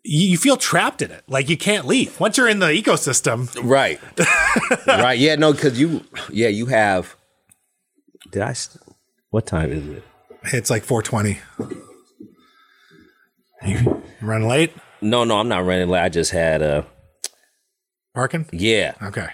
you 0.05 0.37
feel 0.37 0.57
trapped 0.57 1.01
in 1.01 1.11
it. 1.11 1.23
Like 1.27 1.49
you 1.49 1.55
can't 1.57 1.85
leave. 1.85 2.19
Once 2.19 2.37
you're 2.37 2.49
in 2.49 2.59
the 2.59 2.67
ecosystem, 2.67 3.49
Right. 3.63 3.99
right. 4.87 5.17
Yeah. 5.17 5.35
No. 5.35 5.53
Because 5.53 5.79
you. 5.79 6.03
Yeah. 6.29 6.49
You 6.49 6.65
have. 6.67 7.15
Did 8.31 8.41
I? 8.41 8.53
What 9.33 9.47
time 9.47 9.71
is 9.71 9.87
it? 9.87 10.03
it's 10.53 10.69
like 10.69 10.83
420. 10.83 11.39
You 13.65 14.03
run 14.21 14.47
late? 14.47 14.71
No. 15.01 15.23
No. 15.23 15.39
I'm 15.39 15.47
not 15.47 15.65
running 15.65 15.89
late. 15.89 16.03
I 16.03 16.09
just 16.09 16.29
had 16.29 16.61
a. 16.61 16.85
Parking? 18.13 18.45
Yeah. 18.51 18.93
Okay. 19.01 19.29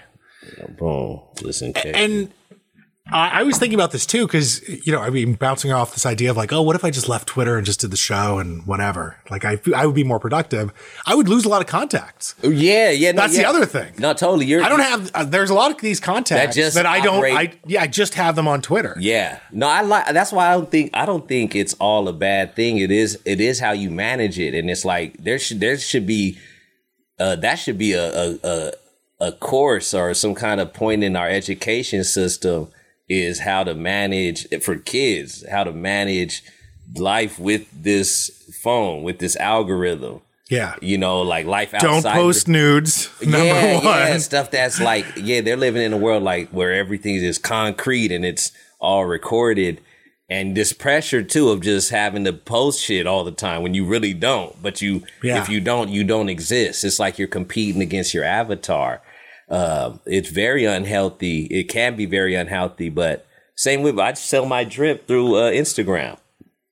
Boom. 0.77 1.19
Listen. 1.41 1.73
And 1.75 2.31
I, 3.11 3.39
I 3.39 3.43
was 3.43 3.57
thinking 3.57 3.75
about 3.77 3.91
this 3.91 4.05
too, 4.05 4.27
because, 4.27 4.67
you 4.85 4.91
know, 4.91 4.99
I 4.99 5.09
mean, 5.09 5.33
bouncing 5.33 5.71
off 5.71 5.93
this 5.93 6.05
idea 6.05 6.29
of 6.31 6.37
like, 6.37 6.53
oh, 6.53 6.61
what 6.61 6.75
if 6.75 6.83
I 6.83 6.91
just 6.91 7.09
left 7.09 7.27
Twitter 7.27 7.57
and 7.57 7.65
just 7.65 7.79
did 7.81 7.91
the 7.91 7.97
show 7.97 8.37
and 8.39 8.65
whatever? 8.65 9.17
Like, 9.29 9.45
I, 9.45 9.59
I 9.75 9.85
would 9.85 9.95
be 9.95 10.03
more 10.03 10.19
productive. 10.19 10.71
I 11.05 11.15
would 11.15 11.27
lose 11.27 11.45
a 11.45 11.49
lot 11.49 11.61
of 11.61 11.67
contacts. 11.67 12.35
Yeah. 12.43 12.89
Yeah. 12.91 13.11
No, 13.11 13.21
That's 13.21 13.35
the 13.37 13.45
other 13.45 13.65
thing. 13.65 13.93
Not 13.97 14.17
Totally. 14.17 14.45
You're. 14.45 14.63
I 14.63 14.69
don't 14.69 14.79
have, 14.79 15.11
uh, 15.13 15.23
there's 15.25 15.49
a 15.49 15.53
lot 15.53 15.71
of 15.71 15.79
these 15.81 15.99
contacts 15.99 16.55
That 16.55 16.61
just 16.61 16.75
that 16.75 16.85
I 16.85 16.99
don't, 17.01 17.17
operate- 17.17 17.35
I, 17.35 17.59
yeah, 17.65 17.81
I 17.81 17.87
just 17.87 18.15
have 18.15 18.35
them 18.35 18.47
on 18.47 18.61
Twitter. 18.61 18.95
Yeah. 18.99 19.39
No, 19.51 19.67
I 19.67 19.81
like 19.81 20.13
that's 20.13 20.31
why 20.31 20.49
I 20.49 20.53
don't 20.53 20.69
think 20.69 20.91
I 20.93 21.05
don't 21.05 21.27
think 21.27 21.55
it's 21.55 21.73
all 21.75 22.07
a 22.07 22.13
bad 22.13 22.55
thing. 22.55 22.77
It 22.77 22.91
is 22.91 23.19
it 23.25 23.39
is 23.41 23.59
how 23.59 23.71
you 23.71 23.89
manage 23.89 24.37
it. 24.39 24.53
And 24.53 24.69
it's 24.69 24.85
like 24.85 25.17
there 25.23 25.39
should 25.39 25.59
there 25.59 25.77
should 25.77 26.05
be 26.05 26.37
uh 27.19 27.35
that 27.37 27.55
should 27.55 27.77
be 27.77 27.93
a 27.93 28.11
a 28.13 28.37
a, 28.43 28.71
a 29.27 29.31
course 29.31 29.93
or 29.93 30.13
some 30.13 30.35
kind 30.35 30.59
of 30.59 30.73
point 30.73 31.03
in 31.03 31.15
our 31.15 31.27
education 31.29 32.03
system 32.03 32.69
is 33.09 33.39
how 33.39 33.63
to 33.63 33.73
manage 33.73 34.47
for 34.61 34.75
kids, 34.77 35.43
how 35.49 35.63
to 35.63 35.71
manage 35.73 36.43
life 36.95 37.39
with 37.39 37.67
this 37.83 38.29
phone, 38.61 39.03
with 39.03 39.19
this 39.19 39.35
algorithm. 39.37 40.21
Yeah. 40.49 40.75
You 40.81 40.97
know, 40.97 41.21
like 41.21 41.45
life 41.45 41.73
outside. 41.73 42.01
Don't 42.01 42.13
post 42.13 42.47
nudes. 42.47 43.09
Number 43.21 43.45
yeah, 43.45 43.75
one. 43.75 43.83
yeah, 43.83 44.17
stuff 44.17 44.49
that's 44.51 44.79
like, 44.81 45.05
yeah, 45.15 45.41
they're 45.41 45.57
living 45.57 45.83
in 45.83 45.93
a 45.93 45.97
world 45.97 46.23
like 46.23 46.49
where 46.49 46.73
everything 46.73 47.15
is 47.15 47.37
concrete 47.37 48.11
and 48.11 48.25
it's 48.25 48.51
all 48.79 49.05
recorded. 49.05 49.79
And 50.27 50.55
this 50.57 50.73
pressure 50.73 51.21
too 51.23 51.49
of 51.49 51.61
just 51.61 51.89
having 51.91 52.23
to 52.25 52.33
post 52.33 52.83
shit 52.83 53.05
all 53.07 53.23
the 53.23 53.31
time 53.31 53.61
when 53.63 53.73
you 53.75 53.85
really 53.85 54.13
don't. 54.13 54.59
But 54.61 54.81
you, 54.81 55.03
Yeah. 55.23 55.41
if 55.41 55.49
you 55.49 55.59
don't, 55.59 55.89
you 55.89 56.03
don't 56.03 56.29
exist. 56.29 56.83
It's 56.83 56.99
like 56.99 57.17
you're 57.19 57.27
competing 57.27 57.81
against 57.81 58.13
your 58.13 58.23
avatar. 58.23 59.01
Uh, 59.49 59.97
it's 60.05 60.29
very 60.29 60.65
unhealthy. 60.65 61.45
It 61.45 61.69
can 61.69 61.95
be 61.95 62.05
very 62.05 62.35
unhealthy. 62.35 62.89
But 62.89 63.25
same 63.55 63.81
with 63.81 63.97
I 63.99 64.13
sell 64.13 64.45
my 64.45 64.63
drip 64.63 65.07
through 65.07 65.35
uh, 65.35 65.51
Instagram, 65.51 66.17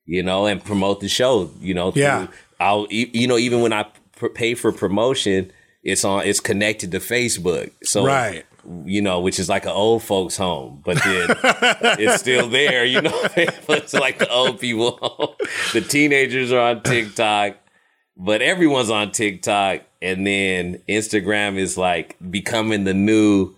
you 0.06 0.22
know, 0.22 0.46
and 0.46 0.64
promote 0.64 1.00
the 1.00 1.08
show. 1.08 1.50
You 1.60 1.74
know, 1.74 1.90
through- 1.90 2.02
Yeah. 2.02 2.26
I'll 2.60 2.86
you 2.90 3.26
know 3.28 3.38
even 3.38 3.60
when 3.60 3.72
I 3.72 3.86
pr- 4.16 4.28
pay 4.28 4.54
for 4.54 4.72
promotion, 4.72 5.52
it's 5.84 6.04
on 6.04 6.26
it's 6.26 6.40
connected 6.40 6.90
to 6.92 6.98
Facebook. 6.98 7.70
So 7.84 8.04
Right. 8.04 8.44
you 8.84 9.00
know, 9.00 9.20
which 9.20 9.38
is 9.38 9.48
like 9.48 9.64
an 9.64 9.70
old 9.70 10.02
folks 10.02 10.36
home, 10.36 10.82
but 10.84 11.02
then 11.04 11.28
it's 12.00 12.20
still 12.20 12.48
there, 12.48 12.84
you 12.84 13.00
know. 13.00 13.12
it's 13.36 13.94
like 13.94 14.18
the 14.18 14.28
old 14.30 14.58
people 14.60 14.98
home. 15.00 15.34
The 15.72 15.80
teenagers 15.80 16.50
are 16.52 16.70
on 16.70 16.82
TikTok, 16.82 17.56
but 18.16 18.42
everyone's 18.42 18.90
on 18.90 19.12
TikTok, 19.12 19.82
and 20.02 20.26
then 20.26 20.80
Instagram 20.88 21.56
is 21.56 21.76
like 21.76 22.16
becoming 22.30 22.84
the 22.84 22.94
new 22.94 23.54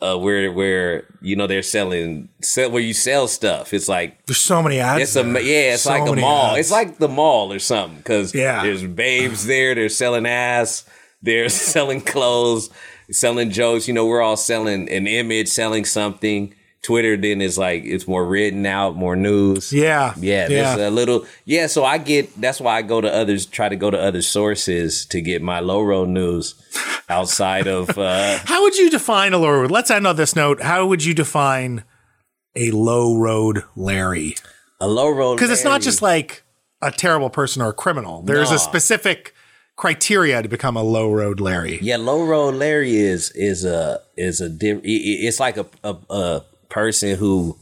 uh, 0.00 0.16
where 0.18 0.50
where 0.52 1.04
you 1.20 1.36
know 1.36 1.46
they're 1.46 1.62
selling 1.62 2.28
sell, 2.42 2.70
where 2.70 2.82
you 2.82 2.92
sell 2.92 3.28
stuff. 3.28 3.72
It's 3.72 3.88
like 3.88 4.26
There's 4.26 4.38
so 4.38 4.62
many 4.62 4.80
ads. 4.80 5.02
it's 5.02 5.16
a 5.16 5.22
there. 5.22 5.40
yeah, 5.42 5.74
it's 5.74 5.82
So 5.84 5.90
like 5.90 6.08
a 6.08 6.16
mall. 6.20 6.46
ads. 6.52 6.58
It's 6.60 6.70
like 6.72 6.98
the 6.98 7.08
mall 7.08 7.52
or 7.52 7.58
something 7.60 7.98
because 7.98 8.34
Yeah. 8.34 8.62
there's 8.64 8.84
babes 8.84 9.46
there. 9.46 9.74
They're 9.74 9.88
selling 9.88 10.26
ass. 10.26 10.84
They're 11.22 11.48
selling 11.74 12.00
clothes, 12.00 12.68
selling 13.12 13.50
jokes. 13.50 13.86
You 13.86 13.94
know, 13.94 14.04
we're 14.06 14.22
all 14.22 14.36
selling 14.36 14.90
an 14.90 15.06
image, 15.06 15.48
selling 15.48 15.84
something. 15.84 16.52
Twitter 16.82 17.16
then 17.16 17.40
is 17.40 17.56
like 17.56 17.84
it's 17.84 18.08
more 18.08 18.26
written 18.26 18.66
out, 18.66 18.96
more 18.96 19.14
news. 19.14 19.72
yeah, 19.72 20.14
Yeah, 20.18 20.48
yeah. 20.48 20.74
there's 20.76 20.88
a 20.88 20.90
little 20.90 21.26
yeah. 21.44 21.68
So 21.68 21.84
I 21.84 21.98
get 21.98 22.40
that's 22.40 22.60
why 22.60 22.76
I 22.78 22.82
go 22.82 23.00
to 23.00 23.12
others, 23.12 23.46
try 23.46 23.68
to 23.68 23.76
go 23.76 23.90
to 23.90 23.98
other 23.98 24.20
sources 24.22 25.06
to 25.06 25.20
get 25.20 25.42
my 25.42 25.60
low 25.60 25.82
road 25.82 26.08
news 26.08 26.54
outside 27.08 27.68
of 27.68 27.96
uh 27.96 28.38
How 28.44 28.62
would 28.62 28.76
you 28.76 28.90
define 28.90 29.32
a 29.32 29.38
low 29.38 29.50
road? 29.50 29.70
Let's 29.70 29.90
end 29.90 30.06
on 30.06 30.16
this 30.16 30.34
note. 30.34 30.60
How 30.62 30.86
would 30.86 31.04
you 31.04 31.14
define 31.14 31.84
a 32.56 32.70
low 32.72 33.16
road 33.16 33.62
Larry? 33.76 34.34
a 34.80 34.88
low 34.88 35.08
road 35.10 35.36
Because 35.36 35.50
it's 35.50 35.64
not 35.64 35.80
just 35.80 36.02
like 36.02 36.42
a 36.82 36.90
terrible 36.90 37.30
person 37.30 37.62
or 37.62 37.68
a 37.68 37.72
criminal. 37.72 38.22
There's 38.22 38.50
a 38.50 38.58
specific 38.58 39.32
criteria 39.76 40.42
to 40.42 40.48
become 40.48 40.76
a 40.76 40.82
low 40.82 41.12
road 41.12 41.38
Larry. 41.38 41.78
Yeah, 41.80 41.96
low 41.98 42.24
road 42.24 42.54
Larry 42.54 42.96
is 42.96 43.30
is 43.36 43.64
a 43.64 44.00
is 44.16 44.40
a 44.40 44.50
it's 44.60 45.38
like 45.38 45.56
a, 45.56 45.66
a 45.84 45.96
a 46.10 46.44
person 46.72 47.16
who 47.16 47.56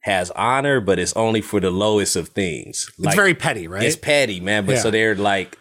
has 0.00 0.30
honor, 0.32 0.80
but 0.80 0.98
it's 0.98 1.12
only 1.14 1.40
for 1.40 1.60
the 1.60 1.70
lowest 1.70 2.16
of 2.16 2.28
things. 2.28 2.90
It's 2.98 3.14
very 3.14 3.34
petty, 3.34 3.68
right? 3.68 3.82
it's 3.82 3.96
petty, 3.96 4.40
man. 4.40 4.66
But 4.66 4.76
Yeah. 4.76 4.82
so 4.82 4.90
they're 4.90 5.14
like 5.14 5.58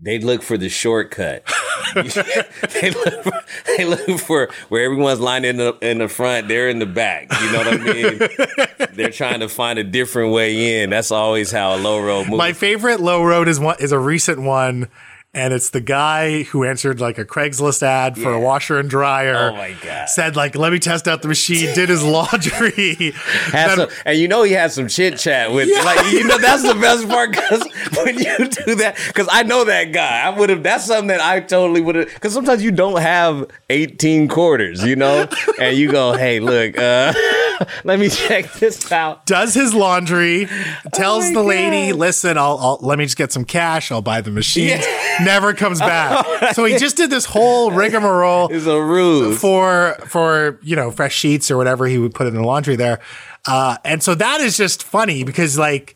they 0.00 0.18
look 0.18 0.42
for 0.42 0.58
the 0.58 0.68
shortcut. 0.68 1.42
they, 1.94 2.90
look 2.90 3.22
for, 3.22 3.32
they 3.76 3.84
look 3.84 4.20
for 4.20 4.50
where 4.68 4.84
everyone's 4.84 5.20
lined 5.20 5.46
in 5.46 5.56
the 5.56 5.72
in 5.80 5.98
the 5.98 6.08
front, 6.08 6.48
they're 6.48 6.68
in 6.68 6.78
the 6.78 6.86
back. 6.86 7.28
You 7.40 7.52
know 7.52 7.58
what 7.58 7.68
I 7.68 7.76
mean? 7.78 8.88
they're 8.94 9.10
trying 9.10 9.40
to 9.40 9.48
find 9.48 9.78
a 9.78 9.84
different 9.84 10.32
way 10.32 10.82
in. 10.82 10.90
That's 10.90 11.10
always 11.10 11.50
how 11.50 11.74
a 11.74 11.78
low 11.78 12.00
road 12.00 12.26
moves. 12.26 12.38
My 12.38 12.52
favorite 12.52 13.00
low 13.00 13.24
road 13.24 13.48
is 13.48 13.58
one 13.58 13.76
is 13.78 13.92
a 13.92 13.98
recent 13.98 14.42
one, 14.42 14.88
and 15.36 15.52
it's 15.52 15.70
the 15.70 15.80
guy 15.80 16.42
who 16.44 16.64
answered 16.64 16.98
like 17.00 17.18
a 17.18 17.24
Craigslist 17.24 17.82
ad 17.82 18.16
for 18.18 18.32
a 18.32 18.40
washer 18.40 18.78
and 18.78 18.88
dryer. 18.90 19.50
Oh 19.52 19.56
my 19.56 19.76
God. 19.82 20.08
Said 20.08 20.34
like, 20.34 20.56
"Let 20.56 20.72
me 20.72 20.78
test 20.78 21.06
out 21.06 21.22
the 21.22 21.28
machine." 21.28 21.74
Did 21.74 21.90
his 21.90 22.02
laundry. 22.02 23.12
Then- 23.52 23.76
some, 23.76 23.88
and 24.04 24.18
you 24.18 24.28
know 24.28 24.42
he 24.42 24.52
had 24.52 24.72
some 24.72 24.88
chit 24.88 25.18
chat 25.18 25.52
with 25.52 25.68
like 25.84 26.04
you 26.12 26.24
know 26.24 26.38
that's 26.38 26.62
the 26.62 26.74
best 26.74 27.06
part 27.08 27.30
because 27.32 27.62
when 28.02 28.18
you 28.18 28.48
do 28.48 28.74
that 28.76 28.96
because 29.08 29.28
I 29.30 29.42
know 29.42 29.64
that 29.64 29.92
guy 29.92 30.22
I 30.22 30.30
would 30.30 30.48
have 30.50 30.62
that's 30.62 30.86
something 30.86 31.08
that 31.08 31.20
I 31.20 31.40
totally 31.40 31.80
would 31.82 31.94
have 31.96 32.08
because 32.12 32.32
sometimes 32.32 32.62
you 32.62 32.70
don't 32.70 33.00
have 33.00 33.46
eighteen 33.68 34.28
quarters 34.28 34.82
you 34.84 34.96
know 34.96 35.28
and 35.60 35.76
you 35.76 35.90
go 35.92 36.14
hey 36.14 36.40
look 36.40 36.78
uh, 36.78 37.12
let 37.84 37.98
me 37.98 38.08
check 38.08 38.52
this 38.54 38.90
out 38.90 39.26
does 39.26 39.54
his 39.54 39.74
laundry, 39.74 40.46
tells 40.94 41.24
Oh 41.26 41.32
the 41.32 41.42
lady, 41.42 41.92
"Listen, 41.92 42.38
I'll, 42.38 42.58
I'll 42.58 42.78
let 42.80 42.98
me 42.98 43.04
just 43.04 43.16
get 43.16 43.32
some 43.32 43.44
cash. 43.44 43.90
I'll 43.90 44.02
buy 44.02 44.20
the 44.20 44.30
machine." 44.30 44.80
Never 45.26 45.52
comes 45.52 45.80
back. 45.92 46.54
so 46.54 46.64
he 46.64 46.78
just 46.78 46.96
did 46.96 47.10
this 47.10 47.24
whole 47.26 47.70
rigmarole 47.70 48.48
it's 48.50 48.66
a 48.66 48.80
ruse. 48.80 49.38
for 49.40 49.96
for 50.06 50.58
you 50.62 50.76
know 50.76 50.90
fresh 50.90 51.14
sheets 51.14 51.50
or 51.50 51.56
whatever 51.58 51.86
he 51.86 51.98
would 51.98 52.14
put 52.14 52.26
in 52.26 52.34
the 52.34 52.42
laundry 52.42 52.76
there, 52.76 53.00
uh, 53.46 53.76
and 53.84 54.02
so 54.02 54.14
that 54.14 54.40
is 54.40 54.56
just 54.56 54.82
funny 54.82 55.24
because 55.24 55.58
like 55.58 55.94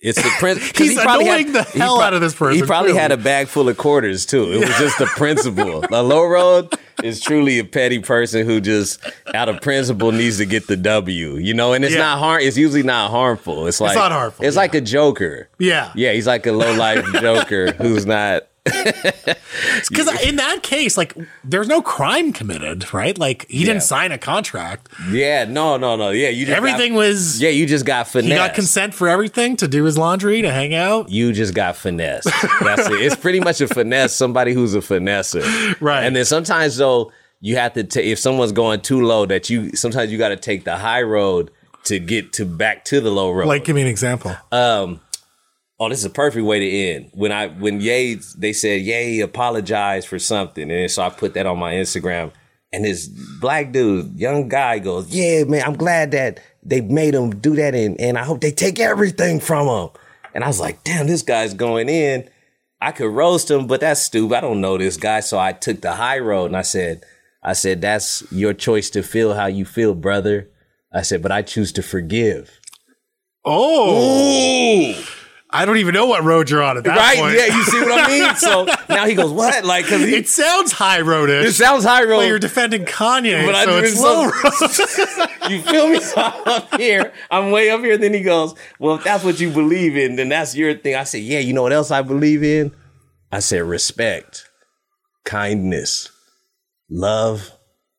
it's 0.00 0.22
the 0.22 0.28
prince 0.38 0.60
He's 0.76 0.98
annoying 0.98 1.52
the 1.52 1.62
hell 1.62 1.98
out 2.00 2.12
of 2.12 2.20
this 2.20 2.34
person, 2.34 2.60
he 2.60 2.66
probably 2.66 2.92
had 2.92 3.10
a 3.10 3.16
bag 3.16 3.46
full 3.48 3.70
of 3.70 3.78
quarters 3.78 4.26
too. 4.26 4.52
It 4.52 4.58
was 4.58 4.76
just 4.76 4.98
the 4.98 5.06
principle 5.16 5.82
a 5.90 6.02
low 6.02 6.26
road 6.26 6.74
is 7.02 7.20
truly 7.22 7.58
a 7.58 7.64
petty 7.64 8.00
person 8.00 8.46
who 8.46 8.60
just 8.60 9.00
out 9.34 9.48
of 9.48 9.62
principle 9.62 10.12
needs 10.12 10.36
to 10.38 10.44
get 10.46 10.66
the 10.66 10.76
W 10.76 11.36
you 11.36 11.54
know? 11.54 11.72
And 11.72 11.84
it's 11.86 11.94
Yeah. 11.94 12.00
not 12.00 12.18
harm 12.18 12.40
it's 12.42 12.58
usually 12.58 12.82
not 12.82 13.10
harmful. 13.10 13.66
It's 13.66 13.80
like 13.80 13.96
not 13.96 14.12
harmful, 14.12 14.44
it's 14.44 14.56
yeah. 14.56 14.60
like 14.60 14.74
a 14.74 14.82
joker. 14.82 15.48
Yeah. 15.58 15.90
Yeah, 15.94 16.12
he's 16.12 16.26
like 16.26 16.46
a 16.46 16.52
low 16.52 16.74
life 16.74 17.06
joker 17.14 17.72
who's 17.72 18.04
not. 18.04 18.42
because 19.88 20.22
in 20.22 20.36
that 20.36 20.62
case 20.62 20.96
like 20.96 21.14
there's 21.44 21.68
no 21.68 21.82
crime 21.82 22.32
committed 22.32 22.92
right 22.94 23.18
like 23.18 23.46
he 23.48 23.60
Yeah. 23.60 23.66
didn't 23.66 23.82
sign 23.82 24.12
a 24.12 24.18
contract 24.18 24.88
Yeah, 25.10 25.44
no, 25.44 25.76
no, 25.76 25.96
no. 25.96 26.10
Yeah, 26.10 26.28
you 26.30 26.46
just 26.46 26.56
everything 26.56 26.92
Got, 26.92 26.98
was 26.98 27.40
yeah, 27.42 27.50
you 27.50 27.66
just 27.66 27.84
got 27.84 28.08
finesse. 28.08 28.30
he 28.30 28.34
got 28.34 28.54
consent 28.54 28.94
for 28.94 29.08
everything 29.08 29.56
to 29.58 29.68
do 29.68 29.84
his 29.84 29.98
laundry 29.98 30.42
to 30.42 30.50
hang 30.50 30.74
out 30.74 31.10
You 31.10 31.32
just 31.32 31.54
got 31.54 31.76
finesse. 31.76 32.24
That's 32.60 32.86
it. 32.88 33.00
It's 33.00 33.16
pretty 33.16 33.40
much 33.40 33.60
a 33.60 33.68
finesse. 33.68 34.14
Somebody 34.14 34.52
who's 34.54 34.74
a 34.74 34.78
finesser, 34.80 35.42
Right. 35.80 36.04
And 36.04 36.14
then 36.16 36.24
sometimes 36.24 36.76
though, 36.76 37.12
you 37.40 37.56
have 37.56 37.74
to 37.74 37.84
take 37.84 38.06
if 38.06 38.18
someone's 38.18 38.52
going 38.52 38.80
too 38.80 39.02
low, 39.02 39.26
that 39.26 39.50
you 39.50 39.76
sometimes 39.76 40.10
you 40.10 40.18
got 40.18 40.28
to 40.30 40.36
take 40.36 40.64
the 40.64 40.76
high 40.76 41.02
road 41.02 41.50
to 41.84 41.98
get 41.98 42.32
to 42.34 42.46
back 42.46 42.84
to 42.86 43.00
the 43.02 43.10
low 43.10 43.30
road. 43.30 43.46
like 43.46 43.64
give 43.64 43.76
me 43.76 43.82
an 43.82 43.88
example 43.88 44.34
Um, 44.50 45.00
oh, 45.84 45.88
this 45.88 46.00
is 46.00 46.04
a 46.04 46.10
perfect 46.10 46.44
way 46.44 46.60
to 46.60 46.70
end. 46.70 47.10
When 47.12 47.32
I 47.32 47.48
when 47.48 47.80
Ye 47.80 48.18
they 48.36 48.52
said 48.52 48.82
Ye 48.82 49.20
apologized 49.20 50.08
for 50.08 50.18
something, 50.18 50.70
and 50.70 50.90
so 50.90 51.02
I 51.02 51.10
put 51.10 51.34
that 51.34 51.46
on 51.46 51.58
my 51.58 51.74
Instagram. 51.74 52.32
And 52.72 52.84
this 52.84 53.06
black 53.06 53.70
dude, 53.70 54.18
young 54.18 54.48
guy, 54.48 54.78
goes, 54.80 55.08
"Yeah, 55.08 55.44
man, 55.44 55.62
I'm 55.64 55.76
glad 55.76 56.10
that 56.12 56.40
they 56.62 56.80
made 56.80 57.14
him 57.14 57.30
do 57.30 57.54
that, 57.56 57.74
and 57.74 58.00
and 58.00 58.18
I 58.18 58.24
hope 58.24 58.40
they 58.40 58.50
take 58.50 58.80
everything 58.80 59.40
from 59.40 59.68
him." 59.68 59.90
And 60.34 60.42
I 60.42 60.48
was 60.48 60.60
like, 60.60 60.82
"Damn, 60.84 61.06
this 61.06 61.22
guy's 61.22 61.54
going 61.54 61.88
in." 61.88 62.28
I 62.80 62.92
could 62.92 63.10
roast 63.10 63.50
him, 63.50 63.66
but 63.66 63.80
that's 63.80 64.02
stupid. 64.02 64.36
I 64.36 64.40
don't 64.40 64.60
know 64.60 64.76
this 64.76 64.96
guy, 64.96 65.20
so 65.20 65.38
I 65.38 65.52
took 65.52 65.80
the 65.80 65.92
high 65.92 66.18
road, 66.18 66.46
and 66.46 66.56
I 66.56 66.62
said, 66.62 67.04
"I 67.42 67.52
said 67.52 67.80
that's 67.80 68.24
your 68.32 68.52
choice 68.52 68.90
to 68.90 69.02
feel 69.02 69.34
how 69.34 69.46
you 69.46 69.64
feel, 69.64 69.94
brother." 69.94 70.50
I 70.92 71.02
said, 71.02 71.22
"But 71.22 71.32
I 71.32 71.42
choose 71.42 71.72
to 71.72 71.82
forgive." 71.82 72.60
oh 73.44 75.23
I 75.54 75.64
don't 75.64 75.76
even 75.78 75.94
know 75.94 76.06
what 76.06 76.24
road 76.24 76.50
you're 76.50 76.62
on 76.62 76.76
at 76.76 76.84
that 76.84 76.96
right? 76.96 77.16
point 77.16 77.36
Right? 77.36 77.48
Yeah, 77.48 77.56
you 77.56 77.62
see 77.64 77.80
what 77.80 77.92
I 78.04 78.08
mean? 78.08 78.36
So 78.36 78.64
now 78.94 79.06
he 79.06 79.14
goes, 79.14 79.30
what? 79.30 79.64
Like, 79.64 79.86
cause 79.86 80.00
he, 80.02 80.16
it 80.16 80.28
sounds 80.28 80.72
high 80.72 81.00
roadish 81.00 81.44
it 81.44 81.52
sounds 81.52 81.84
high 81.84 82.02
road. 82.04 82.16
but 82.18 82.26
you're 82.26 82.38
defending 82.40 82.84
Kanye 82.84 83.46
But 83.46 83.54
I 83.54 83.64
so 83.64 83.80
do 83.80 83.86
it's 83.86 83.98
it 83.98 84.02
low 84.02 84.30
so- 84.30 85.20
road 85.22 85.50
you 85.50 85.62
feel 85.62 85.88
me? 85.88 86.00
So 86.00 86.14
I'm 86.20 86.42
up 86.48 86.74
here. 86.80 87.12
I'm 87.30 87.50
way 87.52 87.70
up 87.70 87.80
here. 87.80 87.94
And 87.94 88.02
then 88.02 88.12
he 88.14 88.20
goes, 88.22 88.54
well, 88.78 88.96
if 88.96 89.04
that's 89.04 89.22
what 89.24 89.38
you 89.38 89.50
believe 89.50 89.96
in, 89.96 90.16
then 90.16 90.28
that's 90.28 90.56
your 90.56 90.74
thing. 90.74 90.96
I 90.96 91.04
said, 91.04 91.20
yeah, 91.22 91.38
you 91.38 91.52
know 91.52 91.62
what 91.62 91.72
else 91.72 91.90
I 91.90 92.02
believe 92.02 92.42
in? 92.42 92.74
I 93.30 93.38
said, 93.40 93.62
respect, 93.62 94.48
kindness, 95.24 96.10
love, 96.90 97.50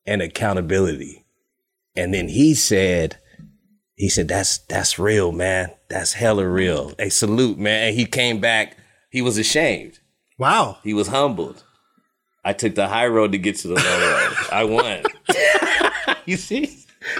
and 0.05 0.21
accountability. 0.21 1.25
And 1.95 2.13
then 2.13 2.27
he 2.27 2.53
said, 2.53 3.17
he 3.95 4.09
said, 4.09 4.27
that's, 4.27 4.57
that's 4.59 4.99
real, 4.99 5.31
man. 5.31 5.71
That's 5.89 6.13
hella 6.13 6.47
real. 6.47 6.93
Hey, 6.97 7.09
salute, 7.09 7.57
man. 7.57 7.87
And 7.89 7.95
he 7.95 8.05
came 8.05 8.39
back. 8.39 8.77
He 9.09 9.21
was 9.21 9.37
ashamed. 9.37 9.99
wow 10.37 10.77
He 10.83 10.93
was 10.93 11.07
humbled. 11.07 11.63
I 12.43 12.53
took 12.53 12.75
the 12.75 12.87
high 12.87 13.07
road 13.07 13.31
to 13.31 13.37
get 13.37 13.55
to 13.59 13.67
the 13.69 13.75
low 13.75 13.99
road. 14.11 14.35
I 14.51 14.63
won. 14.65 15.03
you 16.25 16.37
see? 16.37 16.77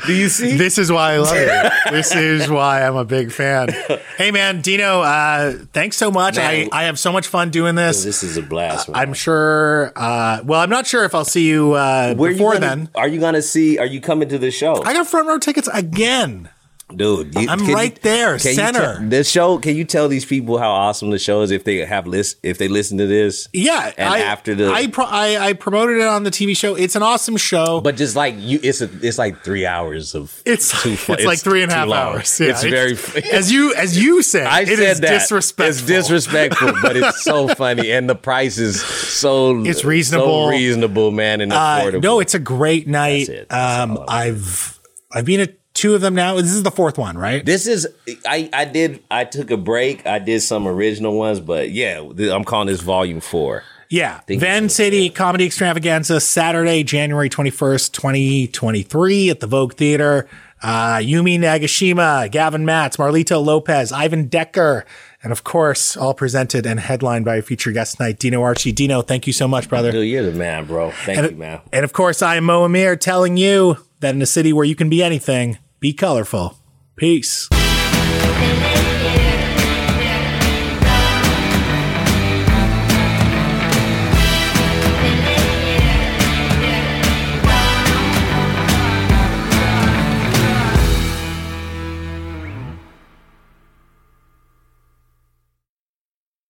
Do 0.08 0.14
you 0.14 0.30
see? 0.30 0.58
This 0.58 0.78
is 0.80 0.92
why 0.92 1.14
I 1.14 1.18
love 1.18 1.36
you. 1.36 1.70
This 1.92 2.14
is 2.16 2.50
why 2.50 2.86
I'm 2.86 2.96
a 2.96 3.06
big 3.06 3.32
fan. 3.32 3.70
Hey 4.18 4.32
man, 4.32 4.62
Dino, 4.62 5.02
uh, 5.02 5.54
thanks 5.74 5.96
so 5.98 6.10
much. 6.12 6.36
Man. 6.38 6.70
I, 6.72 6.82
I 6.82 6.84
have 6.86 6.98
so 7.00 7.12
much 7.12 7.28
fun 7.28 7.52
doing 7.52 7.76
this. 7.76 8.04
This 8.04 8.24
is 8.24 8.36
a 8.38 8.42
blast. 8.42 8.90
man. 8.90 8.98
I'm 9.00 9.14
sure. 9.14 9.94
Uh, 9.96 10.42
well, 10.44 10.60
I'm 10.62 10.70
not 10.72 10.88
sure 10.88 11.06
if 11.06 11.14
I'll 11.16 11.24
see 11.26 11.48
you 11.48 11.74
uh, 11.74 12.16
Where 12.16 12.32
you 12.32 12.36
before 12.38 12.54
gonna- 12.54 12.66
then. 12.68 12.90
Are 12.96 13.08
you 13.08 13.20
gonna 13.20 13.42
see? 13.44 13.78
Are 13.78 13.86
you 13.86 14.02
coming 14.02 14.28
to 14.30 14.38
the 14.40 14.50
show, 14.52 14.84
I 14.84 14.94
got 14.94 15.06
front 15.08 15.28
row 15.28 15.38
tickets 15.38 15.70
again. 15.72 16.50
Dude? 16.94 17.34
you- 17.36 17.48
I'm 17.50 17.60
can 17.60 17.70
you- 17.70 17.76
right 17.76 18.02
there, 18.02 18.38
can 18.38 18.50
you 18.50 18.56
center. 18.56 18.80
tell- 18.80 19.10
this 19.10 19.30
show. 19.30 19.58
Can 19.58 19.76
you 19.76 19.86
tell 19.86 20.08
these 20.08 20.26
people 20.26 20.58
how 20.58 20.72
awesome 20.72 21.10
the 21.10 21.20
show 21.20 21.42
is 21.42 21.52
if 21.52 21.64
they 21.64 21.78
have 21.86 22.06
list 22.08 22.38
if 22.44 22.58
they 22.58 22.68
listen 22.68 22.98
to 22.98 23.08
this? 23.08 23.48
Yeah, 23.54 23.92
And 23.98 24.10
I, 24.14 24.20
after 24.20 24.54
the- 24.56 24.72
I, 24.72 24.88
pro- 24.88 25.06
I 25.06 25.48
I 25.50 25.54
promoted 25.54 25.98
it 25.98 26.08
on 26.08 26.24
the 26.24 26.32
TV 26.32 26.56
show. 26.56 26.76
It's 26.76 26.96
an 26.96 27.04
awesome 27.04 27.38
show. 27.38 27.82
But 27.82 27.96
just 27.98 28.16
like 28.16 28.36
you, 28.38 28.60
it's 28.62 28.82
a, 28.82 28.90
it's 29.02 29.18
like 29.18 29.44
three 29.44 29.66
hours 29.66 30.14
of. 30.16 30.42
it's 30.46 30.82
too 30.84 30.92
it's, 30.94 31.02
fu- 31.04 31.14
like 31.26 31.40
three 31.40 31.64
and 31.64 31.72
a 31.72 31.76
half 31.76 31.90
hours. 31.90 32.40
Yeah, 32.40 32.50
it's 32.50 32.64
very. 32.64 32.98
as 33.32 33.52
you 33.52 33.74
as 33.76 33.98
you 34.02 34.22
said. 34.22 34.48
I 34.48 34.62
it 34.62 34.68
said 34.68 34.80
is 34.80 35.00
that 35.02 35.10
disrespectful. 35.20 35.70
It's 35.70 35.82
disrespectful, 35.86 36.74
but 36.82 36.96
it's 36.98 37.24
so 37.24 37.48
funny, 37.56 37.92
and 37.92 38.10
the 38.10 38.16
price 38.16 38.58
is 38.58 38.82
so 38.82 39.64
It's 39.66 39.84
reasonable. 39.84 40.46
so 40.46 40.50
reasonable, 40.50 41.12
man, 41.12 41.42
and 41.42 41.52
Uh, 41.52 41.56
affordable. 41.58 42.04
no, 42.04 42.20
it's 42.20 42.34
a 42.36 42.40
great 42.40 42.88
night. 42.88 43.28
That's 43.28 43.30
it. 43.30 43.50
That's 43.50 43.80
Um, 43.84 44.00
I've 44.08 44.80
I've 45.12 45.26
been 45.26 45.40
at 45.40 45.56
two 45.76 45.94
of 45.94 46.02
them 46.02 46.16
now. 46.16 46.34
This 46.36 46.52
is 46.54 46.64
the 46.64 46.72
fourth 46.72 46.98
one, 46.98 47.16
right? 47.18 47.46
This 47.46 47.68
is 47.68 47.88
I 48.26 48.50
I 48.52 48.66
did 48.66 49.04
I 49.12 49.26
took 49.26 49.52
a 49.52 49.58
break. 49.58 50.08
I 50.08 50.18
did 50.18 50.42
some 50.42 50.68
original 50.68 51.16
ones, 51.16 51.40
but 51.40 51.70
yeah, 51.70 52.00
I'm 52.02 52.44
calling 52.44 52.68
this 52.68 52.82
volume 52.82 53.20
four. 53.22 53.62
Yeah. 53.88 54.22
Van 54.28 54.68
City 54.70 55.12
Comedy 55.12 55.46
Extravaganza, 55.46 56.20
Saturday, 56.20 56.84
January 56.84 57.30
21st, 57.30 57.92
2023 57.92 59.30
at 59.30 59.40
the 59.42 59.48
Vogue 59.48 59.74
Theater. 59.74 60.28
Uh, 60.64 60.98
Yumi 60.98 61.38
Nagashima, 61.38 62.32
Gavin 62.32 62.66
Matts, 62.66 62.98
Marlito 62.98 63.44
Lopez, 63.44 63.92
Ivan 63.92 64.28
Decker, 64.28 64.86
and 65.22 65.32
of 65.32 65.44
course, 65.44 65.96
all 65.96 66.16
presented 66.16 66.66
and 66.66 66.80
headlined 66.80 67.26
by 67.26 67.36
a 67.36 67.42
feature 67.44 67.72
guest 67.72 67.98
tonight, 67.98 68.18
Dino 68.18 68.42
Archie. 68.42 68.72
Dino, 68.72 69.04
thank 69.04 69.28
you 69.28 69.34
so 69.34 69.48
much, 69.48 69.70
brother. 69.70 69.92
Dude, 69.92 70.08
you're 70.08 70.24
the 70.24 70.32
man, 70.32 70.66
bro. 70.66 70.90
Thank 70.92 71.20
And, 71.20 71.32
you, 71.32 71.38
man. 71.38 71.62
and 71.72 71.84
of 71.84 71.94
course, 71.94 72.24
I 72.24 72.38
am 72.38 72.46
Mo 72.46 72.64
Amir 72.64 72.96
telling 72.96 73.38
you 73.38 73.78
that 74.00 74.16
in 74.16 74.22
a 74.24 74.26
city 74.26 74.54
where 74.54 74.66
you 74.66 74.76
can 74.76 74.90
be 74.90 75.04
anything, 75.04 75.60
be 75.86 75.94
colorful. 75.94 76.58
Peace. 76.96 77.48